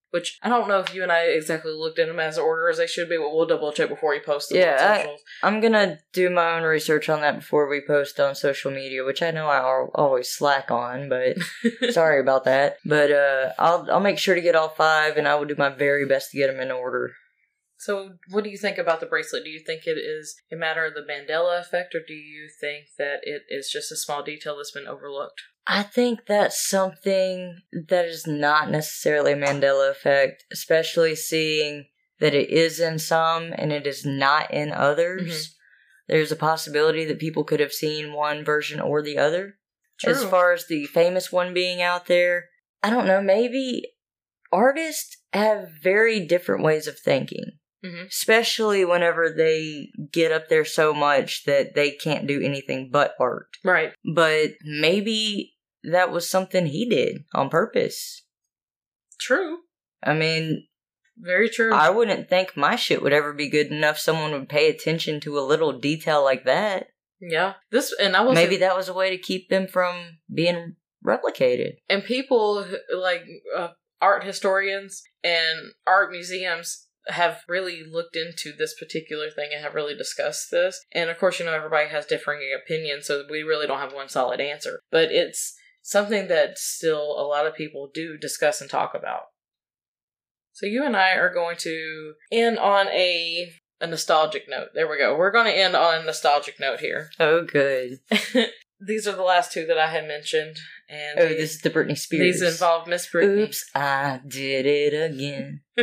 Which 0.10 0.38
I 0.44 0.50
don't 0.50 0.68
know 0.68 0.80
if 0.80 0.94
you 0.94 1.04
and 1.04 1.12
I 1.12 1.22
exactly 1.28 1.72
looked 1.72 1.98
at 2.00 2.08
them 2.08 2.20
as 2.20 2.38
order 2.38 2.68
as 2.70 2.80
they 2.80 2.86
should 2.88 3.08
be, 3.08 3.16
but 3.16 3.34
we'll 3.34 3.46
double 3.46 3.72
check 3.72 3.88
before 3.88 4.14
you 4.14 4.20
post 4.20 4.50
them 4.50 4.58
Yeah, 4.60 4.76
on 4.86 4.92
I- 4.92 4.98
socials. 5.04 5.22
I'm 5.42 5.62
gonna 5.62 6.00
do 6.12 6.30
my 6.30 6.58
own 6.58 6.64
research 6.64 7.08
on 7.08 7.22
that 7.22 7.36
before 7.40 7.70
we 7.70 7.80
post 7.88 8.20
on 8.20 8.36
social 8.36 8.72
media, 8.72 9.06
which 9.06 9.22
I 9.24 9.32
know 9.32 9.48
I 9.48 9.60
al- 9.60 9.92
always 9.96 10.28
slack 10.30 10.70
on, 10.70 11.08
but 11.08 11.38
sorry 11.92 12.20
about 12.20 12.44
that. 12.44 12.76
But 12.84 13.10
uh, 13.14 13.54
I'll 13.58 13.88
I'll 13.90 14.02
make 14.02 14.20
sure 14.20 14.36
to 14.36 14.42
get 14.42 14.54
all 14.58 14.68
five, 14.68 15.16
and 15.16 15.30
I 15.30 15.36
will 15.36 15.46
do 15.46 15.56
my 15.58 15.70
very 15.70 16.06
best 16.06 16.32
to 16.32 16.38
get 16.38 16.48
them 16.48 16.60
in 16.60 16.72
order. 16.72 17.14
So, 17.82 18.12
what 18.30 18.44
do 18.44 18.52
you 18.52 18.60
think 18.60 18.78
about 18.78 19.00
the 19.00 19.08
bracelet? 19.08 19.44
Do 19.44 19.50
you 19.50 19.60
think 19.66 19.88
it 19.88 19.98
is 19.98 20.36
a 20.52 20.56
matter 20.56 20.86
of 20.86 20.94
the 20.94 21.02
Mandela 21.02 21.60
effect, 21.60 21.96
or 21.96 22.02
do 22.08 22.14
you 22.14 22.48
think 22.48 22.86
that 23.00 23.22
it 23.24 23.42
is 23.50 23.72
just 23.72 23.92
a 23.92 23.98
small 23.98 24.22
detail 24.22 24.58
that's 24.58 24.70
been 24.70 24.86
overlooked? 24.86 25.42
I 25.66 25.82
think 25.82 26.28
that's 26.28 26.70
something 26.70 27.58
that 27.90 28.06
is 28.06 28.28
not 28.28 28.70
necessarily 28.70 29.32
a 29.32 29.36
Mandela 29.36 29.90
effect, 29.90 30.44
especially 30.52 31.16
seeing 31.16 31.88
that 32.20 32.36
it 32.36 32.52
is 32.52 32.80
in 32.80 33.00
some 33.00 33.52
and 33.56 33.74
it 33.74 33.88
is 33.88 34.06
not 34.06 34.54
in 34.54 34.72
others. 34.72 35.24
Mm-hmm. 35.24 36.14
There's 36.14 36.32
a 36.32 36.36
possibility 36.36 37.04
that 37.06 37.18
people 37.18 37.44
could 37.44 37.60
have 37.60 37.74
seen 37.74 38.14
one 38.14 38.46
version 38.46 38.80
or 38.80 39.02
the 39.02 39.18
other. 39.18 39.56
As 40.06 40.24
far 40.24 40.54
as 40.54 40.68
the 40.68 40.86
famous 40.86 41.32
one 41.32 41.52
being 41.52 41.82
out 41.82 42.06
there, 42.06 42.50
I 42.84 42.92
don't 42.92 43.08
know, 43.08 43.24
maybe 43.24 43.86
artists 44.52 45.18
have 45.34 45.70
very 45.82 46.28
different 46.28 46.64
ways 46.64 46.86
of 46.86 47.00
thinking. 47.00 47.54
Mhm. 47.84 48.08
Especially 48.08 48.86
whenever 48.86 49.30
they 49.30 49.90
get 50.12 50.32
up 50.32 50.50
there 50.50 50.66
so 50.66 50.94
much 50.94 51.46
that 51.46 51.74
they 51.76 51.92
can't 51.92 52.28
do 52.28 52.40
anything 52.42 52.90
but 52.92 53.16
art. 53.20 53.48
right. 53.64 53.94
But 54.14 54.52
maybe 54.64 55.56
that 55.84 56.12
was 56.12 56.30
something 56.30 56.68
he 56.68 56.88
did 56.88 57.24
on 57.34 57.50
purpose. 57.50 58.24
True. 59.20 59.60
I 60.04 60.14
mean, 60.14 60.68
Very 61.18 61.50
true. 61.50 61.74
I 61.74 61.90
wouldn't 61.90 62.30
think 62.30 62.56
my 62.58 62.76
shit 62.76 63.02
would 63.04 63.14
ever 63.14 63.34
be 63.34 63.50
good 63.50 63.68
enough 63.68 64.00
someone 64.00 64.32
would 64.32 64.50
pay 64.50 64.70
attention 64.70 65.20
to 65.22 65.38
a 65.38 65.42
little 65.42 65.78
detail 65.80 66.24
like 66.24 66.46
that. 66.46 66.88
yeah. 67.20 67.54
This, 67.72 67.94
and 68.00 68.16
I 68.16 68.22
was 68.22 68.34
Maybe 68.36 68.58
that 68.58 68.76
was 68.76 68.90
a 68.90 68.94
way 68.94 69.10
to 69.12 69.18
keep 69.22 69.50
them 69.50 69.68
from 69.68 70.18
being 70.34 70.76
replicated. 71.06 71.74
and 71.90 72.04
people 72.04 72.66
like 72.96 73.24
uh, 73.56 73.70
art 74.02 74.24
historians 74.24 75.04
and 75.24 75.74
art 75.86 76.12
museums 76.12 76.88
have 77.08 77.42
really 77.48 77.84
looked 77.84 78.16
into 78.16 78.54
this 78.56 78.76
particular 78.78 79.30
thing 79.32 79.50
and 79.54 79.64
have 79.64 79.74
really 79.74 79.96
discussed 79.96 80.52
this 80.52 80.80
and 80.92 81.10
of 81.10 81.18
course 81.18 81.40
you 81.40 81.46
know 81.46 81.54
everybody 81.54 81.90
has 81.90 82.06
differing 82.06 82.40
opinions 82.56 83.08
so 83.08 83.24
we 83.30 83.42
really 83.42 83.66
don't 83.66 83.80
have 83.80 83.94
one 83.94 84.08
solid 84.08 84.40
answer 84.40 84.80
but 84.92 85.12
it's 85.12 85.56
something 85.82 86.28
that 86.28 86.58
still 86.60 87.16
a 87.20 87.26
lot 87.26 87.48
of 87.48 87.56
people 87.56 87.90
do 87.92 88.18
discuss 88.18 88.62
and 88.62 88.70
talk 88.70 88.94
about 88.94 89.22
so 90.54 90.66
you 90.68 90.86
and 90.86 90.96
i 90.96 91.12
are 91.14 91.34
going 91.34 91.58
to 91.58 92.14
end 92.32 92.60
on 92.60 92.88
a 92.90 93.52
a 93.80 93.88
nostalgic 93.88 94.44
note 94.48 94.68
there 94.76 94.88
we 94.88 94.98
go 95.00 95.18
we're 95.18 95.32
going 95.32 95.48
to 95.48 95.58
end 95.58 95.76
on 95.76 96.02
a 96.02 96.06
nostalgic 96.06 96.60
note 96.60 96.82
here 96.82 97.10
Oh, 97.20 97.44
good. 97.44 97.98
these 98.80 99.08
are 99.08 99.16
the 99.16 99.24
last 99.24 99.52
two 99.52 99.66
that 99.66 99.80
i 99.80 99.88
had 99.90 100.08
mentioned 100.08 100.58
and 100.88 101.20
Oh, 101.20 101.28
these- 101.30 101.38
this 101.38 101.56
is 101.56 101.62
the 101.62 101.72
Britney 101.72 101.98
Spears. 101.98 102.40
these 102.42 102.54
involve 102.54 102.86
Miss 102.88 103.08
Britney. 103.12 103.46
Oops, 103.48 103.66
I 103.74 104.20
did 104.28 104.66
it 104.68 104.94
again. 105.12 105.62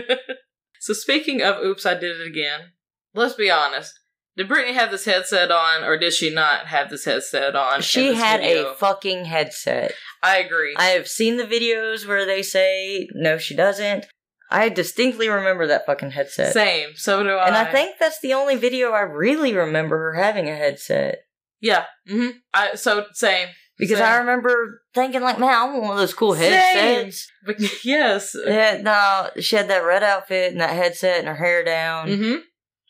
So 0.88 0.94
speaking 0.94 1.42
of 1.42 1.62
oops, 1.62 1.84
I 1.84 1.92
did 1.92 2.18
it 2.18 2.26
again. 2.26 2.72
Let's 3.12 3.34
be 3.34 3.50
honest. 3.50 3.92
Did 4.38 4.48
Britney 4.48 4.72
have 4.72 4.90
this 4.90 5.04
headset 5.04 5.50
on, 5.50 5.84
or 5.84 5.98
did 5.98 6.14
she 6.14 6.32
not 6.32 6.68
have 6.68 6.88
this 6.88 7.04
headset 7.04 7.54
on? 7.54 7.82
She 7.82 8.14
had 8.14 8.40
video? 8.40 8.70
a 8.70 8.74
fucking 8.74 9.26
headset. 9.26 9.92
I 10.22 10.38
agree. 10.38 10.74
I 10.78 10.86
have 10.86 11.06
seen 11.06 11.36
the 11.36 11.44
videos 11.44 12.08
where 12.08 12.24
they 12.24 12.40
say, 12.40 13.06
no, 13.12 13.36
she 13.36 13.54
doesn't. 13.54 14.06
I 14.50 14.70
distinctly 14.70 15.28
remember 15.28 15.66
that 15.66 15.84
fucking 15.84 16.12
headset. 16.12 16.54
Same. 16.54 16.92
So 16.94 17.22
do 17.22 17.32
I. 17.32 17.48
And 17.48 17.54
I 17.54 17.70
think 17.70 17.96
that's 18.00 18.20
the 18.22 18.32
only 18.32 18.56
video 18.56 18.92
I 18.92 19.00
really 19.00 19.52
remember 19.52 19.98
her 19.98 20.14
having 20.14 20.48
a 20.48 20.56
headset. 20.56 21.18
yeah. 21.60 21.84
hmm 22.08 22.30
I 22.54 22.76
so 22.76 23.04
same 23.12 23.48
Because 23.78 23.98
Same. 23.98 24.06
I 24.06 24.16
remember 24.16 24.82
thinking, 24.92 25.22
like, 25.22 25.38
man, 25.38 25.54
I 25.54 25.64
want 25.64 25.82
one 25.82 25.92
of 25.92 25.98
those 25.98 26.14
cool 26.14 26.34
headsets. 26.34 27.28
But 27.46 27.60
yes. 27.84 28.34
Yeah, 28.34 28.80
no, 28.82 29.30
she 29.40 29.56
had 29.56 29.68
that 29.68 29.84
red 29.84 30.02
outfit 30.02 30.52
and 30.52 30.60
that 30.60 30.74
headset 30.74 31.20
and 31.20 31.28
her 31.28 31.36
hair 31.36 31.64
down. 31.64 32.08
Mm-hmm. 32.08 32.36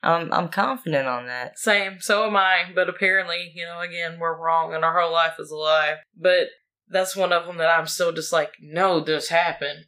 I'm, 0.03 0.32
I'm 0.32 0.49
confident 0.49 1.07
on 1.07 1.26
that. 1.26 1.59
Same. 1.59 2.01
So 2.01 2.26
am 2.26 2.36
I. 2.36 2.70
But 2.74 2.89
apparently, 2.89 3.53
you 3.55 3.64
know, 3.64 3.80
again, 3.80 4.18
we're 4.18 4.41
wrong, 4.41 4.74
and 4.74 4.84
our 4.84 4.99
whole 4.99 5.12
life 5.12 5.34
is 5.39 5.51
a 5.51 5.57
lie. 5.57 5.97
But 6.16 6.49
that's 6.89 7.16
one 7.16 7.32
of 7.32 7.47
them 7.47 7.59
that 7.59 7.78
I'm 7.78 7.86
still 7.86 8.12
just 8.12 8.32
like, 8.32 8.53
no, 8.61 9.01
this 9.01 9.28
happened. 9.28 9.86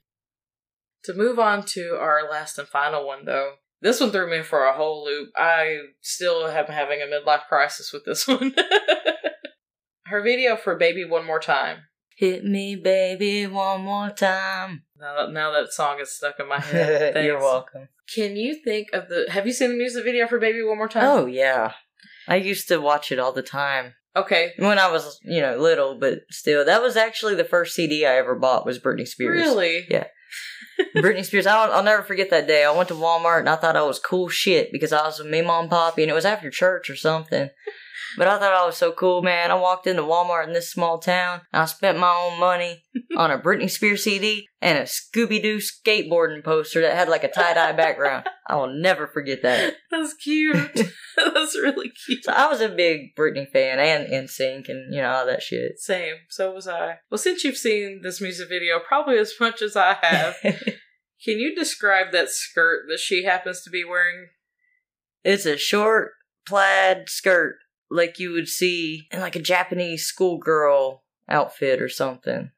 To 1.04 1.14
move 1.14 1.38
on 1.38 1.64
to 1.66 1.96
our 1.98 2.30
last 2.30 2.58
and 2.58 2.68
final 2.68 3.06
one, 3.06 3.24
though, 3.24 3.54
this 3.80 4.00
one 4.00 4.10
threw 4.10 4.30
me 4.30 4.42
for 4.42 4.64
a 4.64 4.76
whole 4.76 5.04
loop. 5.04 5.30
I 5.34 5.78
still 6.02 6.46
am 6.46 6.66
having 6.66 7.00
a 7.00 7.06
midlife 7.06 7.46
crisis 7.48 7.92
with 7.92 8.04
this 8.04 8.28
one. 8.28 8.54
Her 10.10 10.22
video 10.22 10.56
for 10.56 10.74
Baby 10.74 11.04
One 11.04 11.24
More 11.24 11.38
Time. 11.38 11.84
Hit 12.16 12.44
me, 12.44 12.74
baby, 12.74 13.46
one 13.46 13.82
more 13.82 14.10
time. 14.10 14.82
Now, 14.98 15.28
now 15.28 15.52
that 15.52 15.72
song 15.72 16.00
is 16.00 16.10
stuck 16.10 16.40
in 16.40 16.48
my 16.48 16.58
head. 16.60 17.24
You're 17.24 17.38
welcome. 17.38 17.88
Can 18.12 18.34
you 18.34 18.56
think 18.64 18.88
of 18.92 19.08
the. 19.08 19.26
Have 19.30 19.46
you 19.46 19.52
seen 19.52 19.70
the 19.70 19.76
music 19.76 20.02
video 20.02 20.26
for 20.26 20.40
Baby 20.40 20.64
One 20.64 20.78
More 20.78 20.88
Time? 20.88 21.04
Oh, 21.04 21.26
yeah. 21.26 21.74
I 22.26 22.36
used 22.36 22.66
to 22.68 22.80
watch 22.80 23.12
it 23.12 23.20
all 23.20 23.30
the 23.30 23.40
time. 23.40 23.94
Okay. 24.16 24.52
When 24.58 24.80
I 24.80 24.90
was, 24.90 25.20
you 25.22 25.40
know, 25.40 25.56
little, 25.56 25.96
but 25.96 26.22
still. 26.28 26.64
That 26.64 26.82
was 26.82 26.96
actually 26.96 27.36
the 27.36 27.44
first 27.44 27.76
CD 27.76 28.04
I 28.04 28.16
ever 28.16 28.34
bought 28.34 28.66
was 28.66 28.80
Britney 28.80 29.06
Spears. 29.06 29.38
Really? 29.38 29.86
Yeah. 29.88 30.08
Britney 30.96 31.24
Spears. 31.24 31.46
I'll, 31.46 31.72
I'll 31.72 31.84
never 31.84 32.02
forget 32.02 32.30
that 32.30 32.48
day. 32.48 32.64
I 32.64 32.72
went 32.72 32.88
to 32.88 32.94
Walmart 32.94 33.38
and 33.38 33.48
I 33.48 33.54
thought 33.54 33.76
I 33.76 33.82
was 33.82 34.00
cool 34.00 34.28
shit 34.28 34.72
because 34.72 34.92
I 34.92 35.04
was 35.04 35.20
with 35.20 35.28
me, 35.28 35.40
mom, 35.40 35.68
poppy, 35.68 36.02
and 36.02 36.10
it 36.10 36.14
was 36.14 36.24
after 36.24 36.50
church 36.50 36.90
or 36.90 36.96
something. 36.96 37.50
But 38.16 38.28
I 38.28 38.38
thought 38.38 38.52
I 38.52 38.66
was 38.66 38.76
so 38.76 38.92
cool, 38.92 39.22
man. 39.22 39.50
I 39.50 39.54
walked 39.54 39.86
into 39.86 40.02
Walmart 40.02 40.46
in 40.46 40.52
this 40.52 40.70
small 40.70 40.98
town 40.98 41.42
and 41.52 41.62
I 41.62 41.64
spent 41.66 41.98
my 41.98 42.12
own 42.12 42.40
money 42.40 42.82
on 43.16 43.30
a 43.30 43.38
Britney 43.38 43.70
Spears 43.70 44.04
CD 44.04 44.48
and 44.60 44.78
a 44.78 44.82
Scooby 44.82 45.42
Doo 45.42 45.58
skateboarding 45.58 46.44
poster 46.44 46.80
that 46.80 46.96
had 46.96 47.08
like 47.08 47.24
a 47.24 47.28
tie 47.28 47.54
dye 47.54 47.72
background. 47.72 48.26
I 48.46 48.56
will 48.56 48.72
never 48.72 49.06
forget 49.06 49.42
that. 49.42 49.74
That's 49.90 50.14
cute. 50.14 50.74
That's 51.16 51.58
really 51.58 51.90
cute. 52.06 52.24
So 52.24 52.32
I 52.32 52.48
was 52.48 52.60
a 52.60 52.68
big 52.68 53.14
Britney 53.18 53.48
fan 53.48 53.78
and 53.78 54.08
NSYNC 54.08 54.68
and 54.68 54.94
you 54.94 55.00
know 55.00 55.10
all 55.10 55.26
that 55.26 55.42
shit. 55.42 55.78
Same. 55.78 56.16
So 56.28 56.52
was 56.52 56.68
I. 56.68 56.98
Well, 57.10 57.18
since 57.18 57.44
you've 57.44 57.56
seen 57.56 58.00
this 58.02 58.20
music 58.20 58.48
video 58.48 58.78
probably 58.80 59.18
as 59.18 59.32
much 59.40 59.62
as 59.62 59.76
I 59.76 59.96
have, 60.02 60.36
can 60.42 61.38
you 61.38 61.54
describe 61.54 62.12
that 62.12 62.30
skirt 62.30 62.86
that 62.88 62.98
she 62.98 63.24
happens 63.24 63.62
to 63.62 63.70
be 63.70 63.84
wearing? 63.84 64.28
It's 65.22 65.46
a 65.46 65.56
short 65.56 66.12
plaid 66.46 67.08
skirt 67.08 67.56
like 67.90 68.18
you 68.18 68.32
would 68.32 68.48
see 68.48 69.08
in 69.12 69.20
like 69.20 69.36
a 69.36 69.40
Japanese 69.42 70.04
schoolgirl 70.06 71.02
outfit 71.28 71.80
or 71.82 71.88
something. 71.88 72.50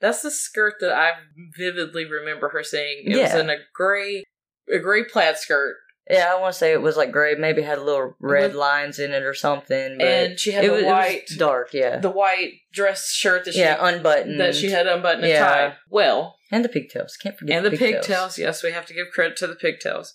That's 0.00 0.22
the 0.22 0.30
skirt 0.30 0.74
that 0.80 0.92
I 0.92 1.10
vividly 1.56 2.04
remember 2.04 2.50
her 2.50 2.62
saying. 2.62 3.02
It 3.06 3.16
was 3.20 3.34
in 3.34 3.50
a 3.50 3.56
gray, 3.74 4.24
a 4.72 4.78
gray 4.78 5.04
plaid 5.04 5.38
skirt. 5.38 5.76
Yeah, 6.10 6.32
I 6.34 6.40
want 6.40 6.54
to 6.54 6.58
say 6.58 6.72
it 6.72 6.80
was 6.80 6.96
like 6.96 7.12
gray. 7.12 7.34
Maybe 7.34 7.60
had 7.60 7.80
little 7.80 8.14
red 8.18 8.52
With- 8.52 8.54
lines 8.56 8.98
in 8.98 9.10
it 9.12 9.24
or 9.24 9.34
something. 9.34 9.98
But 9.98 10.06
and 10.06 10.40
she 10.40 10.52
had 10.52 10.64
it 10.64 10.68
the 10.68 10.72
was, 10.72 10.82
it 10.82 10.86
was 10.86 10.92
white, 10.92 11.22
dark. 11.36 11.74
Yeah, 11.74 11.98
the 11.98 12.10
white 12.10 12.52
dress 12.72 13.10
shirt 13.10 13.44
that 13.44 13.52
she 13.54 13.60
yeah, 13.60 13.76
unbuttoned. 13.78 14.40
that 14.40 14.54
she 14.54 14.70
had 14.70 14.86
unbuttoned 14.86 15.24
and 15.24 15.32
Yeah. 15.32 15.46
tied. 15.48 15.76
Well, 15.90 16.36
and 16.50 16.64
the 16.64 16.68
pigtails. 16.70 17.16
Can't 17.16 17.36
forget 17.36 17.58
and 17.58 17.66
the 17.66 17.76
pigtails. 17.76 18.38
Yes, 18.38 18.62
we 18.62 18.72
have 18.72 18.86
to 18.86 18.94
give 18.94 19.08
credit 19.12 19.36
to 19.38 19.46
the 19.46 19.54
pigtails. 19.56 20.14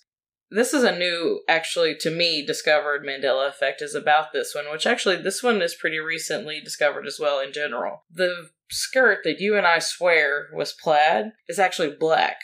This 0.54 0.74
is 0.74 0.84
a 0.84 0.96
new, 0.96 1.42
actually, 1.48 1.96
to 2.02 2.12
me, 2.12 2.46
discovered 2.46 3.04
Mandela 3.04 3.50
effect 3.50 3.82
is 3.82 3.96
about 3.96 4.34
this 4.34 4.54
one, 4.54 4.66
which 4.72 4.86
actually, 4.86 5.16
this 5.16 5.42
one 5.42 5.64
is 5.64 5.74
pretty 5.74 5.98
recently 5.98 6.62
discovered 6.62 7.08
as 7.08 7.20
well 7.20 7.40
in 7.40 7.52
general. 7.52 8.04
The 8.14 8.50
skirt 8.70 9.20
that 9.24 9.40
you 9.40 9.58
and 9.58 9.66
I 9.66 9.80
swear 9.80 10.50
was 10.54 10.72
plaid 10.72 11.32
is 11.48 11.58
actually 11.58 11.96
black. 12.00 12.38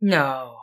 No, 0.00 0.56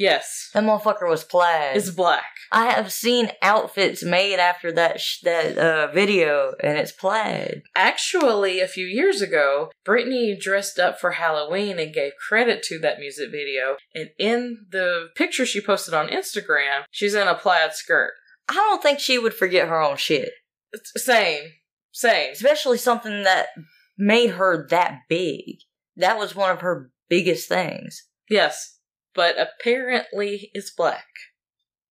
Yes, 0.00 0.48
that 0.54 0.64
motherfucker 0.64 1.06
was 1.06 1.24
plaid. 1.24 1.76
it's 1.76 1.90
black. 1.90 2.24
I 2.50 2.70
have 2.70 2.90
seen 2.90 3.32
outfits 3.42 4.02
made 4.02 4.38
after 4.38 4.72
that 4.72 4.98
sh- 4.98 5.20
that 5.24 5.58
uh, 5.58 5.92
video, 5.92 6.54
and 6.62 6.78
it's 6.78 6.90
plaid. 6.90 7.60
Actually, 7.76 8.60
a 8.60 8.66
few 8.66 8.86
years 8.86 9.20
ago, 9.20 9.70
Britney 9.86 10.40
dressed 10.40 10.78
up 10.78 10.98
for 10.98 11.10
Halloween 11.12 11.78
and 11.78 11.92
gave 11.92 12.12
credit 12.28 12.62
to 12.64 12.78
that 12.78 12.98
music 12.98 13.30
video. 13.30 13.76
And 13.94 14.08
in 14.18 14.64
the 14.70 15.08
picture 15.14 15.44
she 15.44 15.60
posted 15.60 15.92
on 15.92 16.08
Instagram, 16.08 16.84
she's 16.90 17.14
in 17.14 17.28
a 17.28 17.34
plaid 17.34 17.74
skirt. 17.74 18.12
I 18.48 18.54
don't 18.54 18.82
think 18.82 19.00
she 19.00 19.18
would 19.18 19.34
forget 19.34 19.68
her 19.68 19.82
own 19.82 19.98
shit, 19.98 20.30
It's- 20.72 21.04
Same, 21.04 21.42
same. 21.92 22.32
especially 22.32 22.78
something 22.78 23.22
that 23.24 23.48
made 23.98 24.30
her 24.30 24.66
that 24.70 25.00
big. 25.10 25.58
That 25.96 26.16
was 26.16 26.34
one 26.34 26.50
of 26.52 26.62
her 26.62 26.90
biggest 27.10 27.50
things. 27.50 28.04
Yes, 28.30 28.78
but 29.14 29.36
apparently 29.38 30.50
it's 30.54 30.70
black. 30.70 31.06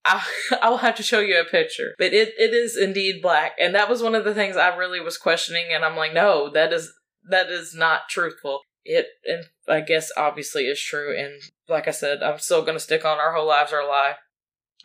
I, 0.05 0.24
I'll 0.61 0.78
have 0.78 0.95
to 0.95 1.03
show 1.03 1.20
you 1.20 1.39
a 1.39 1.45
picture, 1.45 1.93
but 1.97 2.13
it, 2.13 2.34
it 2.38 2.53
is 2.53 2.78
indeed 2.78 3.22
black, 3.22 3.53
and 3.59 3.76
that 3.76 3.89
was 3.89 4.01
one 4.01 4.15
of 4.15 4.26
the 4.26 4.34
things 4.34 4.55
I 4.55 4.76
really 4.76 4.99
was 4.99 5.17
questioning. 5.17 5.67
And 5.72 5.84
I'm 5.84 5.95
like, 5.95 6.13
no, 6.13 6.49
that 6.51 6.74
is 6.74 6.91
that 7.30 7.49
is 7.49 7.76
not 7.76 8.09
truthful. 8.09 8.61
It, 8.86 9.07
and 9.26 9.45
I 9.67 9.82
guess 9.82 10.11
obviously 10.17 10.63
is 10.63 10.82
true. 10.82 11.15
And 11.17 11.34
like 11.67 11.88
I 11.88 11.91
said, 11.91 12.24
I'm 12.24 12.39
still 12.39 12.63
gonna 12.63 12.80
stick 12.80 13.05
on 13.05 13.20
our 13.20 13.34
whole 13.34 13.47
lives 13.47 13.74
are 13.74 13.82
a 13.82 13.88
lie. 13.88 14.15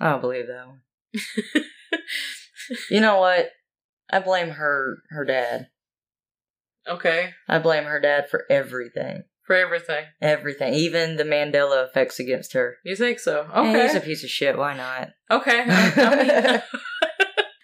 I 0.00 0.10
don't 0.10 0.20
believe 0.20 0.48
that 0.48 0.66
one. 0.66 0.80
You 2.90 3.00
know 3.00 3.20
what? 3.20 3.50
I 4.10 4.20
blame 4.20 4.50
her 4.50 4.98
her 5.10 5.24
dad. 5.24 5.68
okay, 6.88 7.30
I 7.48 7.58
blame 7.58 7.84
her 7.84 8.00
dad 8.00 8.28
for 8.28 8.44
everything. 8.50 9.24
For 9.46 9.54
everything. 9.54 10.04
Everything. 10.22 10.72
Even 10.74 11.16
the 11.16 11.24
Mandela 11.24 11.86
effects 11.86 12.18
against 12.18 12.54
her. 12.54 12.76
You 12.84 12.96
think 12.96 13.18
so? 13.18 13.46
Okay, 13.54 13.82
he's 13.82 13.94
a 13.94 14.00
piece 14.00 14.24
of 14.24 14.30
shit. 14.30 14.56
Why 14.56 14.74
not? 14.76 15.10
okay. 15.30 15.64
I, 15.68 15.92
I 15.96 16.16
mean, 16.52 16.62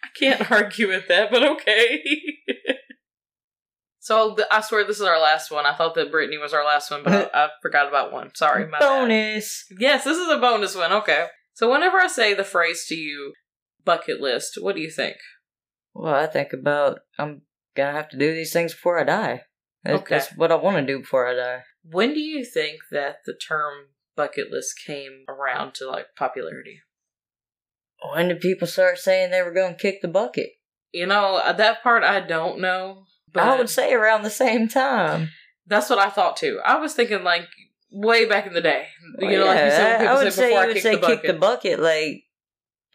I 0.04 0.08
can't 0.18 0.50
argue 0.50 0.88
with 0.88 1.08
that, 1.08 1.30
but 1.30 1.42
okay. 1.42 2.02
so 3.98 4.36
I 4.50 4.60
swear 4.60 4.84
this 4.86 4.96
is 5.00 5.06
our 5.06 5.18
last 5.20 5.50
one. 5.50 5.66
I 5.66 5.74
thought 5.74 5.94
that 5.94 6.12
Britney 6.12 6.40
was 6.40 6.52
our 6.52 6.64
last 6.64 6.90
one, 6.90 7.02
but 7.02 7.30
I, 7.34 7.44
I 7.44 7.48
forgot 7.62 7.88
about 7.88 8.12
one. 8.12 8.34
Sorry, 8.34 8.66
my 8.66 8.78
bad. 8.78 8.86
Bonus. 8.86 9.64
Yes, 9.78 10.04
this 10.04 10.18
is 10.18 10.28
a 10.28 10.38
bonus 10.38 10.74
one. 10.76 10.92
Okay. 10.92 11.26
So 11.54 11.70
whenever 11.70 11.98
I 11.98 12.06
say 12.06 12.34
the 12.34 12.44
phrase 12.44 12.84
to 12.88 12.94
you, 12.94 13.32
bucket 13.84 14.20
list, 14.20 14.58
what 14.60 14.74
do 14.76 14.82
you 14.82 14.90
think? 14.90 15.16
Well, 15.94 16.14
I 16.14 16.26
think 16.26 16.52
about 16.52 17.00
I'm 17.18 17.42
gonna 17.76 17.92
have 17.92 18.08
to 18.10 18.18
do 18.18 18.32
these 18.34 18.52
things 18.52 18.72
before 18.72 18.98
I 19.00 19.04
die. 19.04 19.42
That's, 19.84 20.00
Okay. 20.02 20.14
that's 20.16 20.36
what 20.36 20.52
I 20.52 20.56
want 20.56 20.76
to 20.76 20.86
do 20.86 21.00
before 21.00 21.26
I 21.26 21.34
die. 21.34 21.62
When 21.82 22.12
do 22.14 22.20
you 22.20 22.44
think 22.44 22.78
that 22.90 23.18
the 23.24 23.34
term 23.34 23.86
bucket 24.16 24.50
list 24.50 24.78
came 24.84 25.24
around 25.28 25.74
to 25.76 25.88
like 25.88 26.06
popularity? 26.16 26.80
When 28.14 28.28
did 28.28 28.40
people 28.40 28.66
start 28.66 28.98
saying 28.98 29.30
they 29.30 29.42
were 29.42 29.52
gonna 29.52 29.74
kick 29.74 30.00
the 30.02 30.08
bucket? 30.08 30.50
You 30.92 31.06
know, 31.06 31.40
that 31.56 31.82
part 31.82 32.02
I 32.02 32.20
don't 32.20 32.60
know, 32.60 33.04
but 33.32 33.42
I 33.44 33.56
would 33.56 33.70
say 33.70 33.92
around 33.92 34.22
the 34.22 34.30
same 34.30 34.68
time. 34.68 35.30
that's 35.66 35.88
what 35.90 35.98
I 35.98 36.10
thought 36.10 36.36
too. 36.36 36.60
I 36.64 36.78
was 36.78 36.94
thinking 36.94 37.22
like 37.22 37.46
way 37.92 38.26
back 38.26 38.46
in 38.46 38.52
the 38.54 38.60
day. 38.60 38.88
You 39.18 39.28
Well, 39.28 39.38
know, 39.40 39.44
like 39.46 39.64
you 39.64 39.70
said, 39.70 39.88
yeah, 39.92 39.98
people 39.98 40.16
I 40.16 40.24
would 40.24 40.32
say 40.32 40.50
you 40.52 40.56
I 40.58 40.66
would 40.66 40.74
kick 40.74 40.82
say 40.82 40.96
the 40.96 41.06
kick 41.06 41.22
the 41.22 41.32
bucket 41.34 41.78
like 41.80 42.24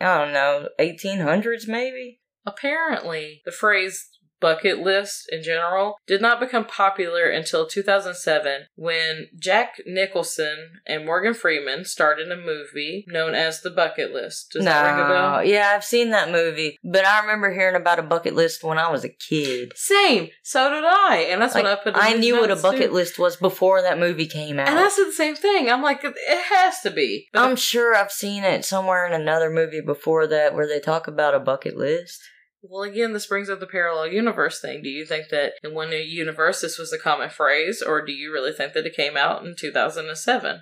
I 0.01 0.17
don't 0.23 0.33
know, 0.33 0.69
eighteen 0.79 1.19
hundreds 1.19 1.67
maybe. 1.67 2.19
Apparently, 2.45 3.41
the 3.45 3.51
phrase 3.51 4.09
bucket 4.39 4.79
list 4.79 5.27
in 5.31 5.41
general 5.43 5.95
did 6.07 6.21
not 6.21 6.39
become 6.39 6.65
popular 6.65 7.29
until 7.29 7.65
2007 7.67 8.65
when 8.75 9.27
Jack 9.37 9.75
Nicholson 9.85 10.79
and 10.85 11.05
Morgan 11.05 11.33
Freeman 11.33 11.85
starred 11.85 12.19
in 12.19 12.31
a 12.31 12.35
movie 12.35 13.05
known 13.07 13.33
as 13.33 13.61
The 13.61 13.69
Bucket 13.71 14.11
List. 14.13 14.51
Does 14.51 14.65
that 14.65 14.91
ring 14.95 15.05
a 15.05 15.07
bell? 15.09 15.43
Yeah, 15.43 15.71
I've 15.75 15.83
seen 15.83 16.11
that 16.11 16.31
movie, 16.31 16.77
but 16.83 17.05
I 17.05 17.21
remember 17.21 17.53
hearing 17.53 17.75
about 17.75 17.99
a 17.99 18.03
bucket 18.03 18.35
list 18.35 18.63
when 18.63 18.77
I 18.77 18.91
was 18.91 19.03
a 19.03 19.09
kid. 19.09 19.73
Same. 19.75 20.29
So 20.43 20.69
did 20.69 20.83
I. 20.85 21.27
And 21.31 21.41
that's 21.41 21.55
Like, 21.55 21.63
what 21.63 21.79
I 21.79 21.83
put 21.83 21.95
in 21.95 22.01
I 22.01 22.13
knew 22.13 22.39
what 22.39 22.51
a 22.51 22.55
bucket 22.55 22.89
too. 22.89 22.93
list 22.95 23.17
was 23.19 23.35
before 23.37 23.81
that 23.81 23.99
movie 23.99 24.27
came 24.27 24.59
out. 24.59 24.67
And 24.67 24.79
I 24.79 24.89
said 24.89 25.05
the 25.05 25.11
same 25.13 25.35
thing. 25.35 25.69
I'm 25.69 25.81
like, 25.81 26.03
it 26.03 26.15
has 26.49 26.81
to 26.81 26.91
be. 26.91 27.27
But 27.33 27.43
I'm 27.43 27.55
sure 27.55 27.95
I've 27.95 28.11
seen 28.11 28.43
it 28.43 28.65
somewhere 28.65 29.05
in 29.07 29.13
another 29.13 29.49
movie 29.49 29.81
before 29.81 30.27
that 30.27 30.53
where 30.53 30.67
they 30.67 30.79
talk 30.79 31.07
about 31.07 31.33
a 31.35 31.39
bucket 31.39 31.77
list. 31.77 32.21
Well, 32.69 32.83
again, 32.83 33.13
this 33.13 33.27
brings 33.27 33.49
up 33.49 33.59
the 33.59 33.67
parallel 33.67 34.07
universe 34.07 34.59
thing. 34.61 34.81
Do 34.81 34.89
you 34.89 35.05
think 35.05 35.29
that 35.29 35.53
in 35.63 35.73
one 35.73 35.91
universe 35.91 36.61
this 36.61 36.77
was 36.77 36.91
a 36.93 36.99
common 36.99 37.29
phrase, 37.29 37.81
or 37.81 38.05
do 38.05 38.11
you 38.11 38.31
really 38.31 38.53
think 38.53 38.73
that 38.73 38.85
it 38.85 38.95
came 38.95 39.17
out 39.17 39.45
in 39.45 39.55
2007? 39.57 40.61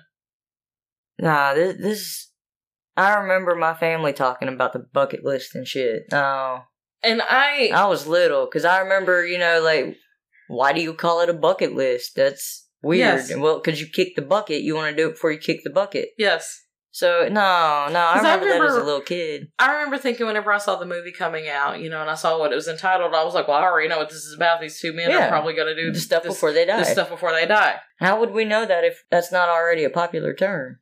Nah, 1.18 1.54
this, 1.54 1.76
this 1.78 2.32
I 2.96 3.14
remember 3.14 3.54
my 3.54 3.74
family 3.74 4.12
talking 4.12 4.48
about 4.48 4.72
the 4.72 4.86
bucket 4.92 5.24
list 5.24 5.54
and 5.54 5.66
shit. 5.66 6.04
Oh. 6.12 6.62
And 7.02 7.20
I, 7.22 7.70
I 7.74 7.86
was 7.86 8.06
little 8.06 8.46
because 8.46 8.64
I 8.64 8.80
remember, 8.80 9.26
you 9.26 9.38
know, 9.38 9.60
like, 9.62 9.96
why 10.48 10.72
do 10.72 10.80
you 10.80 10.94
call 10.94 11.20
it 11.20 11.28
a 11.28 11.34
bucket 11.34 11.74
list? 11.74 12.16
That's 12.16 12.68
weird. 12.82 12.98
Yes. 13.28 13.36
Well, 13.36 13.60
because 13.62 13.80
you 13.80 13.88
kick 13.88 14.16
the 14.16 14.22
bucket, 14.22 14.62
you 14.62 14.74
want 14.74 14.96
to 14.96 15.02
do 15.02 15.08
it 15.08 15.12
before 15.12 15.32
you 15.32 15.38
kick 15.38 15.60
the 15.64 15.70
bucket. 15.70 16.10
yes, 16.18 16.63
So 16.94 17.22
no, 17.28 17.88
no, 17.90 17.98
I 18.06 18.14
'Cause 18.18 18.24
I 18.24 18.34
remember, 18.36 18.46
that 18.68 18.70
as 18.70 18.76
a 18.76 18.84
little 18.84 19.00
kid. 19.00 19.48
I 19.58 19.72
remember 19.72 19.98
thinking 19.98 20.26
whenever 20.26 20.52
I 20.52 20.58
saw 20.58 20.76
the 20.76 20.86
movie 20.86 21.10
coming 21.10 21.48
out, 21.48 21.80
you 21.80 21.90
know, 21.90 22.00
and 22.00 22.08
I 22.08 22.14
saw 22.14 22.38
what 22.38 22.52
it 22.52 22.54
was 22.54 22.68
entitled, 22.68 23.12
I 23.12 23.24
was 23.24 23.34
like, 23.34 23.48
well, 23.48 23.56
I 23.56 23.64
already 23.64 23.88
know 23.88 23.98
what 23.98 24.10
this 24.10 24.24
is 24.24 24.32
about. 24.32 24.60
These 24.60 24.80
two 24.80 24.92
men 24.92 25.10
Yeah. 25.10 25.26
are 25.26 25.28
probably 25.28 25.54
going 25.54 25.74
to 25.74 25.82
do 25.82 25.90
The 25.90 25.98
stuff 25.98 26.22
this, 26.22 26.34
before 26.34 26.52
they 26.52 26.64
die. 26.64 26.84
stuff 26.84 27.08
before 27.08 27.32
they 27.32 27.46
die. 27.46 27.80
How 27.98 28.20
would 28.20 28.30
we 28.30 28.44
know 28.44 28.64
that 28.64 28.84
if 28.84 29.02
that's 29.10 29.32
not 29.32 29.48
already 29.48 29.82
a 29.82 29.90
popular 29.90 30.32
term? 30.34 30.78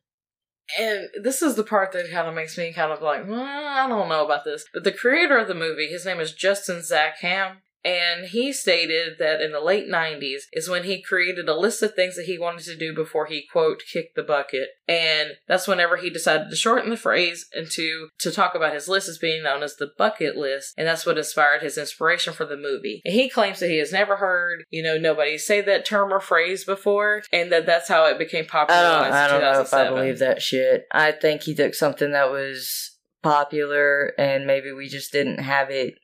And 0.79 1.09
this 1.23 1.41
is 1.41 1.55
the 1.55 1.65
part 1.65 1.93
that 1.93 2.11
kind 2.11 2.29
of 2.29 2.35
makes 2.35 2.59
me 2.59 2.75
kind 2.75 2.93
of 2.93 3.01
like, 3.01 3.27
well, 3.27 3.43
I 3.43 3.89
don't 3.89 4.11
know 4.11 4.23
about 4.27 4.45
this. 4.45 4.67
But 4.75 4.85
the 4.85 4.93
creator 4.93 5.39
of 5.39 5.49
the 5.49 5.55
movie, 5.55 5.87
his 5.87 6.05
name 6.05 6.21
is 6.21 6.35
Justin 6.35 6.81
Zackham. 6.81 7.63
And 7.85 8.27
he 8.27 8.53
stated 8.53 9.19
that 9.19 9.41
in 9.41 9.53
the 9.53 9.61
late 9.61 9.89
90s 9.89 10.43
is 10.53 10.69
when 10.69 10.85
he 10.85 11.03
created 11.03 11.49
a 11.49 11.59
list 11.59 11.83
of 11.83 11.95
things 11.95 12.17
that 12.17 12.27
he 12.27 12.39
wanted 12.39 12.65
to 12.65 12.77
do 12.77 12.95
before 12.95 13.27
he, 13.27 13.47
quote, 13.51 13.83
kicked 13.93 14.15
the 14.15 14.23
bucket. 14.23 14.69
And 14.87 15.33
that's 15.49 15.67
whenever 15.67 15.97
he 15.97 16.11
decided 16.11 16.51
to 16.51 16.57
shorten 16.57 16.91
the 16.91 16.97
phrase 16.97 17.47
into 17.55 18.09
to 18.19 18.31
talk 18.31 18.55
about 18.55 18.75
his 18.75 18.89
list 18.89 19.09
as 19.09 19.19
being 19.19 19.43
known 19.43 19.63
as 19.63 19.77
the 19.77 19.91
bucket 19.99 20.37
list. 20.37 20.75
And 20.77 20.87
that's 20.87 21.07
what 21.07 21.19
inspired 21.19 21.63
his 21.63 21.77
inspiration 21.77 22.33
for 22.33 22.45
the 22.45 22.57
movie. 22.57 23.03
And 23.05 23.15
he 23.15 23.29
claims 23.29 23.61
that 23.61 23.71
he 23.71 23.79
has 23.79 23.93
never 23.93 24.17
heard, 24.17 24.65
you 24.71 24.83
know, 24.83 24.97
nobody 24.97 25.39
say 25.39 25.61
that 25.63 25.85
term 25.85 26.13
or 26.13 26.21
phrase 26.21 26.65
before. 26.65 27.23
And 27.33 27.51
that 27.51 27.67
that's 27.67 27.89
how 27.89 28.07
it 28.07 28.19
became 28.19 28.47
popular. 28.47 28.81
Oh, 28.81 29.01
I 29.01 29.03
don't, 29.03 29.13
I 29.13 29.29
don't 29.29 29.41
know 29.41 29.61
if 29.61 29.75
I 29.75 29.89
believe 29.89 30.19
that 30.21 30.43
shit. 30.43 30.87
I 30.93 31.13
think 31.13 31.43
he 31.43 31.55
took 31.55 31.75
something 31.75 32.13
that 32.13 32.31
was 32.31 32.93
popular 33.23 34.13
and 34.19 34.47
maybe 34.47 34.73
we 34.73 34.89
just 34.89 35.13
didn't 35.13 35.39
have 35.39 35.71
it 35.71 35.95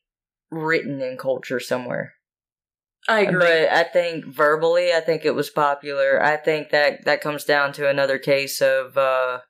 written 0.50 1.00
in 1.00 1.16
culture 1.16 1.60
somewhere. 1.60 2.14
I 3.08 3.20
agree. 3.20 3.38
But 3.38 3.68
I 3.72 3.84
think 3.84 4.24
verbally, 4.26 4.92
I 4.92 5.00
think 5.00 5.24
it 5.24 5.34
was 5.34 5.50
popular. 5.50 6.22
I 6.22 6.36
think 6.36 6.70
that 6.70 7.04
that 7.04 7.20
comes 7.20 7.44
down 7.44 7.72
to 7.74 7.88
another 7.88 8.18
case 8.18 8.60
of 8.60 8.96
uh 8.98 9.40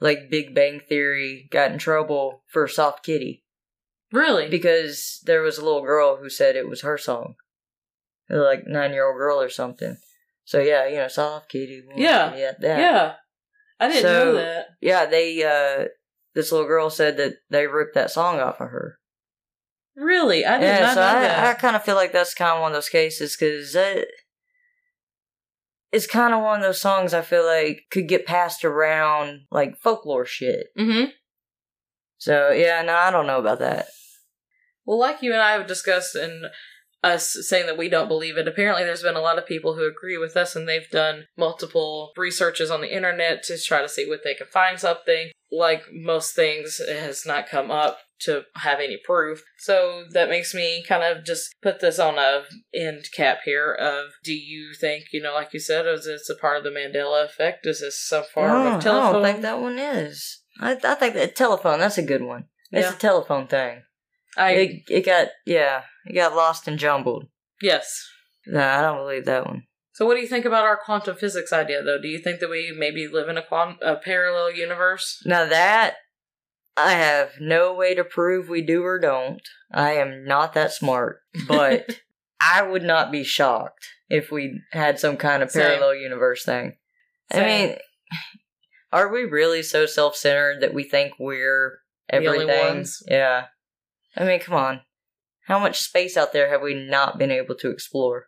like 0.00 0.30
Big 0.30 0.54
Bang 0.54 0.80
Theory 0.80 1.48
got 1.50 1.72
in 1.72 1.78
trouble 1.78 2.42
for 2.46 2.68
Soft 2.68 3.04
Kitty 3.04 3.42
really? 4.12 4.48
because 4.48 5.20
there 5.24 5.42
was 5.42 5.58
a 5.58 5.64
little 5.64 5.82
girl 5.82 6.16
who 6.16 6.28
said 6.30 6.54
it 6.56 6.68
was 6.68 6.82
her 6.82 6.96
song, 6.98 7.34
like 8.30 8.66
nine 8.66 8.92
year 8.92 9.06
old 9.06 9.16
girl 9.16 9.40
or 9.40 9.48
something. 9.50 9.96
So 10.44 10.60
yeah, 10.60 10.86
you 10.86 10.96
know, 10.96 11.08
Soft 11.08 11.48
Kitty. 11.50 11.82
Yeah. 11.96 12.34
yeah, 12.36 12.52
yeah. 12.60 13.12
I 13.80 13.88
didn't 13.88 14.02
So- 14.02 14.24
know 14.24 14.32
that. 14.34 14.66
Yeah, 14.80 15.06
they 15.06 15.42
uh 15.42 15.88
this 16.34 16.52
little 16.52 16.66
girl 16.68 16.88
said 16.90 17.16
that 17.16 17.34
they 17.50 17.66
ripped 17.66 17.94
that 17.94 18.10
song 18.10 18.38
off 18.40 18.60
of 18.60 18.68
her. 18.68 18.98
Really? 19.96 20.44
I 20.44 20.58
did 20.58 20.66
yeah, 20.66 20.80
not 20.80 20.94
so 20.94 21.00
know 21.00 21.06
I, 21.06 21.50
I 21.50 21.54
kind 21.54 21.74
of 21.74 21.82
feel 21.82 21.94
like 21.94 22.12
that's 22.12 22.34
kind 22.34 22.52
of 22.52 22.60
one 22.60 22.72
of 22.72 22.76
those 22.76 22.90
cases 22.90 23.36
because 23.36 23.74
it, 23.74 24.08
it's 25.90 26.06
kind 26.06 26.34
of 26.34 26.42
one 26.42 26.56
of 26.56 26.62
those 26.62 26.80
songs 26.80 27.14
I 27.14 27.22
feel 27.22 27.46
like 27.46 27.84
could 27.90 28.08
get 28.08 28.26
passed 28.26 28.64
around 28.64 29.46
like 29.50 29.78
folklore 29.78 30.26
shit. 30.26 30.66
mm-hmm. 30.78 31.10
So 32.18 32.50
yeah, 32.50 32.82
no, 32.82 32.94
I 32.94 33.10
don't 33.10 33.26
know 33.26 33.38
about 33.38 33.58
that. 33.60 33.86
Well, 34.84 34.98
like 34.98 35.22
you 35.22 35.32
and 35.32 35.42
I 35.42 35.52
have 35.52 35.66
discussed 35.66 36.14
in 36.14 36.44
us 37.04 37.36
saying 37.42 37.66
that 37.66 37.78
we 37.78 37.88
don't 37.88 38.08
believe 38.08 38.36
it. 38.36 38.48
Apparently, 38.48 38.84
there's 38.84 39.02
been 39.02 39.16
a 39.16 39.20
lot 39.20 39.38
of 39.38 39.46
people 39.46 39.74
who 39.74 39.86
agree 39.86 40.18
with 40.18 40.36
us, 40.36 40.56
and 40.56 40.68
they've 40.68 40.90
done 40.90 41.26
multiple 41.36 42.12
researches 42.16 42.70
on 42.70 42.80
the 42.80 42.94
internet 42.94 43.42
to 43.44 43.58
try 43.58 43.82
to 43.82 43.88
see 43.88 44.08
what 44.08 44.20
they 44.24 44.34
can 44.34 44.46
find 44.46 44.78
something. 44.80 45.30
Like 45.50 45.82
most 45.92 46.34
things, 46.34 46.80
it 46.80 46.98
has 46.98 47.24
not 47.24 47.48
come 47.48 47.70
up 47.70 47.98
to 48.20 48.42
have 48.56 48.80
any 48.80 48.98
proof. 49.04 49.42
So 49.58 50.04
that 50.10 50.28
makes 50.28 50.54
me 50.54 50.82
kind 50.88 51.02
of 51.04 51.24
just 51.24 51.54
put 51.62 51.80
this 51.80 51.98
on 51.98 52.18
a 52.18 52.42
end 52.74 53.04
cap 53.14 53.38
here 53.44 53.72
of 53.72 54.06
do 54.24 54.34
you 54.34 54.72
think, 54.74 55.04
you 55.12 55.20
know, 55.22 55.34
like 55.34 55.52
you 55.52 55.60
said, 55.60 55.86
is 55.86 56.06
this 56.06 56.28
a 56.30 56.34
part 56.34 56.56
of 56.56 56.64
the 56.64 56.70
Mandela 56.70 57.24
effect? 57.24 57.66
Is 57.66 57.80
this 57.80 58.02
some 58.02 58.24
form 58.32 58.48
No, 58.50 58.76
of 58.76 58.82
telephone? 58.82 59.08
I 59.08 59.12
don't 59.12 59.22
think 59.22 59.42
that 59.42 59.60
one 59.60 59.78
is. 59.78 60.40
I, 60.60 60.72
I 60.82 60.94
think 60.94 61.14
that 61.14 61.36
telephone, 61.36 61.78
that's 61.78 61.98
a 61.98 62.02
good 62.02 62.22
one. 62.22 62.46
It's 62.72 62.88
Yeah. 62.88 62.94
a 62.94 62.98
telephone 62.98 63.46
thing. 63.46 63.82
I 64.36 64.50
it, 64.52 64.82
it 64.88 65.06
got, 65.06 65.28
yeah, 65.46 65.82
it 66.04 66.14
got 66.14 66.34
lost 66.36 66.68
and 66.68 66.78
jumbled. 66.78 67.26
yes. 67.62 68.06
No, 68.48 68.60
I 68.60 68.80
don't 68.80 68.98
believe 68.98 69.24
that 69.24 69.44
one. 69.46 69.64
So 69.92 70.06
what 70.06 70.14
do 70.14 70.20
you 70.20 70.28
think 70.28 70.44
about 70.44 70.64
our 70.64 70.76
quantum 70.76 71.16
physics 71.16 71.52
idea 71.52 71.82
though? 71.82 72.00
Do 72.00 72.06
you 72.06 72.18
think 72.18 72.38
that 72.40 72.50
we 72.50 72.72
maybe 72.76 73.08
live 73.08 73.28
in 73.28 73.36
a 73.38 73.42
quant- 73.42 73.78
a 73.82 73.96
parallel 73.96 74.52
universe? 74.52 75.20
Now 75.24 75.46
that 75.46 75.94
I 76.76 76.92
have 76.92 77.30
no 77.40 77.74
way 77.74 77.94
to 77.94 78.04
prove 78.04 78.48
we 78.48 78.62
do 78.62 78.84
or 78.84 78.98
don't. 79.00 79.40
I 79.72 79.92
am 79.92 80.24
not 80.24 80.52
that 80.52 80.72
smart, 80.72 81.22
but 81.48 81.98
I 82.40 82.62
would 82.62 82.82
not 82.84 83.10
be 83.10 83.24
shocked 83.24 83.88
if 84.08 84.30
we 84.30 84.60
had 84.72 85.00
some 85.00 85.16
kind 85.16 85.42
of 85.42 85.50
Same. 85.50 85.62
parallel 85.62 85.94
universe 85.96 86.44
thing. 86.44 86.76
I 87.32 87.40
mean, 87.40 87.76
are 88.92 89.10
we 89.10 89.22
really 89.24 89.62
so 89.62 89.86
self-centered 89.86 90.60
that 90.60 90.74
we 90.74 90.84
think 90.84 91.14
we're 91.18 91.78
everything? 92.08 92.48
ones? 92.48 93.02
Yeah. 93.08 93.46
I 94.16 94.24
mean, 94.24 94.40
come 94.40 94.54
on. 94.54 94.80
How 95.46 95.58
much 95.58 95.80
space 95.80 96.16
out 96.16 96.32
there 96.32 96.48
have 96.50 96.62
we 96.62 96.74
not 96.74 97.18
been 97.18 97.30
able 97.30 97.54
to 97.56 97.70
explore? 97.70 98.26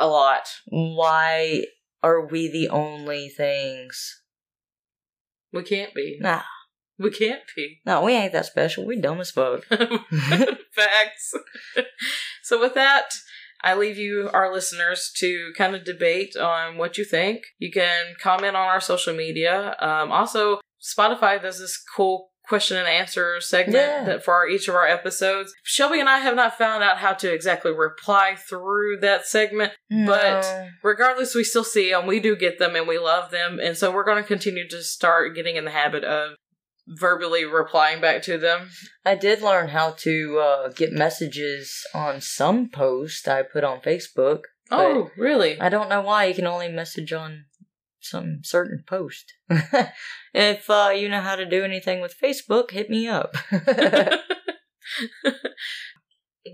a 0.00 0.06
lot. 0.08 0.48
Why 0.66 1.66
are 2.02 2.26
we 2.26 2.50
the 2.50 2.68
only 2.70 3.28
things? 3.28 4.22
We 5.52 5.62
can't 5.62 5.94
be. 5.94 6.18
Nah, 6.20 6.42
We 6.98 7.10
can't 7.10 7.42
be. 7.54 7.80
no, 7.84 8.02
we 8.02 8.14
ain't 8.14 8.32
that 8.32 8.46
special. 8.46 8.86
We 8.86 9.00
dumb 9.00 9.20
as 9.20 9.30
fuck. 9.30 9.64
Facts. 9.68 11.34
so 12.42 12.58
with 12.60 12.74
that, 12.74 13.10
I 13.62 13.74
leave 13.74 13.98
you, 13.98 14.30
our 14.32 14.52
listeners, 14.52 15.12
to 15.18 15.52
kind 15.56 15.74
of 15.76 15.84
debate 15.84 16.34
on 16.34 16.78
what 16.78 16.96
you 16.96 17.04
think. 17.04 17.42
You 17.58 17.70
can 17.70 18.14
comment 18.18 18.56
on 18.56 18.66
our 18.68 18.80
social 18.80 19.14
media. 19.14 19.76
Um, 19.80 20.10
also, 20.10 20.60
Spotify 20.80 21.40
does 21.42 21.58
this 21.58 21.78
cool 21.94 22.30
question 22.50 22.76
and 22.76 22.86
answer 22.86 23.40
segment 23.40 23.76
Yeah. 23.76 24.04
that 24.04 24.24
for 24.24 24.34
our, 24.34 24.46
each 24.46 24.68
of 24.68 24.74
our 24.74 24.86
episodes. 24.86 25.54
Shelby 25.62 26.00
and 26.00 26.08
I 26.08 26.18
have 26.18 26.36
not 26.36 26.58
found 26.58 26.84
out 26.84 26.98
how 26.98 27.14
to 27.14 27.32
exactly 27.32 27.72
reply 27.72 28.34
through 28.36 28.98
that 29.00 29.24
segment. 29.26 29.72
But- 29.88 30.68
Regardless, 30.82 31.34
we 31.34 31.44
still 31.44 31.64
see 31.64 31.90
them. 31.90 32.06
We 32.06 32.20
do 32.20 32.36
get 32.36 32.58
them 32.58 32.76
and 32.76 32.86
we 32.86 32.98
love 32.98 33.30
them. 33.30 33.58
And 33.58 33.74
so 33.78 33.90
we're 33.90 34.04
going 34.04 34.22
to 34.22 34.28
continue 34.28 34.68
to 34.68 34.82
start 34.82 35.34
getting 35.34 35.56
in 35.56 35.64
the 35.64 35.70
habit 35.70 36.04
of 36.04 36.32
verbally 36.88 37.44
replying 37.44 38.00
back 38.00 38.20
to 38.22 38.36
them. 38.36 38.68
I 39.06 39.14
did 39.14 39.42
learn 39.42 39.68
how 39.68 39.92
to 40.00 40.38
uh, 40.38 40.68
get 40.68 40.92
messages 40.92 41.72
on 41.94 42.20
some 42.20 42.68
post 42.68 43.28
I 43.28 43.42
put 43.42 43.64
on 43.64 43.80
Facebook. 43.80 44.40
Oh, 44.72 45.10
really? 45.16 45.60
I 45.60 45.68
don't 45.68 45.88
know 45.88 46.00
why 46.02 46.26
you 46.26 46.34
can 46.34 46.46
only 46.46 46.68
message 46.68 47.12
on 47.12 47.44
some 48.00 48.40
certain 48.42 48.84
post. 48.86 49.34
if 50.34 50.68
uh, 50.70 50.92
you 50.94 51.08
know 51.08 51.20
how 51.20 51.36
to 51.36 51.48
do 51.48 51.64
anything 51.64 52.00
with 52.00 52.18
Facebook, 52.22 52.70
hit 52.70 52.90
me 52.90 53.06
up. 53.06 53.36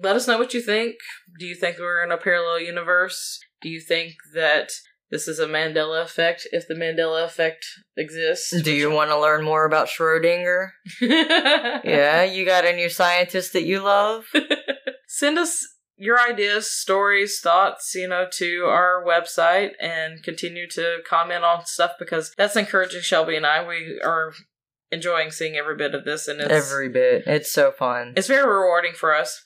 Let 0.02 0.16
us 0.16 0.26
know 0.26 0.38
what 0.38 0.52
you 0.54 0.60
think. 0.60 0.96
Do 1.38 1.46
you 1.46 1.54
think 1.54 1.78
we're 1.78 2.04
in 2.04 2.12
a 2.12 2.18
parallel 2.18 2.60
universe? 2.60 3.40
Do 3.62 3.68
you 3.68 3.80
think 3.80 4.14
that 4.34 4.70
this 5.10 5.28
is 5.28 5.38
a 5.38 5.46
Mandela 5.46 6.02
effect 6.02 6.48
if 6.50 6.66
the 6.66 6.74
Mandela 6.74 7.24
effect 7.24 7.64
exists? 7.96 8.60
do 8.62 8.72
you 8.72 8.90
want 8.90 9.10
to 9.10 9.20
learn 9.20 9.44
more 9.44 9.64
about 9.64 9.88
Schrodinger? 9.88 10.70
Yeah, 11.00 12.24
you 12.24 12.44
got 12.44 12.64
a 12.64 12.74
new 12.74 12.88
scientist 12.88 13.52
that 13.52 13.62
you 13.64 13.80
love? 13.80 14.24
Send 15.06 15.38
us 15.38 15.64
your 15.96 16.18
ideas, 16.20 16.70
stories, 16.70 17.40
thoughts, 17.40 17.94
you 17.94 18.08
know, 18.08 18.26
to 18.32 18.64
our 18.66 19.02
website 19.06 19.70
and 19.80 20.22
continue 20.22 20.68
to 20.70 20.98
comment 21.08 21.44
on 21.44 21.64
stuff 21.66 21.92
because 21.98 22.32
that's 22.36 22.56
encouraging 22.56 23.00
Shelby 23.02 23.36
and 23.36 23.46
I. 23.46 23.66
We 23.66 24.00
are 24.04 24.32
enjoying 24.90 25.30
seeing 25.30 25.56
every 25.56 25.76
bit 25.76 25.94
of 25.94 26.04
this 26.04 26.28
and 26.28 26.40
it's 26.40 26.50
Every 26.52 26.88
bit. 26.88 27.24
It's 27.26 27.50
so 27.50 27.72
fun. 27.72 28.12
it's 28.16 28.28
very 28.28 28.46
rewarding 28.48 28.92
for 28.92 29.14
us. 29.14 29.42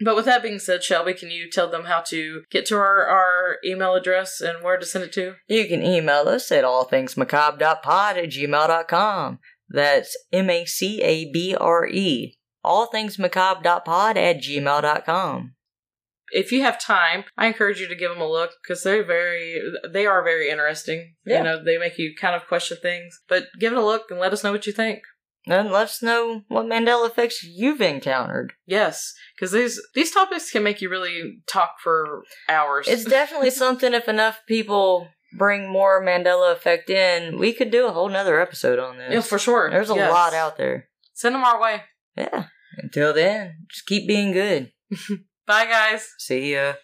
But 0.00 0.14
with 0.14 0.26
that 0.26 0.42
being 0.44 0.60
said, 0.60 0.84
Shelby, 0.84 1.14
can 1.14 1.30
you 1.32 1.50
tell 1.50 1.68
them 1.68 1.86
how 1.86 2.02
to 2.02 2.42
get 2.50 2.66
to 2.66 2.76
our, 2.76 3.04
our 3.06 3.56
email 3.64 3.94
address 3.94 4.40
and 4.40 4.62
where 4.62 4.76
to 4.76 4.86
send 4.86 5.04
it 5.04 5.12
to? 5.14 5.34
You 5.48 5.66
can 5.66 5.82
email 5.82 6.28
us 6.28 6.52
at 6.52 6.62
allthingsmacabre.pod 6.62 8.16
at 8.16 8.30
gmail.com. 8.30 9.38
That's 9.68 10.16
M 10.32 10.50
A 10.50 10.64
C 10.66 11.02
A 11.02 11.30
B 11.32 11.54
R 11.54 11.86
E. 11.88 12.34
Allthingsmacabre.pod 12.64 14.16
at 14.16 14.40
gmail.com. 14.40 15.54
If 16.32 16.52
you 16.52 16.62
have 16.62 16.80
time, 16.80 17.24
I 17.36 17.46
encourage 17.46 17.80
you 17.80 17.88
to 17.88 17.94
give 17.96 18.10
them 18.10 18.20
a 18.20 18.28
look 18.30 18.50
because 18.62 18.82
they're 18.82 19.04
very, 19.04 19.60
they 19.90 20.06
are 20.06 20.22
very 20.22 20.48
interesting. 20.50 21.14
Yeah. 21.26 21.38
You 21.38 21.44
know, 21.44 21.64
they 21.64 21.78
make 21.78 21.98
you 21.98 22.14
kind 22.20 22.34
of 22.34 22.46
question 22.46 22.76
things. 22.82 23.18
But 23.28 23.44
give 23.58 23.72
it 23.72 23.78
a 23.78 23.84
look 23.84 24.10
and 24.10 24.20
let 24.20 24.32
us 24.32 24.42
know 24.44 24.52
what 24.52 24.66
you 24.66 24.72
think. 24.72 25.00
And 25.46 25.70
let 25.70 25.84
us 25.84 26.02
know 26.02 26.42
what 26.48 26.66
Mandela 26.66 27.06
effects 27.08 27.42
you've 27.42 27.80
encountered. 27.80 28.52
Yes, 28.66 29.14
because 29.34 29.52
these 29.52 29.80
these 29.94 30.10
topics 30.10 30.50
can 30.50 30.62
make 30.62 30.82
you 30.82 30.90
really 30.90 31.40
talk 31.50 31.76
for 31.82 32.22
hours. 32.50 32.86
It's 32.86 33.04
definitely 33.04 33.50
something 33.64 33.94
if 33.94 34.08
enough 34.08 34.40
people 34.46 35.08
bring 35.38 35.70
more 35.70 36.04
Mandela 36.04 36.52
effect 36.52 36.90
in, 36.90 37.38
we 37.38 37.54
could 37.54 37.70
do 37.70 37.86
a 37.86 37.92
whole 37.92 38.08
nother 38.10 38.40
episode 38.40 38.78
on 38.78 38.98
this. 38.98 39.12
yeah, 39.12 39.20
for 39.20 39.38
sure. 39.38 39.70
There's 39.70 39.88
a 39.90 39.94
Yes. 39.94 40.12
lot 40.12 40.34
out 40.34 40.58
there. 40.58 40.88
Send 41.14 41.34
them 41.34 41.44
our 41.44 41.58
way. 41.60 41.82
Yeah. 42.16 42.46
Until 42.76 43.14
then, 43.14 43.56
just 43.70 43.86
keep 43.86 44.06
being 44.06 44.32
good. 44.32 44.72
Bye, 45.48 45.64
guys. 45.64 46.14
See 46.18 46.52
ya. 46.52 46.74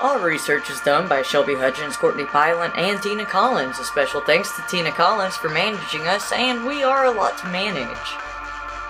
All 0.00 0.18
research 0.18 0.68
is 0.70 0.80
done 0.80 1.08
by 1.08 1.22
Shelby 1.22 1.54
Hutchins, 1.54 1.96
Courtney 1.96 2.24
Pylant, 2.24 2.76
and 2.76 3.00
Tina 3.00 3.24
Collins. 3.24 3.78
A 3.78 3.84
special 3.84 4.20
thanks 4.22 4.50
to 4.56 4.62
Tina 4.68 4.90
Collins 4.90 5.36
for 5.36 5.48
managing 5.48 6.02
us, 6.08 6.32
and 6.32 6.66
we 6.66 6.82
are 6.82 7.04
a 7.04 7.12
lot 7.12 7.38
to 7.38 7.46
manage. 7.46 7.96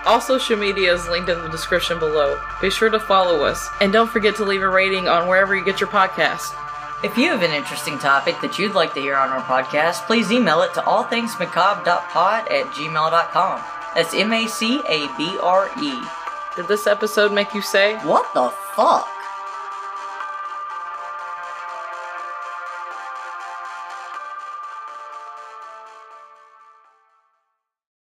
All 0.07 0.19
social 0.19 0.57
media 0.57 0.95
is 0.95 1.07
linked 1.07 1.29
in 1.29 1.43
the 1.43 1.49
description 1.49 1.99
below. 1.99 2.41
Be 2.59 2.71
sure 2.71 2.89
to 2.89 2.99
follow 2.99 3.43
us. 3.43 3.69
And 3.81 3.93
don't 3.93 4.09
forget 4.09 4.35
to 4.37 4.43
leave 4.43 4.63
a 4.63 4.69
rating 4.69 5.07
on 5.07 5.27
wherever 5.27 5.55
you 5.55 5.63
get 5.63 5.79
your 5.79 5.89
podcast. 5.89 6.55
If 7.03 7.17
you 7.17 7.29
have 7.29 7.43
an 7.43 7.51
interesting 7.51 7.99
topic 7.99 8.39
that 8.41 8.57
you'd 8.57 8.73
like 8.73 8.93
to 8.93 9.01
hear 9.01 9.15
on 9.15 9.29
our 9.29 9.41
podcast, 9.41 10.07
please 10.07 10.31
email 10.31 10.61
it 10.61 10.73
to 10.73 10.81
allthingsmacabre.pod 10.81 12.47
at 12.47 12.65
gmail.com. 12.67 13.61
That's 13.93 14.13
M 14.13 14.33
A 14.33 14.47
C 14.47 14.81
A 14.87 15.07
B 15.15 15.37
R 15.41 15.69
E. 15.81 16.01
Did 16.55 16.67
this 16.67 16.87
episode 16.87 17.31
make 17.31 17.53
you 17.53 17.61
say? 17.61 17.97
What 17.99 18.33
the 18.33 18.49
fuck? 18.75 19.07